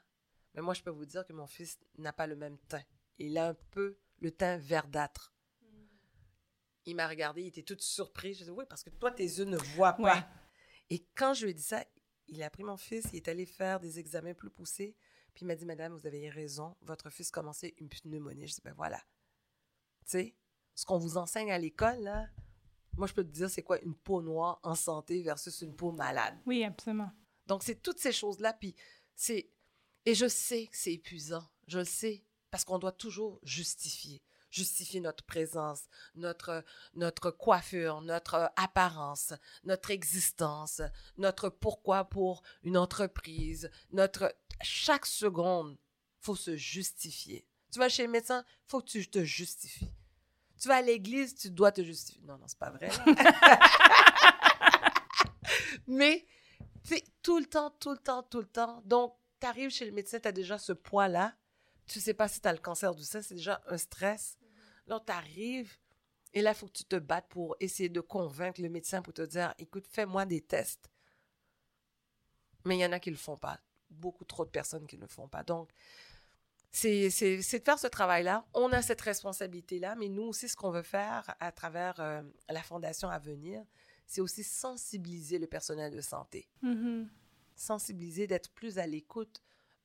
Mais 0.55 0.61
moi, 0.63 0.75
je 0.75 0.83
peux 0.83 0.91
vous 0.91 1.07
dire 1.07 1.27
que 1.27 1.33
mon 1.33 1.47
fils 1.47 1.79
n'a 1.99 2.13
pas 2.13 2.27
le 2.27 2.37
même 2.37 2.59
teint. 2.69 2.83
Il 3.19 3.37
a 3.39 3.49
un 3.49 3.55
peu 3.71 3.99
le 4.21 4.31
teint 4.31 4.59
verdâtre. 4.59 5.33
Il 6.85 6.97
m'a 6.97 7.07
regardé, 7.09 7.43
il 7.43 7.47
était 7.49 7.63
tout 7.63 7.77
surpris. 7.79 8.35
Je 8.35 8.45
dis 8.45 8.51
oui, 8.51 8.65
parce 8.69 8.83
que 8.83 8.91
toi, 8.91 9.11
tes 9.13 9.23
yeux 9.25 9.45
ne 9.45 9.57
voient 9.57 9.93
pas. 9.95 10.03
Ouais. 10.17 10.23
Et 10.91 11.07
quand 11.15 11.33
je 11.33 11.45
lui 11.45 11.53
ai 11.53 11.55
dit 11.55 11.63
ça, 11.63 11.85
il 12.33 12.43
a 12.43 12.51
pris 12.51 12.65
mon 12.65 12.79
fils, 12.79 13.05
il 13.13 13.17
est 13.17 13.29
allé 13.29 13.45
faire 13.45 13.79
des 13.79 13.99
examens 13.99 14.33
plus 14.33 14.49
poussés, 14.49 14.97
puis 15.35 15.45
il 15.45 15.47
m'a 15.47 15.55
dit, 15.55 15.67
Madame, 15.67 15.93
vous 15.95 16.07
avez 16.07 16.31
raison, 16.31 16.75
votre 16.81 17.11
fils 17.11 17.31
commençait 17.31 17.75
une 17.77 17.91
pneumonie. 17.91 18.49
Je 18.49 18.55
dis, 18.55 18.61
ben 18.65 18.73
voilà. 18.75 18.99
Tu 20.07 20.13
sais, 20.13 20.35
ce 20.75 20.87
qu'on 20.87 20.99
vous 20.99 21.19
enseigne 21.19 21.53
à 21.53 21.59
l'école, 21.59 22.01
là, 22.01 22.29
moi, 22.97 23.07
je 23.07 23.13
peux 23.13 23.23
te 23.23 23.31
dire, 23.31 23.51
c'est 23.51 23.63
quoi 23.63 23.81
une 23.83 23.95
peau 23.95 24.23
noire 24.23 24.61
en 24.63 24.75
santé 24.75 25.23
versus 25.23 25.61
une 25.61 25.77
peau 25.77 25.93
malade? 25.93 26.39
Oui, 26.47 26.65
absolument. 26.65 27.11
Donc, 27.47 27.63
c'est 27.63 27.83
toutes 27.83 27.99
ces 27.99 28.13
choses-là, 28.13 28.55
puis 28.55 28.75
c'est... 29.15 29.51
Et 30.05 30.15
je 30.15 30.27
sais 30.27 30.67
que 30.67 30.77
c'est 30.77 30.95
épuisant, 30.95 31.45
je 31.69 31.79
le 31.79 31.85
sais, 31.85 32.25
parce 32.51 32.65
qu'on 32.65 32.79
doit 32.79 32.93
toujours 32.93 33.39
justifier. 33.43 34.23
Justifier 34.53 35.01
notre 35.01 35.25
présence, 35.25 35.89
notre, 36.15 36.63
notre 36.95 37.33
coiffure, 37.33 38.03
notre 38.03 38.53
apparence, 38.55 39.33
notre 39.65 39.91
existence, 39.91 40.81
notre 41.17 41.49
pourquoi 41.49 42.05
pour 42.05 42.45
une 42.63 42.77
entreprise, 42.77 43.69
notre... 43.91 44.33
Chaque 44.61 45.07
seconde, 45.07 45.77
faut 46.21 46.37
se 46.37 46.57
justifier. 46.57 47.49
Tu 47.73 47.79
vas 47.79 47.89
chez 47.89 48.05
le 48.05 48.11
médecin, 48.11 48.45
faut 48.69 48.81
que 48.81 48.91
tu 48.91 49.09
te 49.09 49.25
justifies. 49.25 49.93
Tu 50.61 50.69
vas 50.69 50.77
à 50.77 50.83
l'église, 50.83 51.35
tu 51.35 51.51
dois 51.51 51.73
te 51.73 51.83
justifier. 51.83 52.23
Non, 52.25 52.39
non, 52.39 52.47
c'est 52.47 52.59
pas 52.59 52.71
vrai. 52.71 52.91
Mais, 55.89 56.27
tout 57.23 57.39
le 57.39 57.47
temps, 57.47 57.71
tout 57.71 57.91
le 57.91 57.99
temps, 57.99 58.23
tout 58.23 58.41
le 58.41 58.47
temps. 58.47 58.83
Donc, 58.85 59.17
tu 59.41 59.47
arrives 59.47 59.71
chez 59.71 59.87
le 59.87 59.93
médecin, 59.93 60.21
tu 60.21 60.29
as 60.29 60.33
déjà 60.33 60.59
ce 60.59 60.73
poids-là. 60.73 61.35
Tu 61.87 61.99
sais 61.99 62.15
pas 62.15 62.29
si 62.29 62.41
tu 62.41 62.47
as 62.47 62.53
le 62.53 62.59
cancer 62.59 62.95
du 62.95 63.03
sein, 63.03 63.23
c'est 63.23 63.35
déjà 63.35 63.61
un 63.67 63.77
stress. 63.77 64.39
Là, 64.87 65.01
tu 65.05 65.13
arrives 65.13 65.77
et 66.35 66.43
là, 66.43 66.53
il 66.53 66.57
faut 66.57 66.67
que 66.67 66.73
tu 66.73 66.85
te 66.85 66.97
battes 66.97 67.29
pour 67.29 67.57
essayer 67.61 67.89
de 67.89 68.01
convaincre 68.01 68.61
le 68.63 68.69
médecin 68.69 69.03
pour 69.03 69.13
te 69.13 69.23
dire 69.23 69.55
écoute, 69.59 69.87
fais-moi 69.87 70.25
des 70.25 70.41
tests. 70.41 70.91
Mais 72.65 72.77
il 72.77 72.81
y 72.81 72.87
en 72.87 72.93
a 72.93 73.01
qui 73.01 73.11
ne 73.11 73.15
le 73.15 73.21
font 73.21 73.37
pas. 73.37 73.61
Beaucoup 73.91 74.25
trop 74.25 74.45
de 74.45 74.51
personnes 74.51 74.87
qui 74.87 74.97
ne 74.97 75.03
le 75.03 75.09
font 75.09 75.29
pas. 75.29 75.43
Donc, 75.43 75.71
c'est 76.71 77.09
de 77.09 77.65
faire 77.65 77.79
ce 77.79 77.87
travail-là. 77.87 78.47
On 78.55 78.73
a 78.73 78.81
cette 78.81 79.01
responsabilité-là, 79.03 79.95
mais 79.97 80.09
nous 80.09 80.23
aussi, 80.23 80.49
ce 80.49 80.57
qu'on 80.57 80.71
veut 80.71 80.83
faire 80.83 81.35
à 81.39 81.53
travers 81.53 82.01
euh, 82.01 82.23
la 82.49 82.63
Fondation 82.63 83.11
à 83.11 83.19
venir, 83.19 83.63
c'est 84.07 84.23
aussi 84.23 84.43
sensibiliser 84.43 85.39
le 85.39 85.47
personnel 85.47 85.95
de 85.95 86.01
santé. 86.01 86.49
Mm-hmm. 86.63 87.09
Sensibiliser, 87.55 88.27
d'être 88.27 88.51
plus 88.53 88.79
à 88.79 88.87
l'écoute 88.87 89.43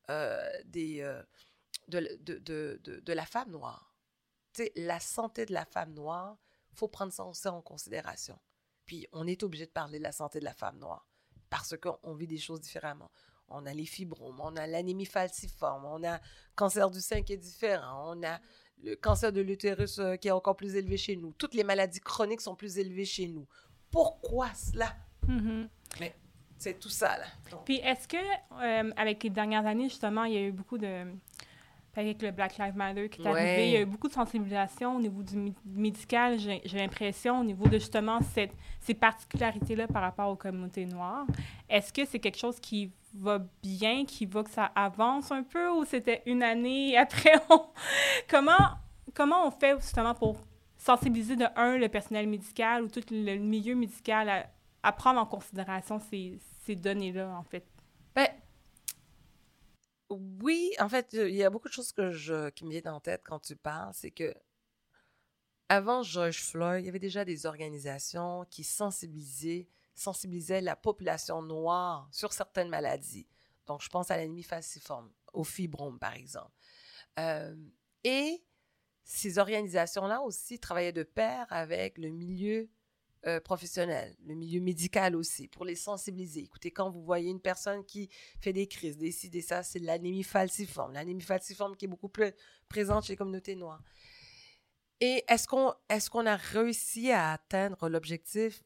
euh, 0.10 0.50
des, 0.64 1.02
euh, 1.02 1.22
de, 1.90 2.00
de, 2.22 2.38
de, 2.40 2.80
de, 3.02 3.14
la 3.14 3.26
femme 3.26 3.52
noire. 3.52 3.94
La 4.76 5.00
santé 5.00 5.46
de 5.46 5.54
la 5.54 5.66
femme 5.66 5.94
noire, 5.94 6.38
il 6.72 6.78
faut 6.78 6.88
prendre 6.88 7.14
ça 7.14 7.24
aussi 7.26 7.48
en 7.48 7.62
considération. 7.62 8.38
Puis, 8.86 9.08
on 9.12 9.28
est 9.28 9.44
obligé 9.44 9.66
de 9.66 9.72
parler 9.72 10.00
de 10.00 10.04
la 10.04 10.12
santé 10.12 10.40
de 10.40 10.46
la 10.46 10.54
femme 10.54 10.80
noire 10.80 11.08
parce 11.50 11.76
qu'on 11.78 12.14
vit 12.14 12.28
des 12.28 12.38
choses 12.38 12.62
différemment. 12.62 13.12
On 13.50 13.66
a 13.66 13.74
les 13.74 13.86
fibromes, 13.86 14.40
on 14.42 14.56
a 14.58 14.68
l'anémie 14.68 15.06
falciforme, 15.06 15.86
on 15.86 16.04
a 16.04 16.16
le 16.16 16.22
cancer 16.56 16.90
du 16.92 17.00
sein 17.00 17.22
qui 17.22 17.34
est 17.34 17.38
différent, 17.38 18.14
on 18.14 18.24
a 18.24 18.40
le 18.84 18.96
cancer 18.96 19.32
de 19.32 19.42
l'utérus 19.42 20.00
euh, 20.00 20.16
qui 20.16 20.28
est 20.28 20.32
encore 20.32 20.56
plus 20.56 20.76
élevé 20.76 20.98
chez 20.98 21.16
nous. 21.16 21.32
Toutes 21.34 21.54
les 21.54 21.64
maladies 21.64 22.02
chroniques 22.02 22.42
sont 22.42 22.56
plus 22.56 22.78
élevées 22.78 23.06
chez 23.06 23.28
nous. 23.28 23.48
Pourquoi 23.90 24.54
cela? 24.54 24.96
Mm-hmm. 25.28 25.70
Mais 26.00 26.16
c'est 26.58 26.78
tout 26.78 26.90
ça, 26.90 27.18
là. 27.18 27.26
Puis 27.66 27.78
est-ce 27.78 28.08
que, 28.08 28.18
euh, 28.18 28.92
avec 28.98 29.24
les 29.24 29.30
dernières 29.30 29.66
années, 29.66 29.90
justement, 29.90 30.26
il 30.26 30.34
y 30.34 30.38
a 30.38 30.42
eu 30.42 30.52
beaucoup 30.52 30.78
de 30.78 31.06
avec 31.98 32.22
le 32.22 32.32
Black 32.32 32.58
Lives 32.58 32.76
Matter 32.76 33.10
qui 33.10 33.22
est 33.22 33.28
arrivé. 33.28 33.68
Il 33.68 33.74
y 33.74 33.78
a 33.78 33.82
eu 33.82 33.86
beaucoup 33.86 34.08
de 34.08 34.14
sensibilisation 34.14 34.96
au 34.98 35.02
niveau 35.02 35.24
du 35.24 35.54
médical, 35.66 36.38
j'ai 36.38 36.78
l'impression, 36.78 37.40
au 37.40 37.44
niveau 37.44 37.68
de 37.68 37.80
justement 37.80 38.20
cette, 38.34 38.54
ces 38.80 38.94
particularités-là 38.94 39.88
par 39.88 40.04
rapport 40.04 40.30
aux 40.30 40.36
communautés 40.36 40.86
noires. 40.86 41.26
Est-ce 41.68 41.92
que 41.92 42.06
c'est 42.06 42.20
quelque 42.20 42.38
chose 42.38 42.60
qui 42.60 42.92
va 43.16 43.40
bien, 43.64 44.06
qui 44.06 44.26
va 44.28 44.44
que 44.44 44.52
ça 44.52 44.72
avance 44.76 45.32
un 45.32 45.42
peu 45.42 45.70
ou 45.72 45.86
c'était 45.86 46.22
une 46.28 46.44
année 46.44 46.92
et 46.92 46.98
après 47.00 47.34
on... 47.50 47.66
comment, 48.28 48.54
comment 49.16 49.48
on 49.48 49.52
fait 49.52 49.76
justement 49.80 50.14
pour 50.14 50.38
sensibiliser 50.78 51.36
de 51.36 51.46
un 51.56 51.78
le 51.78 51.90
personnel 51.90 52.28
médical 52.28 52.84
ou 52.84 52.90
tout 52.90 53.02
le 53.10 53.38
milieu 53.38 53.74
médical 53.74 54.48
à, 54.84 54.92
prendre 54.92 55.20
en 55.20 55.26
considération 55.26 56.00
ces, 56.00 56.38
ces 56.64 56.76
données-là, 56.76 57.36
en 57.38 57.44
fait? 57.44 57.66
Ben, 58.16 58.28
oui, 60.10 60.72
en 60.80 60.90
fait, 60.90 61.14
il 61.14 61.36
y 61.36 61.44
a 61.44 61.50
beaucoup 61.50 61.68
de 61.68 61.74
choses 61.74 61.92
que 61.92 62.12
je, 62.12 62.50
qui 62.50 62.66
me 62.66 62.72
viennent 62.72 62.88
en 62.88 63.00
tête 63.00 63.22
quand 63.26 63.40
tu 63.40 63.56
parles. 63.56 63.94
C'est 63.94 64.12
que 64.12 64.34
avant 65.70 66.02
George 66.04 66.42
Floyd, 66.42 66.84
il 66.84 66.86
y 66.86 66.90
avait 66.90 67.00
déjà 67.00 67.26
des 67.26 67.46
organisations 67.46 68.46
qui 68.50 68.64
sensibilisaient, 68.64 69.68
sensibilisaient 69.96 70.62
la 70.62 70.76
population 70.76 71.42
noire 71.42 72.08
sur 72.12 72.32
certaines 72.32 72.70
maladies. 72.70 73.28
Donc, 73.66 73.82
je 73.82 73.90
pense 73.90 74.10
à 74.12 74.18
l'anémie 74.18 74.44
falciforme, 74.44 75.12
au 75.34 75.44
fibrome, 75.44 76.00
par 76.00 76.14
exemple. 76.14 76.52
Euh, 77.20 77.56
et 78.06 78.46
ces 79.04 79.40
organisations-là 79.40 80.22
aussi 80.22 80.60
travaillaient 80.60 80.94
de 80.94 81.04
pair 81.04 81.46
avec 81.50 81.98
le 81.98 82.10
milieu 82.10 82.70
euh, 83.28 83.42
professionnels, 83.42 84.16
le 84.26 84.36
milieu 84.36 84.62
médical 84.62 85.16
aussi, 85.16 85.48
pour 85.50 85.66
les 85.66 85.76
sensibiliser. 85.76 86.42
Écoutez, 86.42 86.72
quand 86.72 86.90
vous 86.90 87.04
voyez 87.04 87.30
une 87.30 87.42
personne 87.42 87.84
qui 87.86 88.10
fait 88.40 88.54
des 88.54 88.68
crises, 88.68 88.98
des 88.98 89.12
ça, 89.42 89.64
c'est 89.64 89.80
l'anémie 89.80 90.24
falciforme. 90.24 90.94
L'anémie 90.94 91.22
falciforme 91.22 91.76
qui 91.76 91.86
est 91.86 91.88
beaucoup 91.90 92.08
plus 92.08 92.32
présente 92.70 93.04
chez 93.04 93.14
les 93.14 93.18
communautés 93.18 93.56
noires. 93.56 93.84
Et 95.02 95.26
est-ce 95.28 95.48
qu'on 95.48 95.74
est 95.90 96.10
qu'on 96.10 96.26
a 96.26 96.38
réussi 96.38 97.12
à 97.12 97.34
atteindre 97.34 97.90
l'objectif? 97.90 98.64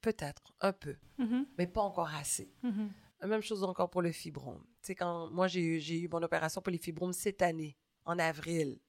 Peut-être, 0.00 0.54
un 0.60 0.72
peu, 0.72 0.96
mm-hmm. 1.18 1.44
mais 1.58 1.66
pas 1.66 1.82
encore 1.82 2.08
assez. 2.14 2.50
Mm-hmm. 2.64 3.26
Même 3.26 3.42
chose 3.42 3.62
encore 3.62 3.90
pour 3.90 4.00
le 4.00 4.12
fibrome. 4.12 4.64
Tu 4.80 4.86
sais, 4.86 4.94
quand 4.94 5.28
moi, 5.30 5.48
j'ai 5.48 5.60
eu, 5.60 6.04
eu 6.04 6.08
mon 6.08 6.22
opération 6.22 6.62
pour 6.62 6.70
les 6.70 6.78
fibromes 6.78 7.12
cette 7.12 7.42
année, 7.42 7.76
en 8.04 8.18
avril. 8.18 8.80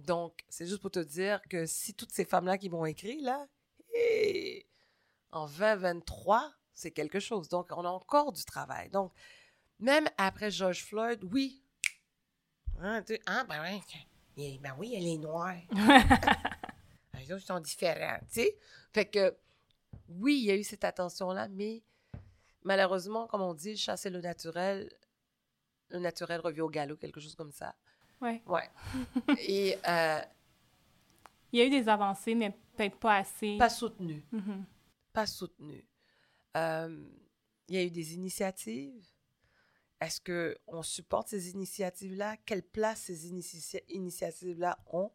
Donc, 0.00 0.44
c'est 0.48 0.66
juste 0.66 0.80
pour 0.80 0.90
te 0.90 1.00
dire 1.00 1.42
que 1.50 1.66
si 1.66 1.92
toutes 1.92 2.12
ces 2.12 2.24
femmes-là 2.24 2.56
qui 2.56 2.70
m'ont 2.70 2.86
écrit, 2.86 3.20
là, 3.20 3.46
en 5.32 5.46
2023, 5.46 6.52
c'est 6.72 6.90
quelque 6.90 7.20
chose. 7.20 7.48
Donc, 7.48 7.68
on 7.70 7.84
a 7.84 7.88
encore 7.88 8.32
du 8.32 8.44
travail. 8.44 8.90
Donc, 8.90 9.12
même 9.78 10.08
après 10.16 10.50
George 10.50 10.84
Floyd, 10.84 11.22
oui. 11.24 11.62
Hein, 12.80 13.02
ah, 13.26 13.44
ben, 13.44 13.80
oui, 14.36 14.58
ben 14.62 14.74
oui, 14.78 14.94
elle 14.94 15.06
est 15.06 15.18
noire. 15.18 15.56
Les 17.18 17.32
autres 17.32 17.46
sont 17.46 17.60
différents, 17.60 18.18
tu 18.28 18.42
sais. 18.42 18.58
Fait 18.92 19.06
que, 19.06 19.36
oui, 20.08 20.38
il 20.40 20.44
y 20.44 20.50
a 20.50 20.56
eu 20.56 20.64
cette 20.64 20.84
attention-là, 20.84 21.48
mais 21.48 21.82
malheureusement, 22.62 23.26
comme 23.26 23.40
on 23.40 23.54
dit, 23.54 23.76
chasser 23.76 24.10
le 24.10 24.20
naturel, 24.20 24.90
le 25.88 25.98
naturel 25.98 26.40
revient 26.40 26.60
au 26.60 26.68
galop, 26.68 26.96
quelque 26.96 27.20
chose 27.20 27.34
comme 27.34 27.52
ça. 27.52 27.74
Ouais. 28.20 28.42
Ouais. 28.46 28.68
Et. 29.38 29.78
Euh, 29.88 30.20
il 31.52 31.58
y 31.58 31.62
a 31.62 31.66
eu 31.66 31.70
des 31.70 31.88
avancées, 31.88 32.34
mais 32.34 32.50
peut-être 32.76 32.98
pas 32.98 33.16
assez. 33.16 33.56
Pas 33.58 33.70
soutenu. 33.70 34.26
Mm-hmm. 34.32 34.64
Pas 35.12 35.26
soutenu. 35.26 35.86
Euh, 36.56 37.04
il 37.68 37.74
y 37.74 37.78
a 37.78 37.84
eu 37.84 37.90
des 37.90 38.14
initiatives. 38.14 39.04
Est-ce 40.00 40.20
qu'on 40.20 40.82
supporte 40.82 41.28
ces 41.28 41.50
initiatives-là? 41.50 42.36
Quelle 42.44 42.62
place 42.62 43.02
ces 43.02 43.28
initiatives-là 43.88 44.78
ont? 44.92 45.12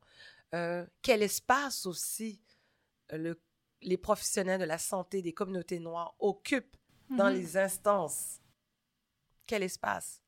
Euh, 0.53 0.85
quel 1.01 1.21
espace 1.21 1.85
aussi 1.85 2.41
euh, 3.13 3.17
le, 3.17 3.41
les 3.81 3.97
professionnels 3.97 4.59
de 4.59 4.65
la 4.65 4.79
santé 4.79 5.21
des 5.21 5.33
communautés 5.33 5.79
noires 5.79 6.15
occupent 6.19 6.75
dans 7.09 7.29
mm-hmm. 7.29 7.33
les 7.33 7.57
instances? 7.57 8.41
Quel 9.45 9.63
espace? 9.63 10.21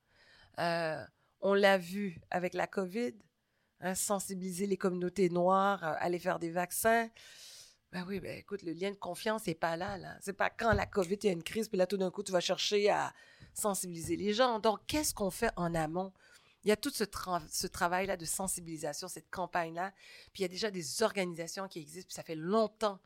on 1.45 1.55
l'a 1.55 1.79
vu 1.79 2.21
avec 2.29 2.53
la 2.53 2.67
COVID, 2.67 3.15
hein, 3.83 3.95
sensibiliser 3.95 4.65
les 4.65 4.77
communautés 4.77 5.29
noires, 5.29 5.83
aller 5.99 6.19
faire 6.19 6.39
des 6.39 6.49
vaccins. 6.49 7.09
Ben 7.91 8.03
oui, 8.07 8.19
ben 8.19 8.35
écoute, 8.39 8.63
le 8.63 8.73
lien 8.73 8.89
de 8.89 8.95
confiance 8.95 9.45
n'est 9.45 9.53
pas 9.53 9.77
là, 9.77 9.99
là. 9.99 10.17
C'est 10.19 10.33
pas 10.33 10.49
quand 10.49 10.73
la 10.73 10.87
COVID, 10.87 11.13
il 11.21 11.25
y 11.27 11.29
a 11.29 11.33
une 11.33 11.43
crise, 11.43 11.69
puis 11.69 11.77
là, 11.77 11.85
tout 11.85 11.97
d'un 11.97 12.09
coup, 12.09 12.23
tu 12.23 12.31
vas 12.31 12.39
chercher 12.39 12.89
à 12.89 13.13
sensibiliser 13.53 14.15
les 14.15 14.33
gens. 14.33 14.59
Donc, 14.59 14.79
qu'est-ce 14.87 15.13
qu'on 15.13 15.29
fait 15.29 15.51
en 15.55 15.75
amont? 15.75 16.11
Il 16.63 16.69
y 16.69 16.71
a 16.71 16.75
tout 16.75 16.89
ce, 16.89 17.03
ce 17.51 17.67
travail-là 17.67 18.17
de 18.17 18.25
sensibilisation, 18.25 19.07
cette 19.07 19.29
campagne-là. 19.29 19.91
Puis 20.33 20.39
il 20.39 20.41
y 20.41 20.45
a 20.45 20.47
déjà 20.47 20.71
des 20.71 21.03
organisations 21.03 21.67
qui 21.67 21.79
existent, 21.79 22.07
puis 22.07 22.15
ça 22.15 22.23
fait 22.23 22.35
longtemps 22.35 22.99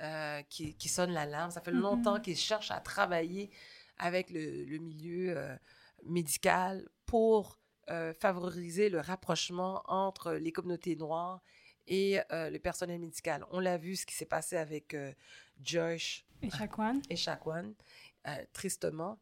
euh, 0.00 0.42
qui, 0.42 0.74
qui 0.74 0.88
sonnent 0.88 1.12
l'alarme, 1.12 1.50
ça 1.50 1.60
fait 1.60 1.72
mm-hmm. 1.72 1.80
longtemps 1.80 2.20
qu'ils 2.20 2.36
cherchent 2.36 2.70
à 2.70 2.78
travailler 2.78 3.50
avec 3.96 4.30
le, 4.30 4.64
le 4.64 4.78
milieu 4.78 5.36
euh, 5.36 5.56
médical 6.04 6.88
pour 7.06 7.57
euh, 7.90 8.12
favoriser 8.14 8.88
le 8.88 9.00
rapprochement 9.00 9.82
entre 9.86 10.32
les 10.32 10.52
communautés 10.52 10.96
noires 10.96 11.40
et 11.88 12.20
euh, 12.32 12.50
le 12.50 12.58
personnel 12.58 13.00
médical. 13.00 13.44
On 13.50 13.60
l'a 13.60 13.78
vu 13.78 13.96
ce 13.96 14.06
qui 14.06 14.14
s'est 14.14 14.26
passé 14.26 14.56
avec 14.56 14.94
euh, 14.94 15.12
Josh 15.62 16.24
et 16.42 16.48
euh, 18.26 18.44
tristement. 18.52 19.18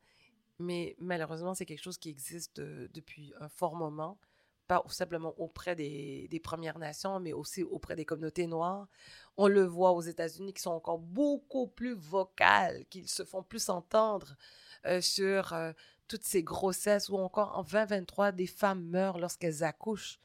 Mais 0.59 0.96
malheureusement, 0.98 1.55
c'est 1.55 1.66
quelque 1.66 1.83
chose 1.83 1.98
qui 1.98 2.09
existe 2.09 2.61
depuis 2.61 3.33
un 3.40 3.48
fort 3.48 3.76
moment, 3.76 4.18
pas 4.66 4.83
simplement 4.88 5.35
auprès 5.38 5.76
des, 5.76 6.29
des, 6.29 6.40
Premières 6.40 6.79
Nations, 6.79 7.20
mais 7.20 7.35
aussi 7.35 7.62
auprès 7.62 7.94
des 7.94 8.07
communautés 8.07 8.46
noires. 8.46 8.88
On 9.37 9.48
le 9.48 9.64
voit 9.64 9.92
aux 9.92 10.00
États-Unis 10.00 10.55
qui 10.55 10.62
sont 10.62 10.70
encore 10.70 10.98
beaucoup 10.98 11.66
plus 11.66 11.92
vocales, 11.92 12.87
qu'ils 12.88 13.09
se 13.09 13.22
font 13.22 13.42
plus 13.42 13.68
entendre 13.68 14.35
sur 15.00 15.55
toutes 16.09 16.25
ces 16.25 16.42
grossesses 16.42 17.09
ou 17.09 17.16
encore 17.16 17.57
en 17.59 17.62
2023, 17.62 18.33
des 18.33 18.47
femmes 18.47 18.85
meurent 18.85 19.19
lorsqu'elles 19.19 19.64
accouchent 19.64 20.19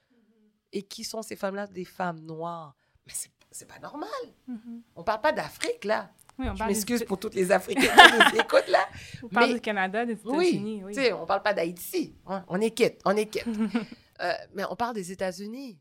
et 0.71 0.83
qui 0.83 1.03
sont 1.03 1.21
ces 1.21 1.35
femmes-là? 1.35 1.67
Des 1.67 1.85
femmes 1.85 2.19
noires. 2.21 2.75
Mais 3.05 3.13
c'est 3.51 3.67
pas 3.67 3.79
normal. 3.79 4.09
Mm-hmm. 4.49 4.81
On 4.95 5.03
parle 5.03 5.21
pas 5.21 5.31
d'Afrique, 5.31 5.83
là. 5.85 6.11
Oui, 6.37 6.47
on 6.49 6.55
Je 6.55 6.63
m'excuse 6.63 7.03
pour 7.03 7.19
toutes 7.19 7.35
les 7.35 7.51
Africains 7.51 7.81
qui 7.81 8.33
nous 8.33 8.39
écoutent, 8.41 8.69
là. 8.69 8.87
On 9.23 9.27
parle 9.27 9.53
du 9.53 9.61
Canada, 9.61 10.05
des 10.05 10.13
États-Unis. 10.13 10.83
Oui, 10.83 10.95
oui. 10.95 11.11
on 11.13 11.25
parle 11.25 11.43
pas 11.43 11.53
d'Haïti. 11.53 12.15
Hein. 12.25 12.45
On 12.47 12.59
est 12.61 12.71
quitte, 12.71 13.01
on 13.05 13.15
est 13.15 13.25
quitte. 13.25 13.45
euh, 14.21 14.33
mais 14.53 14.63
on 14.69 14.75
parle 14.75 14.95
des 14.95 15.11
États-Unis, 15.11 15.79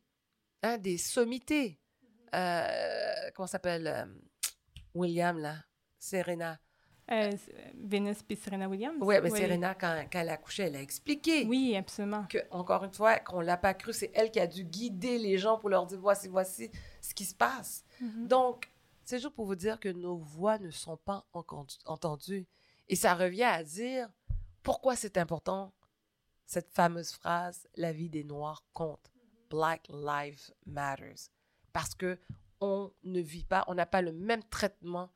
hein, 0.62 0.78
des 0.78 0.98
sommités. 0.98 1.78
Euh, 2.34 3.30
comment 3.34 3.46
s'appelle 3.46 3.86
euh, 3.86 4.05
William, 4.94 5.38
là? 5.38 5.57
Serena. 5.98 6.59
Euh, 7.12 7.32
Venus 7.74 8.18
et 8.28 8.36
Serena 8.36 8.68
Williams. 8.68 8.96
Ouais, 9.00 9.20
mais 9.20 9.30
Serena, 9.30 9.74
quand, 9.74 10.04
quand, 10.12 10.20
elle 10.20 10.28
a 10.28 10.34
accouché, 10.34 10.62
elle 10.64 10.76
a 10.76 10.82
expliqué. 10.82 11.44
Oui, 11.44 11.74
absolument. 11.76 12.24
Que, 12.28 12.38
encore 12.52 12.84
une 12.84 12.92
fois, 12.92 13.18
qu'on 13.18 13.40
ne 13.40 13.46
l'a 13.46 13.56
pas 13.56 13.74
cru, 13.74 13.92
c'est 13.92 14.12
elle 14.14 14.30
qui 14.30 14.38
a 14.38 14.46
dû 14.46 14.62
guider 14.62 15.18
les 15.18 15.36
gens 15.36 15.58
pour 15.58 15.70
leur 15.70 15.86
dire 15.86 15.98
voici, 15.98 16.28
voici 16.28 16.70
ce 17.00 17.12
qui 17.12 17.24
se 17.24 17.34
passe. 17.34 17.84
Mm-hmm. 18.00 18.26
Donc, 18.28 18.70
c'est 19.04 19.18
juste 19.18 19.34
pour 19.34 19.46
vous 19.46 19.56
dire 19.56 19.80
que 19.80 19.88
nos 19.88 20.18
voix 20.18 20.58
ne 20.58 20.70
sont 20.70 20.96
pas 20.98 21.26
entendues. 21.84 22.46
Et 22.88 22.94
ça 22.94 23.14
revient 23.14 23.42
à 23.42 23.64
dire 23.64 24.08
pourquoi 24.62 24.94
c'est 24.94 25.18
important 25.18 25.72
cette 26.46 26.70
fameuse 26.70 27.12
phrase 27.12 27.66
La 27.76 27.92
vie 27.92 28.08
des 28.08 28.22
Noirs 28.22 28.64
compte. 28.72 29.11
Black 29.50 29.88
Lives 29.88 30.52
Matters. 30.64 31.30
Parce 31.72 31.94
que 31.94 32.18
on 32.61 32.92
ne 33.02 33.20
vit 33.20 33.44
pas, 33.44 33.64
on 33.66 33.74
n'a 33.74 33.86
pas 33.86 34.02
le 34.02 34.12
même 34.12 34.44
traitement 34.44 35.11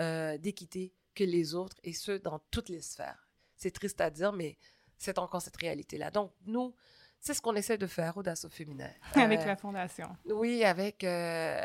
euh, 0.00 0.38
d'équité 0.38 0.92
que 1.14 1.24
les 1.24 1.54
autres, 1.54 1.76
et 1.82 1.92
ce, 1.92 2.12
dans 2.12 2.38
toutes 2.50 2.68
les 2.68 2.80
sphères. 2.80 3.28
C'est 3.56 3.70
triste 3.70 4.00
à 4.00 4.10
dire, 4.10 4.32
mais 4.32 4.58
c'est 4.98 5.18
encore 5.18 5.42
cette 5.42 5.56
réalité-là. 5.56 6.10
Donc, 6.10 6.32
nous, 6.46 6.74
c'est 7.20 7.32
ce 7.32 7.40
qu'on 7.40 7.54
essaie 7.54 7.78
de 7.78 7.86
faire 7.86 8.16
au 8.16 8.22
DASSO 8.22 8.48
féminin. 8.50 8.90
avec 9.14 9.40
euh, 9.40 9.46
la 9.46 9.56
Fondation. 9.56 10.16
Oui, 10.26 10.62
avec 10.62 11.02
euh, 11.04 11.58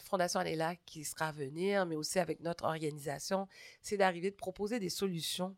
Fondation 0.00 0.40
Anéla 0.40 0.74
qui 0.84 1.04
sera 1.04 1.28
à 1.28 1.32
venir, 1.32 1.86
mais 1.86 1.94
aussi 1.94 2.18
avec 2.18 2.40
notre 2.40 2.64
organisation, 2.64 3.46
c'est 3.80 3.96
d'arriver 3.96 4.30
de 4.30 4.36
proposer 4.36 4.80
des 4.80 4.88
solutions 4.88 5.56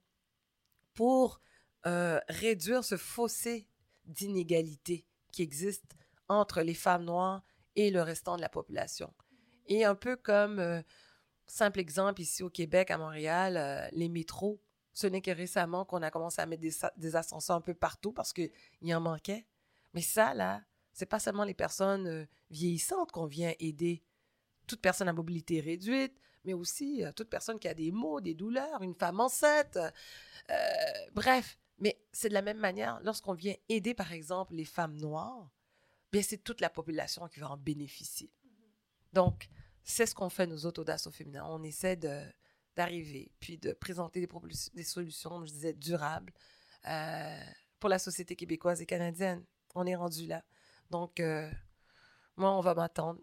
pour 0.94 1.40
euh, 1.86 2.20
réduire 2.28 2.84
ce 2.84 2.96
fossé 2.96 3.66
d'inégalité 4.04 5.06
qui 5.32 5.42
existe 5.42 5.94
entre 6.28 6.60
les 6.60 6.74
femmes 6.74 7.04
noires 7.04 7.42
et 7.76 7.90
le 7.90 8.02
restant 8.02 8.36
de 8.36 8.42
la 8.42 8.48
population. 8.48 9.14
Et 9.66 9.84
un 9.84 9.94
peu 9.94 10.16
comme, 10.16 10.82
simple 11.48 11.80
exemple, 11.80 12.20
ici 12.20 12.42
au 12.42 12.50
Québec, 12.50 12.90
à 12.90 12.98
Montréal, 12.98 13.90
les 13.92 14.08
métros 14.08 14.60
ce 14.98 15.06
n'est 15.06 15.22
que 15.22 15.30
récemment 15.30 15.84
qu'on 15.84 16.02
a 16.02 16.10
commencé 16.10 16.40
à 16.40 16.46
mettre 16.46 16.64
des, 16.96 17.14
ascenseurs 17.16 17.54
un 17.54 17.60
peu 17.60 17.74
partout 17.74 18.10
parce 18.10 18.32
qu'il 18.32 18.50
y 18.82 18.92
en 18.92 19.00
manquait. 19.00 19.46
Mais 19.94 20.02
ça, 20.02 20.34
là, 20.34 20.60
c'est 20.92 21.06
pas 21.06 21.20
seulement 21.20 21.44
les 21.44 21.54
personnes 21.54 22.08
euh, 22.08 22.26
vieillissantes 22.50 23.12
qu'on 23.12 23.26
vient 23.26 23.52
aider. 23.60 24.02
Toute 24.66 24.80
personne 24.80 25.08
à 25.08 25.12
mobilité 25.12 25.60
réduite, 25.60 26.18
mais 26.44 26.52
aussi 26.52 27.04
euh, 27.04 27.12
toute 27.12 27.30
personne 27.30 27.60
qui 27.60 27.68
a 27.68 27.74
des 27.74 27.92
maux, 27.92 28.20
des 28.20 28.34
douleurs, 28.34 28.82
une 28.82 28.96
femme 28.96 29.20
enceinte. 29.20 29.76
Euh, 29.76 30.54
bref, 31.12 31.60
mais 31.78 32.02
c'est 32.10 32.28
de 32.28 32.34
la 32.34 32.42
même 32.42 32.58
manière, 32.58 33.00
lorsqu'on 33.04 33.34
vient 33.34 33.54
aider, 33.68 33.94
par 33.94 34.12
exemple, 34.12 34.54
les 34.54 34.64
femmes 34.64 34.96
noires, 34.96 35.48
bien, 36.10 36.22
c'est 36.22 36.42
toute 36.42 36.60
la 36.60 36.70
population 36.70 37.28
qui 37.28 37.38
va 37.38 37.52
en 37.52 37.56
bénéficier. 37.56 38.32
Donc, 39.12 39.48
c'est 39.88 40.06
ce 40.06 40.14
qu'on 40.14 40.28
fait, 40.28 40.46
nous 40.46 40.66
autres, 40.66 40.84
au 41.06 41.10
féminin. 41.10 41.44
On 41.48 41.62
essaie 41.62 41.96
de, 41.96 42.20
d'arriver, 42.76 43.32
puis 43.40 43.56
de 43.56 43.72
présenter 43.72 44.20
des, 44.20 44.28
des 44.74 44.84
solutions, 44.84 45.44
je 45.46 45.50
disais, 45.50 45.72
durables 45.72 46.32
euh, 46.86 47.40
pour 47.80 47.88
la 47.88 47.98
société 47.98 48.36
québécoise 48.36 48.82
et 48.82 48.86
canadienne. 48.86 49.42
On 49.74 49.86
est 49.86 49.96
rendu 49.96 50.26
là. 50.26 50.44
Donc, 50.90 51.20
euh, 51.20 51.50
moi, 52.36 52.52
on 52.52 52.60
va 52.60 52.74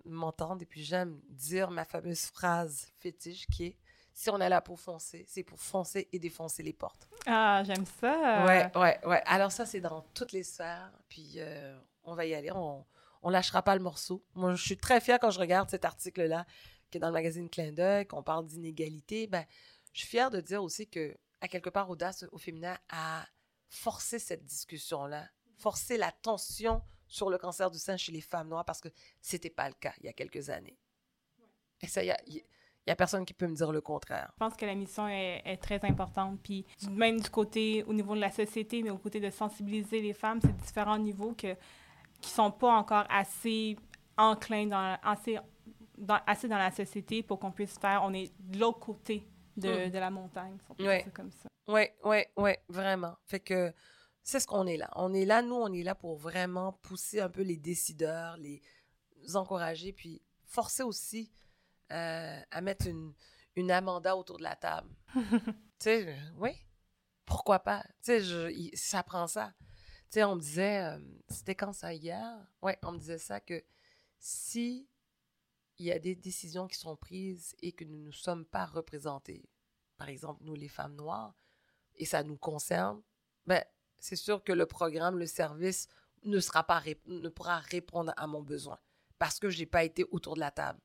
m'entendre, 0.05 0.61
et 0.61 0.65
puis 0.65 0.83
j'aime 0.83 1.21
dire 1.29 1.69
ma 1.69 1.85
fameuse 1.85 2.25
phrase 2.25 2.87
fétiche 2.97 3.45
qui 3.47 3.65
est 3.65 3.77
si 4.17 4.29
on 4.29 4.39
est 4.39 4.47
là 4.47 4.61
pour 4.61 4.79
foncer, 4.79 5.25
c'est 5.27 5.43
pour 5.43 5.59
foncer 5.59 6.07
et 6.13 6.19
défoncer 6.19 6.63
les 6.63 6.71
portes. 6.71 7.09
Ah, 7.27 7.61
j'aime 7.65 7.85
ça. 7.99 8.45
Ouais, 8.45 8.71
ouais, 8.73 9.05
ouais. 9.05 9.21
Alors 9.25 9.51
ça, 9.51 9.65
c'est 9.65 9.81
dans 9.81 10.01
toutes 10.13 10.31
les 10.31 10.43
sphères. 10.43 10.89
Puis 11.09 11.33
euh, 11.35 11.77
on 12.05 12.15
va 12.15 12.25
y 12.25 12.33
aller. 12.33 12.49
On, 12.51 12.85
on 13.25 13.29
lâchera 13.29 13.61
pas 13.61 13.75
le 13.75 13.81
morceau. 13.81 14.23
Moi, 14.35 14.55
je 14.55 14.63
suis 14.63 14.77
très 14.77 15.01
fière 15.01 15.19
quand 15.19 15.31
je 15.31 15.39
regarde 15.39 15.69
cet 15.69 15.83
article-là 15.83 16.45
dans 16.99 17.07
le 17.07 17.13
magazine 17.13 17.49
Clin 17.49 17.71
d'œil, 17.71 18.05
qu'on 18.05 18.23
parle 18.23 18.45
d'inégalité, 18.45 19.27
ben, 19.27 19.45
je 19.93 19.99
suis 19.99 20.07
fière 20.07 20.29
de 20.29 20.41
dire 20.41 20.63
aussi 20.63 20.87
que, 20.87 21.15
à 21.41 21.47
quelque 21.47 21.69
part, 21.69 21.89
Audace 21.89 22.25
au 22.31 22.37
féminin 22.37 22.77
a 22.89 23.25
forcé 23.69 24.19
cette 24.19 24.45
discussion-là, 24.45 25.27
forcé 25.57 25.97
la 25.97 26.11
tension 26.11 26.81
sur 27.07 27.29
le 27.29 27.37
cancer 27.37 27.69
du 27.69 27.77
sein 27.77 27.97
chez 27.97 28.11
les 28.11 28.21
femmes 28.21 28.49
noires 28.49 28.65
parce 28.65 28.81
que 28.81 28.89
c'était 29.21 29.49
pas 29.49 29.67
le 29.67 29.75
cas 29.75 29.93
il 29.99 30.05
y 30.05 30.09
a 30.09 30.13
quelques 30.13 30.49
années. 30.49 30.77
Et 31.81 31.87
ça, 31.87 32.03
il 32.03 32.07
y 32.07 32.11
a, 32.11 32.17
y 32.27 32.91
a 32.91 32.95
personne 32.95 33.25
qui 33.25 33.33
peut 33.33 33.47
me 33.47 33.55
dire 33.55 33.71
le 33.71 33.81
contraire. 33.81 34.31
Je 34.33 34.39
pense 34.39 34.55
que 34.55 34.65
la 34.65 34.75
mission 34.75 35.07
est, 35.07 35.41
est, 35.45 35.57
très 35.57 35.83
importante. 35.85 36.39
Puis 36.41 36.65
même 36.89 37.19
du 37.19 37.29
côté, 37.29 37.83
au 37.83 37.93
niveau 37.93 38.15
de 38.15 38.21
la 38.21 38.31
société, 38.31 38.81
mais 38.81 38.89
au 38.89 38.97
côté 38.97 39.19
de 39.19 39.29
sensibiliser 39.29 40.01
les 40.01 40.13
femmes, 40.13 40.39
c'est 40.41 40.55
différents 40.57 40.97
niveaux 40.97 41.33
que, 41.33 41.55
qui 42.25 42.31
sont 42.31 42.51
pas 42.51 42.71
encore 42.71 43.05
assez 43.09 43.77
enclins, 44.17 44.65
dans, 44.65 44.97
assez 45.03 45.37
assez 46.25 46.47
dans 46.47 46.57
la 46.57 46.71
société 46.71 47.23
pour 47.23 47.39
qu'on 47.39 47.51
puisse 47.51 47.77
faire, 47.77 48.01
on 48.03 48.13
est 48.13 48.33
de 48.39 48.59
l'autre 48.59 48.79
côté 48.79 49.25
de, 49.55 49.87
hmm. 49.87 49.91
de, 49.91 49.99
la 49.99 50.09
montagne, 50.09 50.57
si 50.59 50.71
on 50.71 50.75
peut 50.75 51.11
comme 51.13 51.31
ça. 51.31 51.47
Oui, 51.67 51.83
oui, 52.03 52.23
oui, 52.35 52.51
vraiment. 52.67 53.15
Fait 53.25 53.39
que 53.39 53.71
c'est 54.23 54.39
ce 54.39 54.47
qu'on 54.47 54.65
est 54.65 54.77
là. 54.77 54.89
On 54.95 55.13
est 55.13 55.23
là, 55.23 55.41
nous, 55.41 55.55
on 55.55 55.71
est 55.71 55.83
là 55.83 55.95
pour 55.95 56.17
vraiment 56.17 56.73
pousser 56.81 57.21
un 57.21 57.29
peu 57.29 57.43
les 57.43 57.57
décideurs, 57.57 58.37
les 58.37 58.61
encourager, 59.35 59.93
puis 59.93 60.21
forcer 60.45 60.83
aussi 60.83 61.31
euh, 61.91 62.41
à 62.51 62.61
mettre 62.61 62.87
une, 62.87 63.13
une 63.55 63.71
amanda 63.71 64.17
autour 64.17 64.37
de 64.37 64.43
la 64.43 64.55
table. 64.55 64.89
tu 65.13 65.21
sais, 65.79 66.17
oui, 66.37 66.51
pourquoi 67.25 67.59
pas? 67.59 67.83
Tu 68.03 68.19
sais, 68.19 68.71
ça 68.73 69.03
prend 69.03 69.27
ça. 69.27 69.53
Tu 70.09 70.19
sais, 70.19 70.23
on 70.23 70.35
me 70.35 70.41
disait, 70.41 70.83
euh, 70.83 70.99
c'était 71.29 71.55
quand 71.55 71.73
ça 71.73 71.93
hier? 71.93 72.47
Oui, 72.61 72.73
on 72.83 72.93
me 72.93 72.99
disait 72.99 73.17
ça 73.17 73.39
que 73.39 73.63
si 74.19 74.87
il 75.77 75.85
y 75.85 75.91
a 75.91 75.99
des 75.99 76.15
décisions 76.15 76.67
qui 76.67 76.77
sont 76.77 76.95
prises 76.95 77.55
et 77.61 77.73
que 77.73 77.83
nous 77.83 77.97
ne 77.97 78.11
sommes 78.11 78.45
pas 78.45 78.65
représentés. 78.65 79.49
Par 79.97 80.09
exemple, 80.09 80.41
nous, 80.43 80.55
les 80.55 80.69
femmes 80.69 80.95
noires, 80.95 81.35
et 81.95 82.05
ça 82.05 82.23
nous 82.23 82.37
concerne, 82.37 83.01
ben, 83.45 83.63
c'est 83.99 84.15
sûr 84.15 84.43
que 84.43 84.53
le 84.53 84.65
programme, 84.65 85.17
le 85.17 85.25
service 85.25 85.87
ne, 86.23 86.39
sera 86.39 86.63
pas, 86.63 86.81
ne 87.05 87.29
pourra 87.29 87.59
répondre 87.59 88.13
à 88.17 88.27
mon 88.27 88.41
besoin 88.41 88.79
parce 89.17 89.39
que 89.39 89.49
je 89.49 89.59
n'ai 89.59 89.65
pas 89.65 89.83
été 89.83 90.05
autour 90.11 90.35
de 90.35 90.39
la 90.39 90.51
table. 90.51 90.79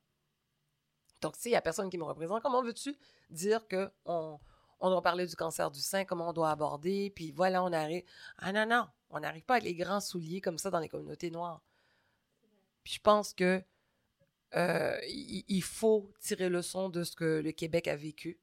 Donc, 1.21 1.35
s'il 1.35 1.51
n'y 1.51 1.57
a 1.57 1.61
personne 1.61 1.89
qui 1.89 1.97
me 1.97 2.03
représente, 2.03 2.41
comment 2.41 2.63
veux-tu 2.63 2.95
dire 3.29 3.67
qu'on 3.67 4.39
on 4.79 4.89
doit 4.89 5.01
parler 5.01 5.27
du 5.27 5.35
cancer 5.35 5.69
du 5.69 5.81
sein, 5.81 6.05
comment 6.05 6.29
on 6.29 6.33
doit 6.33 6.49
aborder, 6.49 7.11
puis 7.11 7.31
voilà, 7.31 7.63
on 7.63 7.71
arrive. 7.71 8.03
Ah 8.37 8.51
non, 8.51 8.65
non, 8.65 8.87
on 9.11 9.19
n'arrive 9.19 9.43
pas 9.43 9.55
avec 9.55 9.65
les 9.65 9.75
grands 9.75 9.99
souliers 9.99 10.41
comme 10.41 10.57
ça 10.57 10.69
dans 10.69 10.79
les 10.79 10.89
communautés 10.89 11.31
noires. 11.31 11.61
Puis 12.83 12.93
je 12.93 12.99
pense 12.99 13.33
que 13.33 13.63
euh, 14.55 14.99
il, 15.07 15.63
faut 15.63 16.11
tirer 16.19 16.49
leçon 16.49 16.89
de 16.89 17.03
ce 17.03 17.15
que 17.15 17.41
le 17.41 17.51
Québec 17.51 17.87
a 17.87 17.95
vécu. 17.95 18.39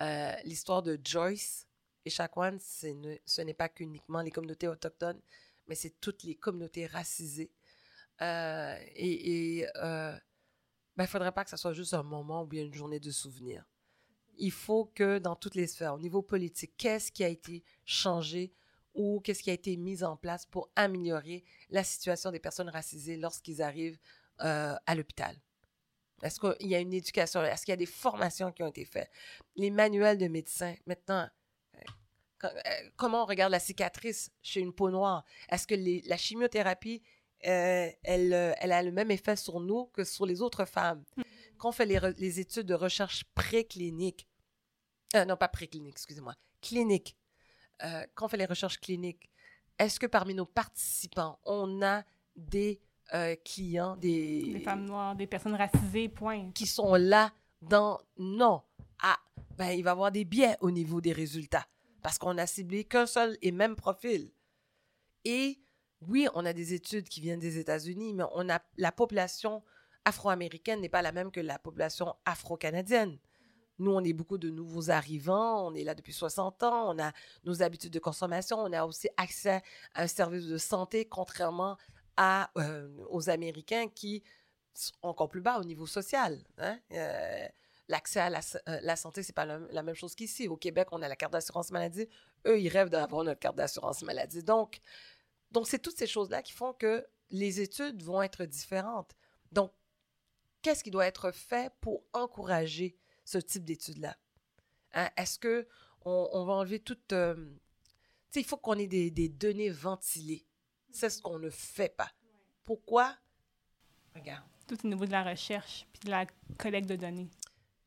Euh, 0.00 0.34
l'histoire 0.44 0.82
de 0.82 0.98
Joyce 1.02 1.66
et 2.04 2.10
Chakwan, 2.10 2.58
ce 2.60 3.40
n'est 3.42 3.54
pas 3.54 3.68
qu'uniquement 3.68 4.22
les 4.22 4.30
communautés 4.30 4.68
autochtones, 4.68 5.20
mais 5.66 5.74
c'est 5.74 6.00
toutes 6.00 6.22
les 6.22 6.36
communautés 6.36 6.86
racisées. 6.86 7.50
Euh, 8.22 8.78
et 8.94 9.58
il 9.58 9.62
ne 9.62 10.18
ben, 10.96 11.06
faudrait 11.06 11.32
pas 11.32 11.44
que 11.44 11.50
ce 11.50 11.56
soit 11.58 11.74
juste 11.74 11.92
un 11.92 12.02
moment 12.02 12.42
ou 12.42 12.46
bien 12.46 12.64
une 12.64 12.74
journée 12.74 13.00
de 13.00 13.10
souvenir. 13.10 13.64
Il 14.38 14.52
faut 14.52 14.86
que 14.94 15.18
dans 15.18 15.36
toutes 15.36 15.54
les 15.54 15.66
sphères, 15.66 15.94
au 15.94 15.98
niveau 15.98 16.22
politique, 16.22 16.74
qu'est-ce 16.78 17.12
qui 17.12 17.24
a 17.24 17.28
été 17.28 17.62
changé 17.84 18.54
ou 18.96 19.20
qu'est-ce 19.20 19.42
qui 19.42 19.50
a 19.50 19.52
été 19.52 19.76
mis 19.76 20.02
en 20.02 20.16
place 20.16 20.46
pour 20.46 20.70
améliorer 20.74 21.44
la 21.70 21.84
situation 21.84 22.30
des 22.30 22.40
personnes 22.40 22.70
racisées 22.70 23.16
lorsqu'ils 23.16 23.62
arrivent 23.62 23.98
euh, 24.40 24.74
à 24.86 24.94
l'hôpital? 24.94 25.36
Est-ce 26.22 26.40
qu'il 26.40 26.68
y 26.68 26.74
a 26.74 26.80
une 26.80 26.94
éducation? 26.94 27.44
Est-ce 27.44 27.66
qu'il 27.66 27.72
y 27.72 27.74
a 27.74 27.76
des 27.76 27.86
formations 27.86 28.50
qui 28.50 28.62
ont 28.62 28.68
été 28.68 28.86
faites? 28.86 29.10
Les 29.54 29.70
manuels 29.70 30.16
de 30.16 30.28
médecins, 30.28 30.74
maintenant, 30.86 31.28
euh, 31.74 31.78
euh, 32.44 32.50
comment 32.96 33.22
on 33.22 33.26
regarde 33.26 33.52
la 33.52 33.58
cicatrice 33.58 34.30
chez 34.42 34.60
une 34.60 34.72
peau 34.72 34.90
noire? 34.90 35.24
Est-ce 35.50 35.66
que 35.66 35.74
la 36.08 36.16
chimiothérapie, 36.16 37.02
elle, 37.40 37.96
elle, 38.02 38.72
a 38.72 38.82
le 38.82 38.92
même 38.92 39.10
effet 39.10 39.36
sur 39.36 39.60
nous 39.60 39.86
que 39.86 40.04
sur 40.04 40.24
les 40.24 40.40
autres 40.40 40.64
femmes? 40.64 41.04
Mm. 41.16 41.22
Quand 41.58 41.68
on 41.68 41.72
fait 41.72 41.86
les, 41.86 42.40
études 42.40 42.66
de 42.66 42.74
recherche 42.74 43.24
préclinique, 43.34 44.26
non 45.14 45.36
pas 45.36 45.48
préclinique, 45.48 45.94
excusez-moi, 45.94 46.34
clinique, 46.62 47.16
quand 48.14 48.26
on 48.26 48.28
fait 48.28 48.36
les 48.36 48.46
recherches 48.46 48.80
cliniques, 48.80 49.30
est-ce 49.78 50.00
que 50.00 50.06
parmi 50.06 50.34
nos 50.34 50.46
participants, 50.46 51.38
on 51.44 51.82
a 51.82 52.02
des 52.34 52.80
euh, 53.14 53.36
clients, 53.44 53.96
des... 53.96 54.52
Des 54.52 54.60
femmes 54.60 54.84
noires, 54.84 55.14
des 55.14 55.26
personnes 55.26 55.54
racisées, 55.54 56.08
point. 56.08 56.50
Qui 56.52 56.66
sont 56.66 56.94
là 56.94 57.32
dans... 57.62 58.00
Non. 58.18 58.62
Ah, 59.02 59.18
ben, 59.56 59.70
il 59.70 59.82
va 59.82 59.90
y 59.90 59.92
avoir 59.92 60.12
des 60.12 60.24
biais 60.24 60.56
au 60.60 60.70
niveau 60.70 61.00
des 61.00 61.12
résultats 61.12 61.66
parce 62.02 62.18
qu'on 62.18 62.38
a 62.38 62.46
ciblé 62.46 62.84
qu'un 62.84 63.06
seul 63.06 63.36
et 63.42 63.50
même 63.50 63.74
profil. 63.74 64.30
Et 65.24 65.58
oui, 66.02 66.28
on 66.34 66.46
a 66.46 66.52
des 66.52 66.72
études 66.72 67.08
qui 67.08 67.20
viennent 67.20 67.40
des 67.40 67.58
États-Unis, 67.58 68.14
mais 68.14 68.24
on 68.32 68.48
a 68.48 68.60
la 68.76 68.92
population 68.92 69.62
afro-américaine 70.04 70.80
n'est 70.80 70.88
pas 70.88 71.02
la 71.02 71.10
même 71.10 71.32
que 71.32 71.40
la 71.40 71.58
population 71.58 72.14
afro-canadienne. 72.24 73.18
Nous, 73.78 73.92
on 73.92 74.02
est 74.02 74.12
beaucoup 74.12 74.38
de 74.38 74.50
nouveaux 74.50 74.90
arrivants, 74.90 75.66
on 75.66 75.74
est 75.74 75.84
là 75.84 75.94
depuis 75.94 76.12
60 76.12 76.62
ans, 76.62 76.94
on 76.94 76.98
a 76.98 77.12
nos 77.44 77.62
habitudes 77.62 77.92
de 77.92 77.98
consommation, 77.98 78.58
on 78.58 78.72
a 78.72 78.84
aussi 78.84 79.08
accès 79.16 79.62
à 79.94 80.02
un 80.02 80.06
service 80.06 80.46
de 80.46 80.58
santé, 80.58 81.04
contrairement 81.04 81.76
à, 82.16 82.50
euh, 82.56 82.88
aux 83.10 83.28
Américains 83.28 83.88
qui 83.88 84.22
sont 84.74 84.94
encore 85.02 85.28
plus 85.28 85.40
bas 85.40 85.58
au 85.58 85.64
niveau 85.64 85.86
social. 85.86 86.38
Hein. 86.58 86.78
Euh, 86.92 87.46
l'accès 87.88 88.20
à 88.20 88.30
la, 88.30 88.40
euh, 88.68 88.78
la 88.82 88.96
santé, 88.96 89.22
c'est 89.22 89.34
pas 89.34 89.44
la, 89.44 89.82
même 89.82 89.94
chose 89.94 90.14
qu'ici. 90.14 90.48
Au 90.48 90.56
Québec, 90.56 90.88
on 90.92 91.02
a 91.02 91.08
la 91.08 91.16
carte 91.16 91.32
d'assurance 91.32 91.70
maladie. 91.70 92.08
Eux, 92.46 92.60
ils 92.60 92.68
rêvent 92.68 92.90
d'avoir 92.90 93.24
notre 93.24 93.40
carte 93.40 93.56
d'assurance 93.56 94.02
maladie. 94.02 94.42
Donc, 94.42 94.80
donc 95.50 95.66
c'est 95.68 95.78
toutes 95.78 95.96
ces 95.96 96.06
choses-là 96.06 96.42
qui 96.42 96.52
font 96.52 96.72
que 96.72 97.06
les 97.30 97.60
études 97.60 98.02
vont 98.02 98.22
être 98.22 98.44
différentes. 98.44 99.14
Donc, 99.52 99.72
qu'est-ce 100.62 100.82
qui 100.82 100.90
doit 100.90 101.06
être 101.06 101.30
fait 101.30 101.72
pour 101.80 102.02
encourager 102.12 102.96
ce 103.26 103.36
type 103.36 103.64
d'études-là? 103.64 104.16
Hein? 104.94 105.10
Est-ce 105.18 105.38
que 105.38 105.68
on, 106.06 106.44
va 106.44 106.54
enlever 106.54 106.80
toute 106.80 107.12
il 108.34 108.44
faut 108.44 108.56
qu'on 108.56 108.78
ait 108.78 108.86
des, 108.86 109.10
des 109.10 109.28
données 109.28 109.70
ventilées. 109.70 110.46
C'est 110.90 111.10
ce 111.10 111.20
qu'on 111.20 111.38
ne 111.38 111.50
fait 111.50 111.94
pas. 111.94 112.10
Pourquoi? 112.64 113.16
Regarde. 114.14 114.44
Tout 114.66 114.78
au 114.84 114.88
niveau 114.88 115.06
de 115.06 115.12
la 115.12 115.24
recherche 115.24 115.86
puis 115.92 116.00
de 116.06 116.10
la 116.10 116.26
collecte 116.58 116.88
de 116.88 116.96
données. 116.96 117.28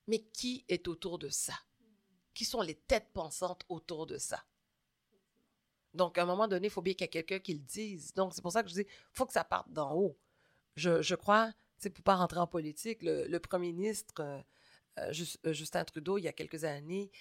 Mais 0.08 0.20
qui 0.20 0.66
est 0.68 0.88
autour 0.88 1.20
de 1.20 1.30
ça? 1.30 1.54
Qui 2.34 2.46
sont 2.46 2.62
les 2.62 2.76
têtes 2.76 3.10
pensantes 3.14 3.66
autour 3.70 4.06
de 4.06 4.18
ça? 4.18 4.44
Donc, 5.94 6.18
à 6.18 6.24
un 6.24 6.26
moment 6.26 6.48
donné, 6.48 6.68
il 6.68 6.70
faut 6.70 6.82
bien 6.82 6.94
qu'il 6.94 7.06
y 7.06 7.06
ait 7.06 7.10
quelqu'un 7.10 7.40
qui 7.40 7.54
le 7.54 7.60
dise. 7.60 8.14
Donc, 8.14 8.34
c'est 8.34 8.42
pour 8.42 8.52
ça 8.52 8.64
que 8.64 8.70
je 8.70 8.76
dis, 8.76 8.82
il 8.82 8.88
faut 9.12 9.26
que 9.26 9.34
ça 9.34 9.44
parte 9.44 9.72
d'en 9.72 9.94
haut. 9.96 10.18
Je, 10.76 11.02
je 11.02 11.16
crois, 11.16 11.52
c'est 11.78 11.90
pour 11.90 12.04
pas 12.04 12.16
rentrer 12.16 12.40
en 12.40 12.48
politique, 12.48 13.02
le, 13.02 13.28
le 13.28 13.40
premier 13.40 13.74
ministre 13.74 14.14
euh, 14.20 14.24
euh, 14.24 14.42
euh, 14.42 14.42
Justin 15.12 15.86
Trudeau, 15.86 16.18
il 16.18 16.24
y 16.24 16.28
a 16.28 16.34
quelques 16.34 16.64
années, 16.64 17.12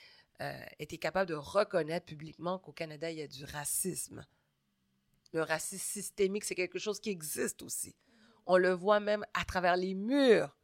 était 0.79 0.99
capable 0.99 1.29
de 1.29 1.35
reconnaître 1.35 2.07
publiquement 2.07 2.59
qu'au 2.59 2.73
Canada, 2.73 3.11
il 3.11 3.19
y 3.19 3.23
a 3.23 3.29
du 3.29 3.45
racisme. 3.45 4.25
Le 5.33 5.43
racisme 5.43 5.85
systémique, 5.85 6.45
c'est 6.45 6.55
quelque 6.55 6.79
chose 6.79 7.01
qui 7.01 7.11
existe 7.11 7.63
aussi. 7.63 7.95
On 8.47 8.57
le 8.57 8.73
voit 8.73 9.01
même 9.01 9.27
à 9.35 9.45
travers 9.45 9.77
les 9.77 9.95
murs 9.95 10.57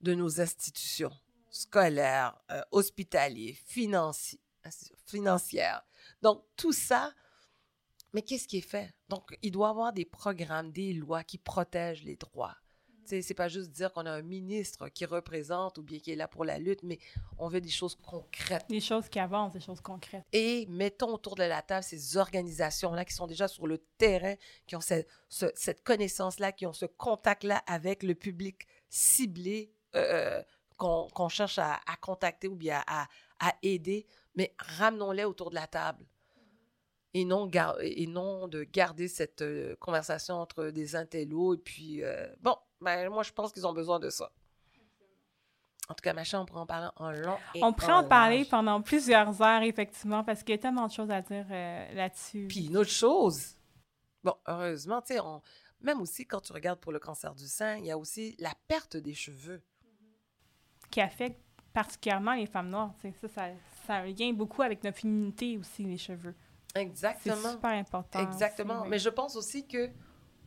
de 0.00 0.12
nos 0.14 0.40
institutions 0.40 1.12
scolaires, 1.50 2.38
hospitalières, 2.72 3.56
financières. 5.06 5.82
Donc, 6.20 6.44
tout 6.56 6.72
ça, 6.72 7.14
mais 8.12 8.22
qu'est-ce 8.22 8.46
qui 8.46 8.58
est 8.58 8.60
fait? 8.60 8.92
Donc, 9.08 9.38
il 9.40 9.50
doit 9.50 9.68
y 9.68 9.70
avoir 9.70 9.92
des 9.92 10.04
programmes, 10.04 10.72
des 10.72 10.92
lois 10.92 11.24
qui 11.24 11.38
protègent 11.38 12.02
les 12.02 12.16
droits 12.16 12.56
c'est 13.06 13.34
pas 13.34 13.48
juste 13.48 13.70
dire 13.70 13.92
qu'on 13.92 14.06
a 14.06 14.10
un 14.10 14.22
ministre 14.22 14.88
qui 14.88 15.04
représente 15.04 15.78
ou 15.78 15.82
bien 15.82 15.98
qui 15.98 16.12
est 16.12 16.16
là 16.16 16.28
pour 16.28 16.44
la 16.44 16.58
lutte, 16.58 16.82
mais 16.82 16.98
on 17.38 17.48
veut 17.48 17.60
des 17.60 17.70
choses 17.70 17.96
concrètes. 17.96 18.64
Des 18.68 18.80
choses 18.80 19.08
qui 19.08 19.18
avancent, 19.18 19.52
des 19.52 19.60
choses 19.60 19.80
concrètes. 19.80 20.24
Et 20.32 20.66
mettons 20.68 21.14
autour 21.14 21.34
de 21.34 21.44
la 21.44 21.62
table 21.62 21.84
ces 21.84 22.16
organisations-là 22.16 23.04
qui 23.04 23.14
sont 23.14 23.26
déjà 23.26 23.48
sur 23.48 23.66
le 23.66 23.78
terrain, 23.98 24.34
qui 24.66 24.76
ont 24.76 24.80
cette, 24.80 25.84
connaissance-là, 25.84 26.52
qui 26.52 26.66
ont 26.66 26.72
ce 26.72 26.86
contact-là 26.86 27.62
avec 27.66 28.02
le 28.02 28.14
public 28.14 28.66
ciblé 28.88 29.72
euh, 29.94 30.40
euh, 30.40 30.42
qu'on 30.76 31.28
cherche 31.28 31.58
à, 31.58 31.78
contacter 32.00 32.48
ou 32.48 32.56
bien 32.56 32.82
à, 32.86 33.06
aider, 33.62 34.06
mais 34.34 34.54
ramenons-les 34.58 35.24
autour 35.24 35.50
de 35.50 35.54
la 35.54 35.66
table 35.66 36.04
et 37.14 37.24
non, 37.24 37.48
et 37.80 38.06
non 38.06 38.48
de 38.48 38.64
garder 38.64 39.08
cette 39.08 39.42
euh, 39.42 39.76
conversation 39.76 40.34
entre 40.34 40.66
des 40.66 40.96
intellos 40.96 41.54
et 41.54 41.58
puis, 41.58 42.02
bon, 42.40 42.56
ben, 42.80 43.08
moi, 43.08 43.22
je 43.22 43.32
pense 43.32 43.52
qu'ils 43.52 43.66
ont 43.66 43.72
besoin 43.72 43.98
de 43.98 44.10
ça. 44.10 44.30
En 45.88 45.94
tout 45.94 46.02
cas, 46.02 46.14
machin, 46.14 46.40
on 46.40 46.46
pourrait 46.46 46.62
en 46.62 46.66
parler 46.66 46.88
en 46.96 47.10
long 47.10 47.36
et 47.54 47.62
On 47.62 47.72
pourrait 47.72 47.92
en, 47.92 48.04
parler 48.04 48.46
pendant 48.46 48.80
plusieurs 48.80 49.42
heures, 49.42 49.62
effectivement, 49.62 50.24
parce 50.24 50.42
qu'il 50.42 50.54
y 50.54 50.58
a 50.58 50.58
tellement 50.58 50.86
de 50.86 50.92
choses 50.92 51.10
à 51.10 51.20
dire 51.20 51.46
euh, 51.50 51.94
là-dessus. 51.94 52.46
Puis 52.48 52.66
une 52.66 52.78
autre 52.78 52.90
chose, 52.90 53.56
bon, 54.22 54.34
heureusement, 54.46 55.02
tu 55.02 55.14
sais, 55.14 55.20
même 55.82 56.00
aussi 56.00 56.26
quand 56.26 56.40
tu 56.40 56.52
regardes 56.54 56.80
pour 56.80 56.92
le 56.92 56.98
cancer 56.98 57.34
du 57.34 57.46
sein, 57.46 57.76
il 57.76 57.84
y 57.84 57.90
a 57.90 57.98
aussi 57.98 58.34
la 58.38 58.54
perte 58.66 58.96
des 58.96 59.12
cheveux. 59.12 59.62
Qui 60.90 61.02
affecte 61.02 61.40
particulièrement 61.74 62.34
les 62.34 62.46
femmes 62.46 62.70
noires. 62.70 62.94
Ça, 63.02 63.28
ça, 63.28 63.48
ça 63.86 63.94
a 63.96 63.98
un 64.02 64.06
lien 64.06 64.32
beaucoup 64.32 64.62
avec 64.62 64.82
notre 64.84 64.98
féminité 64.98 65.58
aussi, 65.58 65.82
les 65.84 65.98
cheveux. 65.98 66.34
Exactement. 66.74 67.36
C'est 67.36 67.50
super 67.52 67.70
important. 67.70 68.18
Exactement. 68.20 68.84
Mais 68.86 68.98
je 68.98 69.08
pense 69.08 69.36
aussi 69.36 69.66
que 69.66 69.90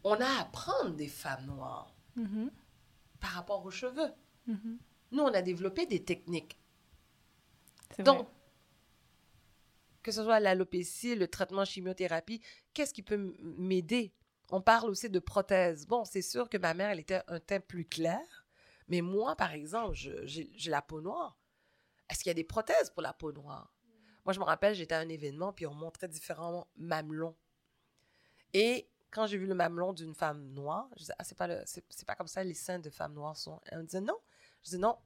on 0.03 0.13
a 0.13 0.25
à 0.25 0.41
apprendre 0.41 0.95
des 0.95 1.07
femmes 1.07 1.45
noires. 1.45 1.93
Mm-hmm. 2.17 2.49
par 3.19 3.29
rapport 3.31 3.63
aux 3.63 3.71
cheveux. 3.71 4.11
Mm-hmm. 4.49 4.77
Nous, 5.11 5.23
on 5.23 5.33
a 5.33 5.41
développé 5.41 5.85
des 5.85 6.03
techniques. 6.03 6.59
Donc, 7.99 8.27
que 10.01 10.11
ce 10.11 10.23
soit 10.23 10.39
l'alopécie, 10.39 11.15
le 11.15 11.27
traitement 11.27 11.63
chimiothérapie, 11.63 12.41
qu'est-ce 12.73 12.93
qui 12.93 13.03
peut 13.03 13.35
m'aider? 13.41 14.13
On 14.49 14.61
parle 14.61 14.89
aussi 14.89 15.09
de 15.09 15.19
prothèses. 15.19 15.85
Bon, 15.85 16.05
c'est 16.05 16.21
sûr 16.21 16.49
que 16.49 16.57
ma 16.57 16.73
mère, 16.73 16.89
elle 16.89 16.99
était 16.99 17.21
un 17.27 17.39
teint 17.39 17.59
plus 17.59 17.85
clair, 17.85 18.47
mais 18.87 19.01
moi, 19.01 19.35
par 19.35 19.53
exemple, 19.53 19.95
j'ai 19.95 20.49
la 20.71 20.81
peau 20.81 21.01
noire. 21.01 21.37
Est-ce 22.09 22.19
qu'il 22.19 22.29
y 22.29 22.31
a 22.31 22.33
des 22.33 22.43
prothèses 22.43 22.89
pour 22.89 23.01
la 23.01 23.13
peau 23.13 23.31
noire? 23.31 23.76
Moi, 24.27 24.33
je 24.33 24.41
me 24.41 24.43
rappelle, 24.43 24.75
j'étais 24.75 24.93
à 24.93 24.99
un 24.99 25.07
événement, 25.07 25.53
puis 25.53 25.65
on 25.67 25.73
montrait 25.73 26.09
différents 26.09 26.67
mamelons. 26.75 27.33
Et 28.53 28.89
quand 29.09 29.25
j'ai 29.25 29.37
vu 29.37 29.45
le 29.45 29.55
mamelon 29.55 29.93
d'une 29.93 30.13
femme 30.13 30.49
noire, 30.49 30.89
je 30.97 31.03
disais, 31.03 31.13
ah, 31.17 31.23
c'est 31.23 31.37
pas, 31.37 31.47
c'est, 31.65 32.05
pas 32.05 32.13
comme 32.13 32.27
ça 32.27 32.43
les 32.43 32.53
seins 32.53 32.79
de 32.79 32.89
femmes 32.89 33.13
noires 33.13 33.37
sont. 33.37 33.61
Elle 33.67 33.77
me 33.77 33.83
disait, 33.85 34.01
non. 34.01 34.17
Je 34.63 34.65
disais, 34.65 34.77
non, 34.79 34.97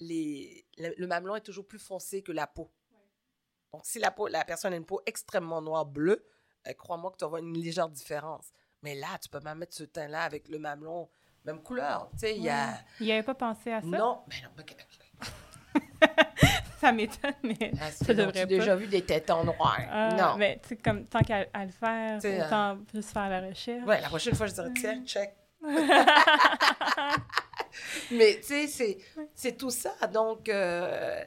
les, 0.00 0.66
le, 0.76 1.06
mamelon 1.06 1.36
est 1.36 1.42
toujours 1.42 1.68
plus 1.68 1.78
foncé 1.78 2.24
que 2.24 2.32
la 2.32 2.48
peau. 2.48 2.68
Donc, 3.72 3.86
si 3.86 4.00
la, 4.00 4.10
peau, 4.10 4.26
la 4.26 4.44
personne 4.44 4.72
a 4.72 4.76
une 4.76 4.84
peau 4.84 5.00
extrêmement 5.06 5.62
noire 5.62 5.86
bleue, 5.86 6.26
euh, 6.66 6.72
crois-moi 6.72 7.12
que 7.12 7.18
tu 7.18 7.30
vas 7.30 7.38
une 7.38 7.56
légère 7.56 7.88
différence. 7.88 8.52
Mais 8.82 8.96
là, 8.96 9.06
tu 9.22 9.28
peux 9.28 9.38
même 9.38 9.58
mettre 9.58 9.76
ce 9.76 9.84
teint-là 9.84 10.24
avec 10.24 10.48
le 10.48 10.58
mamelon, 10.58 11.08
même 11.44 11.62
couleur. 11.62 12.10
Tu 12.14 12.18
sais, 12.18 12.36
il 12.36 12.42
y 12.42 12.50
a... 12.50 12.76
Il 12.98 13.08
avait 13.12 13.22
pas 13.22 13.36
pensé 13.36 13.70
à 13.70 13.80
ça? 13.82 13.86
Non, 13.86 14.24
mais 14.26 14.42
non, 14.42 14.50
mais 14.56 14.64
ça 16.84 16.92
m'étonne, 16.92 17.34
mais 17.42 17.72
ah, 17.80 17.90
ça 17.90 18.12
devrait 18.12 18.32
pas. 18.32 18.46
déjà 18.46 18.76
vu 18.76 18.86
des 18.86 19.02
tétons 19.02 19.44
noirs? 19.44 19.80
Ah, 19.90 20.14
non. 20.14 20.36
Mais 20.36 20.60
tu 20.62 20.68
sais, 20.70 20.76
comme 20.76 21.06
tant 21.06 21.20
qu'à 21.20 21.44
le 21.44 21.70
faire, 21.70 22.18
autant 22.18 22.72
euh... 22.72 22.84
plus 22.86 23.06
faire 23.06 23.28
la 23.30 23.40
recherche. 23.40 23.86
Ouais, 23.86 24.00
la 24.00 24.08
prochaine 24.08 24.34
fois, 24.34 24.46
je 24.46 24.52
dirais, 24.52 24.70
tiens, 24.76 25.02
check. 25.04 25.34
mais 28.10 28.38
tu 28.46 28.68
sais, 28.68 28.98
c'est 29.34 29.56
tout 29.56 29.70
ça. 29.70 29.94
Donc, 30.12 30.48
euh, 30.50 31.24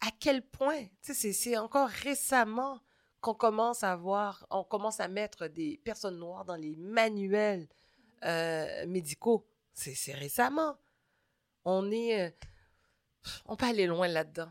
à 0.00 0.08
quel 0.20 0.42
point, 0.42 0.82
tu 1.02 1.14
sais, 1.14 1.32
c'est 1.32 1.56
encore 1.56 1.88
récemment 1.88 2.80
qu'on 3.20 3.34
commence 3.34 3.82
à 3.82 3.96
voir, 3.96 4.46
on 4.50 4.62
commence 4.62 5.00
à 5.00 5.08
mettre 5.08 5.46
des 5.46 5.80
personnes 5.84 6.18
noires 6.18 6.44
dans 6.44 6.56
les 6.56 6.76
manuels 6.76 7.66
euh, 8.24 8.86
médicaux. 8.86 9.48
C'est 9.72 10.12
récemment. 10.12 10.76
On 11.64 11.90
est... 11.90 12.26
Euh, 12.26 12.30
on 13.46 13.56
peut 13.56 13.66
aller 13.66 13.86
loin 13.86 14.06
là-dedans. 14.06 14.50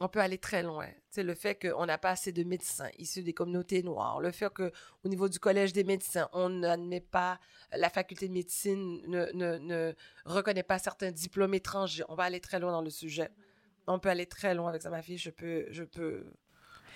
On 0.00 0.08
peut 0.08 0.20
aller 0.20 0.36
très 0.36 0.62
loin. 0.62 0.88
C'est 1.08 1.22
le 1.22 1.34
fait 1.34 1.54
qu'on 1.54 1.86
n'a 1.86 1.96
pas 1.96 2.10
assez 2.10 2.30
de 2.30 2.44
médecins 2.44 2.90
issus 2.98 3.22
des 3.22 3.32
communautés 3.32 3.82
noires, 3.82 4.20
le 4.20 4.30
fait 4.30 4.52
qu'au 4.52 4.70
niveau 5.06 5.28
du 5.28 5.38
collège 5.38 5.72
des 5.72 5.84
médecins, 5.84 6.28
on 6.32 6.50
n'admet 6.50 7.00
pas, 7.00 7.40
la 7.72 7.88
faculté 7.88 8.28
de 8.28 8.34
médecine 8.34 9.00
ne, 9.06 9.32
ne, 9.32 9.94
reconnaît 10.26 10.62
pas 10.62 10.78
certains 10.78 11.10
diplômes 11.12 11.54
étrangers. 11.54 12.04
On 12.10 12.14
va 12.14 12.24
aller 12.24 12.40
très 12.40 12.60
loin 12.60 12.72
dans 12.72 12.82
le 12.82 12.90
sujet. 12.90 13.30
On 13.86 13.98
peut 13.98 14.10
aller 14.10 14.26
très 14.26 14.54
loin 14.54 14.68
avec 14.68 14.82
ça, 14.82 14.90
ma 14.90 15.00
fille. 15.00 15.16
Je 15.16 15.30
peux, 15.30 15.66
je 15.70 15.84
peux, 15.84 16.26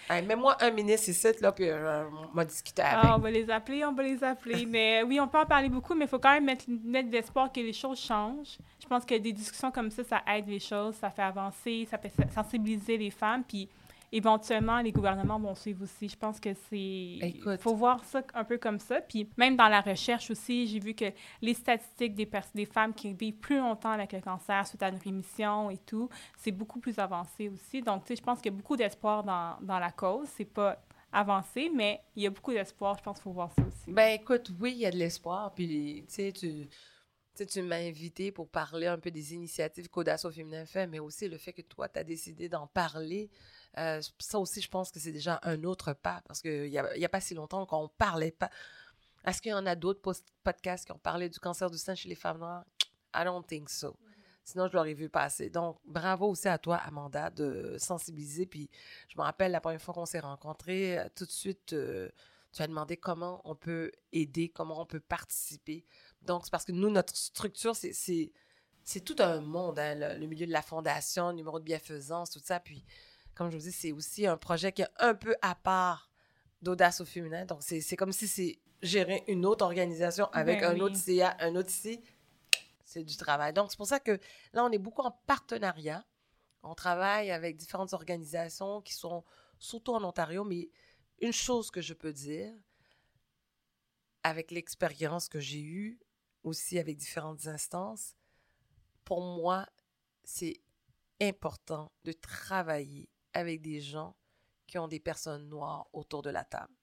Mets-moi 0.08 0.56
un 0.60 0.70
ministre 0.70 1.08
ici, 1.08 1.28
là, 1.40 1.52
puis 1.52 1.68
euh, 1.68 2.04
on 2.32 2.34
va 2.34 2.44
discuter 2.44 2.82
avec. 2.82 3.04
Ah, 3.04 3.16
on 3.16 3.20
va 3.20 3.30
les 3.30 3.50
appeler, 3.50 3.84
on 3.84 3.92
va 3.92 4.02
les 4.02 4.22
appeler. 4.24 4.66
mais 4.68 5.02
oui, 5.02 5.20
on 5.20 5.28
peut 5.28 5.38
en 5.38 5.46
parler 5.46 5.68
beaucoup, 5.68 5.94
mais 5.94 6.06
il 6.06 6.08
faut 6.08 6.18
quand 6.18 6.32
même 6.32 6.44
mettre, 6.44 7.10
d'espoir 7.10 7.52
que 7.52 7.60
les 7.60 7.72
choses 7.72 8.00
changent. 8.00 8.58
Je 8.82 8.86
pense 8.86 9.04
que 9.04 9.16
des 9.16 9.32
discussions 9.32 9.70
comme 9.70 9.90
ça, 9.90 10.02
ça 10.04 10.22
aide 10.26 10.48
les 10.48 10.58
choses, 10.58 10.96
ça 10.96 11.10
fait 11.10 11.22
avancer, 11.22 11.86
ça 11.90 11.98
fait 11.98 12.12
sensibiliser 12.34 12.96
les 12.96 13.10
femmes, 13.10 13.44
puis 13.46 13.68
éventuellement, 14.12 14.80
les 14.80 14.92
gouvernements 14.92 15.38
vont 15.38 15.54
suivre 15.54 15.84
aussi. 15.84 16.08
Je 16.08 16.16
pense 16.16 16.40
que 16.40 16.52
c'est... 16.54 16.76
Il 16.76 17.58
faut 17.60 17.74
voir 17.74 18.04
ça 18.04 18.22
un 18.34 18.44
peu 18.44 18.58
comme 18.58 18.78
ça. 18.78 19.00
Puis 19.00 19.28
même 19.36 19.56
dans 19.56 19.68
la 19.68 19.80
recherche 19.80 20.30
aussi, 20.30 20.66
j'ai 20.66 20.80
vu 20.80 20.94
que 20.94 21.12
les 21.40 21.54
statistiques 21.54 22.14
des, 22.14 22.28
des 22.54 22.66
femmes 22.66 22.94
qui 22.94 23.12
vivent 23.14 23.38
plus 23.38 23.58
longtemps 23.58 23.90
avec 23.90 24.12
le 24.12 24.20
cancer 24.20 24.66
suite 24.66 24.82
à 24.82 24.88
une 24.88 24.98
rémission 24.98 25.70
et 25.70 25.78
tout, 25.78 26.08
c'est 26.36 26.52
beaucoup 26.52 26.80
plus 26.80 26.98
avancé 26.98 27.48
aussi. 27.48 27.82
Donc, 27.82 28.04
tu 28.04 28.08
sais, 28.08 28.16
je 28.16 28.22
pense 28.22 28.40
qu'il 28.40 28.52
y 28.52 28.54
a 28.54 28.56
beaucoup 28.56 28.76
d'espoir 28.76 29.22
dans, 29.22 29.56
dans 29.60 29.78
la 29.78 29.90
cause. 29.90 30.28
C'est 30.36 30.44
pas 30.44 30.82
avancé, 31.12 31.70
mais 31.74 32.00
il 32.16 32.22
y 32.22 32.26
a 32.26 32.30
beaucoup 32.30 32.52
d'espoir. 32.52 32.96
Je 32.98 33.02
pense 33.02 33.16
qu'il 33.16 33.24
faut 33.24 33.32
voir 33.32 33.52
ça 33.52 33.62
aussi. 33.62 33.92
Ben 33.92 34.20
écoute, 34.20 34.50
oui, 34.60 34.72
il 34.72 34.78
y 34.78 34.86
a 34.86 34.90
de 34.90 34.96
l'espoir. 34.96 35.52
Puis, 35.54 36.04
tu 36.08 36.14
sais, 36.14 36.32
tu 36.32 36.68
tu 37.46 37.62
m'as 37.62 37.76
invité 37.76 38.32
pour 38.32 38.48
parler 38.48 38.86
un 38.86 38.98
peu 38.98 39.10
des 39.10 39.34
initiatives 39.34 39.88
qu'Audace 39.88 40.28
féminin 40.30 40.66
fait, 40.66 40.86
mais 40.86 40.98
aussi 40.98 41.28
le 41.28 41.38
fait 41.38 41.52
que 41.52 41.62
toi, 41.62 41.88
tu 41.88 41.98
as 41.98 42.04
décidé 42.04 42.48
d'en 42.48 42.66
parler. 42.66 43.30
Euh, 43.78 44.00
ça 44.18 44.38
aussi, 44.38 44.60
je 44.60 44.68
pense 44.68 44.90
que 44.90 44.98
c'est 44.98 45.12
déjà 45.12 45.38
un 45.42 45.62
autre 45.64 45.92
pas 45.92 46.22
parce 46.26 46.42
qu'il 46.42 46.70
n'y 46.70 46.78
a, 46.78 46.96
y 46.96 47.04
a 47.04 47.08
pas 47.08 47.20
si 47.20 47.34
longtemps 47.34 47.64
qu'on 47.66 47.88
parlait 47.88 48.32
pas. 48.32 48.50
Est-ce 49.24 49.40
qu'il 49.42 49.52
y 49.52 49.54
en 49.54 49.66
a 49.66 49.74
d'autres 49.74 50.00
podcasts 50.42 50.86
qui 50.86 50.92
ont 50.92 50.98
parlé 50.98 51.28
du 51.28 51.38
cancer 51.38 51.70
du 51.70 51.78
sein 51.78 51.94
chez 51.94 52.08
les 52.08 52.14
femmes 52.14 52.38
noires? 52.38 52.64
I 53.14 53.24
don't 53.24 53.46
think 53.46 53.68
so. 53.68 53.96
Sinon, 54.44 54.68
je 54.68 54.72
l'aurais 54.72 54.94
vu 54.94 55.08
passer. 55.08 55.50
Donc, 55.50 55.78
bravo 55.84 56.28
aussi 56.28 56.48
à 56.48 56.58
toi, 56.58 56.76
Amanda, 56.76 57.30
de 57.30 57.76
sensibiliser. 57.78 58.46
Puis, 58.46 58.70
je 59.08 59.16
me 59.18 59.22
rappelle 59.22 59.52
la 59.52 59.60
première 59.60 59.80
fois 59.80 59.94
qu'on 59.94 60.06
s'est 60.06 60.20
rencontrés, 60.20 60.98
euh, 60.98 61.08
tout 61.14 61.26
de 61.26 61.30
suite, 61.30 61.72
euh, 61.74 62.08
tu 62.52 62.62
as 62.62 62.66
demandé 62.66 62.96
comment 62.96 63.42
on 63.44 63.54
peut 63.54 63.92
aider, 64.12 64.48
comment 64.48 64.80
on 64.80 64.86
peut 64.86 65.00
participer. 65.00 65.84
Donc, 66.22 66.44
c'est 66.44 66.50
parce 66.50 66.64
que 66.64 66.72
nous, 66.72 66.90
notre 66.90 67.14
structure, 67.14 67.76
c'est 67.76 68.32
tout 69.04 69.16
un 69.18 69.40
monde, 69.40 69.78
hein, 69.78 69.94
le, 69.94 70.18
le, 70.18 70.26
milieu 70.26 70.46
de 70.46 70.52
la 70.52 70.62
fondation, 70.62 71.28
le 71.28 71.34
numéro 71.34 71.60
de 71.60 71.64
bienfaisance, 71.64 72.30
tout 72.30 72.40
ça. 72.42 72.58
Puis, 72.58 72.84
comme 73.40 73.50
je 73.50 73.56
vous 73.56 73.62
dis, 73.62 73.72
c'est 73.72 73.92
aussi 73.92 74.26
un 74.26 74.36
projet 74.36 74.70
qui 74.70 74.82
est 74.82 74.90
un 74.98 75.14
peu 75.14 75.34
à 75.40 75.54
part 75.54 76.10
d'Audace 76.60 77.00
au 77.00 77.06
féminin. 77.06 77.46
Donc, 77.46 77.62
c'est 77.62 77.96
comme 77.96 78.12
si 78.12 78.28
c'est 78.28 78.58
gérer 78.82 79.24
une 79.28 79.46
autre 79.46 79.64
organisation 79.64 80.26
avec 80.32 80.60
ben 80.60 80.76
un 80.76 80.80
autre 80.80 80.96
CA, 80.96 81.38
un 81.40 81.56
autre 81.56 81.70
ici. 81.70 82.02
C'est 82.84 83.02
du 83.02 83.16
travail. 83.16 83.54
Donc, 83.54 83.70
c'est 83.70 83.78
pour 83.78 83.86
ça 83.86 83.98
que 83.98 84.20
là, 84.52 84.62
on 84.62 84.70
est 84.70 84.76
beaucoup 84.76 85.00
en 85.00 85.12
partenariat. 85.26 86.04
On 86.62 86.74
travaille 86.74 87.30
avec 87.30 87.56
différentes 87.56 87.94
organisations 87.94 88.82
qui 88.82 88.92
sont 88.92 89.24
surtout 89.58 89.94
en 89.94 90.04
Ontario, 90.04 90.44
mais 90.44 90.68
une 91.22 91.32
chose 91.32 91.70
que 91.70 91.80
je 91.80 91.94
peux 91.94 92.12
dire, 92.12 92.52
avec 94.22 94.50
l'expérience 94.50 95.30
que 95.30 95.40
j'ai 95.40 95.62
eue, 95.62 95.98
aussi 96.42 96.78
avec 96.78 96.98
différentes 96.98 97.46
instances, 97.46 98.16
pour 99.06 99.22
moi, 99.22 99.66
c'est 100.24 100.60
important 101.22 101.90
de 102.04 102.12
travailler 102.12 103.08
avec 103.32 103.60
des 103.62 103.80
gens 103.80 104.16
qui 104.66 104.78
ont 104.78 104.88
des 104.88 105.00
personnes 105.00 105.48
noires 105.48 105.88
autour 105.92 106.22
de 106.22 106.30
la 106.30 106.44
table. 106.44 106.74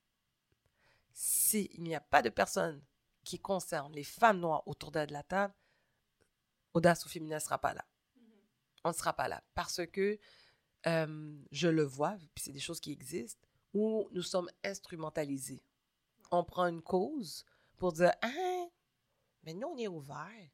S'il 1.12 1.82
n'y 1.82 1.96
a 1.96 2.02
pas 2.02 2.22
de 2.22 2.30
personnes 2.30 2.84
qui 3.24 3.40
concernent 3.40 3.94
les 3.94 4.04
femmes 4.04 4.40
noires 4.40 4.68
autour 4.68 4.92
de 4.92 5.00
la 5.00 5.24
table, 5.24 5.54
Audace 6.74 7.06
au 7.06 7.10
féminin 7.10 7.38
ne 7.38 7.42
sera 7.42 7.58
pas 7.58 7.74
là. 7.74 7.84
On 8.84 8.90
ne 8.90 8.94
sera 8.94 9.14
pas 9.14 9.28
là 9.28 9.42
parce 9.56 9.86
que 9.88 10.20
euh, 10.86 11.44
je 11.52 11.68
le 11.68 11.84
vois, 11.84 12.18
puis 12.36 12.44
c'est 12.44 12.52
des 12.52 12.60
choses 12.60 12.80
qui 12.80 12.92
existent, 12.92 13.48
où 13.74 14.08
nous 14.12 14.22
sommes 14.22 14.50
instrumentalisés. 14.64 15.64
On 16.32 16.44
prend 16.44 16.68
une 16.68 16.82
cause 16.82 17.46
pour 17.78 17.94
dire 17.94 18.14
Ah, 18.22 18.66
mais 19.44 19.54
nous, 19.54 19.68
on 19.68 19.78
est 19.78 19.88
ouvert. 19.88 20.50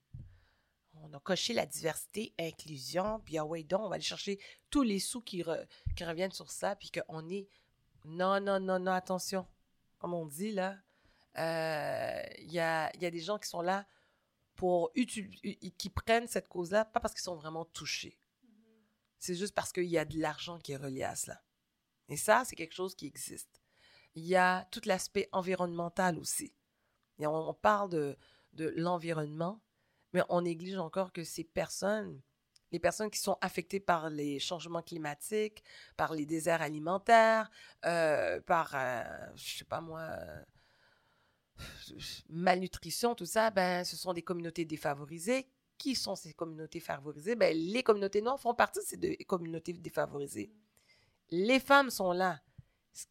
On 1.02 1.14
a 1.14 1.20
coché 1.20 1.54
la 1.54 1.66
diversité, 1.66 2.34
inclusion, 2.40 3.20
puis 3.26 3.38
ah 3.38 3.46
ouais, 3.46 3.64
donc, 3.64 3.82
on 3.82 3.90
va 3.90 3.96
aller 3.96 4.04
chercher 4.04 4.40
tous 4.70 4.84
les 4.84 5.00
sous 5.00 5.22
qui, 5.22 5.44
qui 5.96 6.04
reviennent 6.04 6.32
sur 6.32 6.52
ça, 6.52 6.76
puis 6.76 6.92
qu'on 6.92 7.28
est. 7.30 7.48
Non, 8.06 8.40
non, 8.40 8.60
non, 8.60 8.80
non, 8.80 8.92
attention. 8.92 9.48
Comme 9.98 10.14
on 10.14 10.26
dit, 10.26 10.52
là, 10.52 10.78
euh, 11.38 12.24
il 12.40 12.52
y, 12.52 12.60
a, 12.60 12.96
y 12.98 13.06
a 13.06 13.12
des 13.12 13.20
gens 13.20 13.40
qui 13.40 13.48
sont 13.50 13.62
là 13.62 13.86
pour 14.56 14.92
qui 14.94 15.90
prennent 15.90 16.28
cette 16.28 16.48
cause-là, 16.48 16.86
pas 16.86 17.00
parce 17.00 17.14
qu'ils 17.14 17.24
sont 17.24 17.36
vraiment 17.36 17.66
touchés. 17.66 18.18
C'est 19.20 19.36
juste 19.36 19.56
parce 19.56 19.72
qu'il 19.72 19.86
y 19.86 19.98
a 19.98 20.06
de 20.06 20.20
l'argent 20.20 20.60
qui 20.60 20.74
est 20.74 20.78
relié 20.78 21.04
à 21.04 21.16
cela. 21.16 21.42
Et 22.10 22.18
ça, 22.18 22.44
c'est 22.46 22.56
quelque 22.56 22.76
chose 22.76 22.94
qui 22.94 23.08
existe. 23.08 23.62
Il 24.16 24.26
y 24.26 24.36
a 24.36 24.66
tout 24.66 24.82
l'aspect 24.86 25.30
environnemental 25.32 26.20
aussi. 26.20 26.54
Et 27.20 27.26
on, 27.26 27.54
parle 27.54 27.90
de, 27.90 28.18
de 28.52 28.74
l'environnement, 28.76 29.62
mais 30.14 30.22
on 30.30 30.42
néglige 30.42 30.78
encore 30.78 31.12
que 31.12 31.24
ces 31.24 31.44
personnes, 31.44 32.22
les 32.72 32.80
personnes 32.80 33.12
qui 33.12 33.20
sont 33.20 33.38
affectées 33.42 33.80
par 33.80 34.10
les 34.10 34.40
changements 34.40 34.82
climatiques, 34.82 35.64
par 35.98 36.14
les 36.14 36.26
déserts 36.26 36.62
alimentaires, 36.62 37.50
euh, 37.86 38.40
par, 38.42 38.72
euh, 38.76 39.04
je 39.36 39.58
sais 39.58 39.66
pas 39.66 39.82
moi, 39.82 40.08
malnutrition, 42.30 43.16
tout 43.16 43.26
ça, 43.26 43.52
ben, 43.52 43.84
ce 43.84 43.96
sont 43.96 44.14
des 44.14 44.22
communautés 44.22 44.66
défavorisées. 44.66 45.48
Qui 45.78 45.96
sont 45.96 46.16
ces 46.16 46.34
communautés 46.34 46.80
favorisées? 46.80 47.36
Ben, 47.36 47.56
les 47.56 47.84
communautés 47.84 48.22
noires 48.22 48.40
font 48.40 48.54
partie 48.54 48.80
de 48.80 48.86
ces 48.86 49.18
communautés 49.26 49.74
défavorisées. 49.74 50.54
Les 51.30 51.60
femmes 51.60 51.90
sont 51.90 52.12
là. 52.12 52.42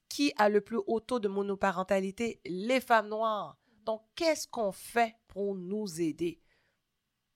Qui 0.08 0.32
a 0.36 0.48
le 0.48 0.60
plus 0.60 0.80
haut 0.86 1.00
taux 1.00 1.18
de 1.18 1.28
monoparentalité? 1.28 2.40
Les 2.44 2.80
femmes 2.80 3.08
noires. 3.08 3.58
Donc, 3.84 4.02
qu'est-ce 4.14 4.46
qu'on 4.46 4.70
fait 4.70 5.16
pour 5.26 5.56
nous 5.56 6.00
aider? 6.00 6.40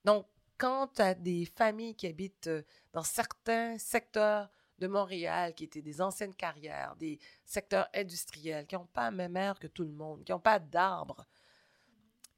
Donc, 0.06 0.24
quand 0.56 0.86
tu 0.94 1.02
des 1.16 1.44
familles 1.44 1.96
qui 1.96 2.06
habitent 2.06 2.46
euh, 2.46 2.62
dans 2.92 3.02
certains 3.02 3.76
secteurs 3.76 4.48
de 4.78 4.86
Montréal, 4.86 5.52
qui 5.54 5.64
étaient 5.64 5.82
des 5.82 6.00
anciennes 6.00 6.34
carrières, 6.34 6.94
des 6.96 7.18
secteurs 7.44 7.88
industriels, 7.92 8.66
qui 8.66 8.76
n'ont 8.76 8.86
pas 8.86 9.06
la 9.06 9.10
même 9.10 9.36
air 9.36 9.58
que 9.58 9.66
tout 9.66 9.82
le 9.82 9.90
monde, 9.90 10.22
qui 10.24 10.30
n'ont 10.30 10.38
pas 10.38 10.60
d'arbres. 10.60 11.26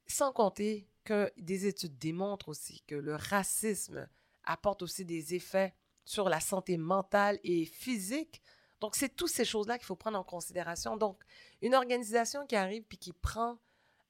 Sans 0.07 0.33
compter 0.33 0.89
que 1.03 1.31
des 1.37 1.67
études 1.67 1.97
démontrent 1.99 2.49
aussi 2.49 2.81
que 2.87 2.95
le 2.95 3.15
racisme 3.15 4.09
apporte 4.45 4.81
aussi 4.81 5.05
des 5.05 5.35
effets 5.35 5.75
sur 6.05 6.27
la 6.27 6.39
santé 6.39 6.75
mentale 6.75 7.39
et 7.43 7.65
physique. 7.65 8.41
Donc, 8.81 8.95
c'est 8.95 9.15
toutes 9.15 9.29
ces 9.29 9.45
choses-là 9.45 9.77
qu'il 9.77 9.85
faut 9.85 9.95
prendre 9.95 10.17
en 10.17 10.23
considération. 10.23 10.97
Donc, 10.97 11.21
une 11.61 11.75
organisation 11.75 12.47
qui 12.47 12.55
arrive 12.55 12.83
puis 12.83 12.97
qui 12.97 13.13
prend 13.13 13.59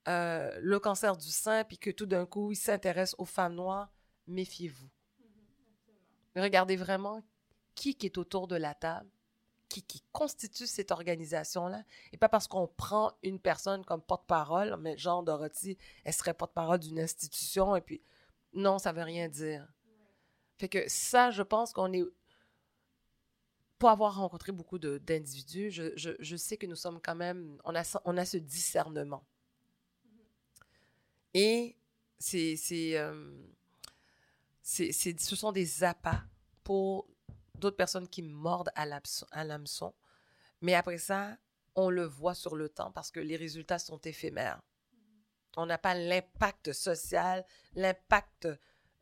euh, 0.10 0.60
le 0.62 0.80
cancer 0.80 1.16
du 1.16 1.30
sein 1.30 1.64
puis 1.64 1.78
que 1.78 1.92
tout 1.92 2.08
d'un 2.08 2.26
coup, 2.26 2.52
il 2.52 2.56
s'intéresse 2.56 3.16
aux 3.18 3.26
femmes 3.26 3.56
noires, 3.56 3.92
méfiez-vous. 4.28 4.90
Regardez 6.36 6.76
vraiment 6.76 7.24
qui, 7.76 7.96
qui 7.96 8.08
est 8.08 8.18
autour 8.18 8.48
de 8.48 8.56
la 8.56 8.74
table, 8.74 9.10
qui, 9.70 9.84
qui 9.84 10.04
constitue 10.12 10.68
cette 10.68 10.92
organisation-là, 10.92 11.84
et 12.12 12.18
pas 12.18 12.28
parce 12.28 12.48
qu'on 12.48 12.68
prend 12.68 13.14
une 13.24 13.40
personne 13.40 13.86
comme 13.86 14.02
porte-parole, 14.02 14.76
mais 14.80 14.98
genre 14.98 15.24
Dorothy, 15.24 15.78
elle 16.04 16.14
serait 16.14 16.34
porte-parole 16.34 16.80
d'une 16.80 17.00
institution, 17.00 17.76
et 17.76 17.82
puis 17.82 18.02
non, 18.54 18.80
ça 18.80 18.92
veut 18.92 19.04
rien 19.04 19.30
dire. 19.30 19.68
Fait 20.58 20.70
que 20.70 20.84
ça, 20.88 21.30
je 21.30 21.44
pense 21.44 21.72
qu'on 21.72 21.94
est 21.94 22.04
pour 23.78 23.90
avoir 23.90 24.16
rencontré 24.16 24.52
beaucoup 24.52 24.78
d'individus, 24.78 25.72
je, 25.72 25.94
je, 25.96 26.12
je, 26.20 26.36
sais 26.36 26.58
que 26.58 26.68
nous 26.68 26.76
sommes 26.76 27.00
quand 27.02 27.16
même, 27.16 27.58
on 27.64 27.74
a, 27.76 28.00
on 28.04 28.18
a 28.18 28.26
ce 28.26 28.36
discernement. 28.36 29.24
Et 31.34 31.76
euh, 32.34 33.48
c'est, 34.62 34.92
ce 34.92 35.36
sont 35.36 35.52
des 35.52 35.84
appâts 35.84 36.24
pour 36.64 37.08
d'autres 37.56 37.78
personnes 37.78 38.08
qui 38.08 38.22
mordent 38.22 38.72
à 38.76 38.86
l'hameçon. 38.86 39.94
Mais 40.62 40.76
après 40.76 40.98
ça, 40.98 41.38
on 41.76 41.90
le 41.90 42.06
voit 42.06 42.36
sur 42.36 42.56
le 42.56 42.70
temps 42.70 42.92
parce 42.92 43.12
que 43.12 43.20
les 43.20 43.36
résultats 43.36 43.80
sont 43.80 44.00
éphémères. 44.00 44.62
On 45.58 45.66
n'a 45.66 45.78
pas 45.78 45.96
l'impact 45.96 46.74
social, 46.74 47.46
l'impact 47.74 48.48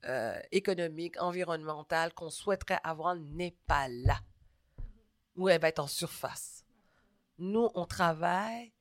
euh, 0.06 0.40
économique, 0.52 1.22
environnemental 1.22 2.14
qu'on 2.14 2.30
souhaiterait 2.30 2.80
avoir 2.84 3.16
n'est 3.16 3.58
pas 3.66 3.88
là. 3.88 4.20
Ou 5.36 5.50
elle 5.50 5.62
va 5.62 5.70
être 5.70 5.80
en 5.80 5.88
surface. 5.88 6.66
Nous, 7.38 7.70
on 7.76 7.86
travaille 7.86 8.74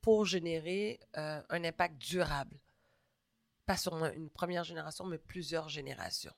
pour 0.00 0.24
générer 0.24 1.00
euh, 1.16 1.42
un 1.50 1.64
impact 1.64 1.98
durable. 1.98 2.58
Pas 3.70 3.76
sur 3.76 4.04
une 4.04 4.30
première 4.30 4.64
génération, 4.64 5.04
mais 5.04 5.16
plusieurs 5.16 5.68
générations. 5.68 6.32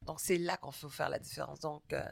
Donc, 0.00 0.20
c'est 0.20 0.38
là 0.38 0.56
qu'on 0.56 0.72
faut 0.72 0.88
faire 0.88 1.10
la 1.10 1.18
différence. 1.18 1.60
Donc, 1.60 1.82
euh, 1.92 2.02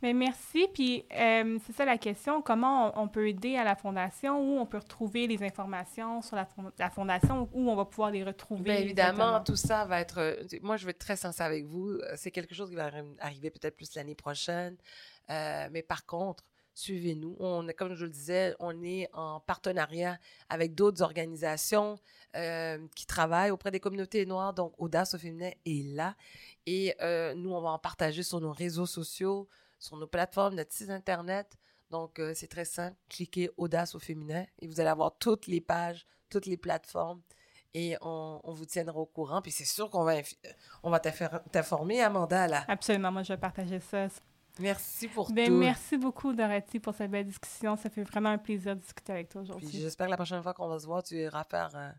mais 0.00 0.14
merci. 0.14 0.66
Puis, 0.72 1.04
euh, 1.12 1.58
c'est 1.66 1.74
ça 1.74 1.84
la 1.84 1.98
question. 1.98 2.40
Comment 2.40 2.98
on, 2.98 3.06
peut 3.06 3.28
aider 3.28 3.58
à 3.58 3.64
la 3.64 3.76
Fondation? 3.76 4.40
Où 4.40 4.58
on 4.58 4.64
peut 4.64 4.78
retrouver 4.78 5.26
les 5.26 5.42
informations 5.42 6.22
sur 6.22 6.36
la, 6.36 6.48
la 6.78 6.88
Fondation? 6.88 7.50
Où 7.52 7.70
on 7.70 7.76
va 7.76 7.84
pouvoir 7.84 8.10
les 8.12 8.24
retrouver? 8.24 8.62
Bien 8.62 8.76
évidemment, 8.76 9.42
tout 9.44 9.56
ça 9.56 9.84
va 9.84 10.00
être... 10.00 10.16
Euh, 10.16 10.42
moi, 10.62 10.78
je 10.78 10.86
vais 10.86 10.92
être 10.92 10.98
très 10.98 11.16
sincère 11.16 11.44
avec 11.44 11.66
vous. 11.66 12.00
C'est 12.16 12.30
quelque 12.30 12.54
chose 12.54 12.70
qui 12.70 12.76
va 12.76 12.90
arriver 13.20 13.50
peut-être 13.50 13.76
plus 13.76 13.94
l'année 13.94 14.14
prochaine. 14.14 14.78
mais 15.28 15.84
par 15.86 16.06
contre, 16.06 16.44
suivez-nous. 16.76 17.36
On, 17.40 17.66
comme 17.76 17.94
je 17.94 18.04
le 18.04 18.10
disais, 18.10 18.54
on 18.60 18.82
est 18.82 19.08
en 19.12 19.40
partenariat 19.40 20.18
avec 20.48 20.74
d'autres 20.74 21.02
organisations 21.02 21.98
qui 22.94 23.06
travaillent 23.06 23.50
auprès 23.50 23.70
des 23.70 23.80
communautés 23.80 24.26
noires. 24.26 24.52
Donc, 24.52 24.74
Audace 24.76 25.14
au 25.14 25.18
féminin 25.18 25.50
est 25.64 25.94
là. 25.94 26.14
Et 26.66 26.94
euh, 27.00 27.34
nous, 27.34 27.50
on 27.50 27.60
va 27.62 27.70
en 27.70 27.78
partager 27.78 28.22
sur 28.22 28.40
nos 28.40 28.52
réseaux 28.52 28.86
sociaux, 28.86 29.48
sur 29.78 29.96
nos 29.96 30.06
plateformes, 30.06 30.54
notre 30.54 30.72
site 30.72 30.90
Internet. 30.90 31.56
Donc, 31.90 32.18
euh, 32.18 32.32
c'est 32.34 32.48
très 32.48 32.66
simple. 32.66 32.96
Cliquez 33.08 33.50
Audace 33.56 33.94
au 33.94 33.98
féminin 33.98 34.44
et 34.58 34.66
vous 34.66 34.78
allez 34.80 34.90
avoir 34.90 35.16
toutes 35.16 35.46
les 35.46 35.62
pages, 35.62 36.06
toutes 36.28 36.46
les 36.46 36.58
plateformes. 36.58 37.22
Et 37.72 37.96
on, 38.00 38.40
vous 38.44 38.64
tiendra 38.64 38.98
au 38.98 39.06
courant. 39.06 39.40
Puis 39.42 39.52
c'est 39.52 39.64
sûr 39.64 39.90
qu'on 39.90 40.04
va, 40.04 40.14
on 40.82 40.90
va 40.90 40.98
t'informer, 40.98 42.02
Amanda, 42.02 42.48
là. 42.48 42.64
Absolument. 42.68 43.12
Moi, 43.12 43.22
je 43.22 43.32
vais 43.32 43.38
partager 43.38 43.80
ça. 43.80 44.08
Merci 44.60 45.08
pour 45.08 45.30
ben, 45.32 45.48
tout. 45.48 45.54
Merci 45.54 45.96
beaucoup, 45.96 46.32
Dorothy, 46.32 46.80
pour 46.80 46.94
cette 46.94 47.10
belle 47.10 47.26
discussion. 47.26 47.76
Ça 47.76 47.90
fait 47.90 48.02
vraiment 48.02 48.30
un 48.30 48.38
plaisir 48.38 48.74
de 48.74 48.80
discuter 48.80 49.12
avec 49.12 49.28
toi 49.28 49.42
aujourd'hui. 49.42 49.68
J'espère 49.70 50.06
que 50.06 50.10
la 50.12 50.16
prochaine 50.16 50.42
fois 50.42 50.54
qu'on 50.54 50.68
va 50.68 50.78
se 50.78 50.86
voir, 50.86 51.02
tu 51.02 51.14
iras 51.16 51.44
faire 51.44 51.70
euh, 51.74 51.90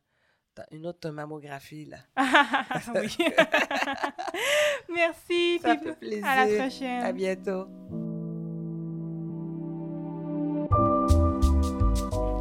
une 0.72 0.88
autre 0.88 1.10
mammographie, 1.10 1.86
là. 1.86 1.98
oui. 2.96 3.16
Merci. 4.94 5.60
Ça 5.62 5.78
fait 5.78 5.96
plaisir. 5.96 6.26
À 6.26 6.46
la 6.46 6.58
prochaine. 6.58 7.04
À 7.04 7.12
bientôt. 7.12 7.68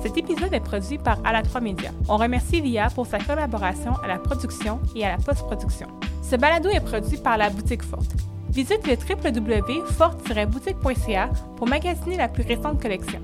Cet 0.03 0.17
épisode 0.19 0.55
est 0.55 0.61
produit 0.61 0.99
par 0.99 1.19
À 1.27 1.33
la 1.33 1.43
3 1.43 1.61
Média. 1.61 1.91
On 2.09 2.17
remercie 2.17 2.61
Lia 2.61 2.89
pour 2.91 3.07
sa 3.07 3.19
collaboration 3.19 3.97
à 3.97 4.07
la 4.07 4.19
production 4.19 4.81
et 4.95 5.05
à 5.05 5.17
la 5.17 5.23
post-production. 5.23 5.89
Ce 6.23 6.37
balado 6.37 6.71
est 6.71 6.81
produit 6.81 7.19
par 7.19 7.37
la 7.37 7.51
Boutique 7.51 7.83
Forte. 7.83 8.13
Visite 8.51 8.87
le 8.87 8.95
www.forte-boutique.ca 8.95 11.31
pour 11.57 11.69
magasiner 11.69 12.17
la 12.17 12.29
plus 12.29 12.45
récente 12.45 12.81
collection. 12.81 13.21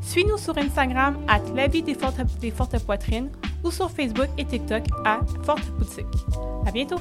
Suis-nous 0.00 0.38
sur 0.38 0.56
Instagram 0.56 1.18
à 1.28 1.38
La 1.54 1.68
des 1.68 1.94
fortes, 1.94 2.20
des 2.40 2.50
fortes 2.50 2.78
poitrines 2.84 3.30
ou 3.64 3.70
sur 3.70 3.90
Facebook 3.90 4.28
et 4.36 4.44
TikTok 4.44 4.82
à 5.04 5.20
Forte 5.42 5.70
Boutique. 5.78 6.06
À 6.66 6.70
bientôt! 6.70 6.98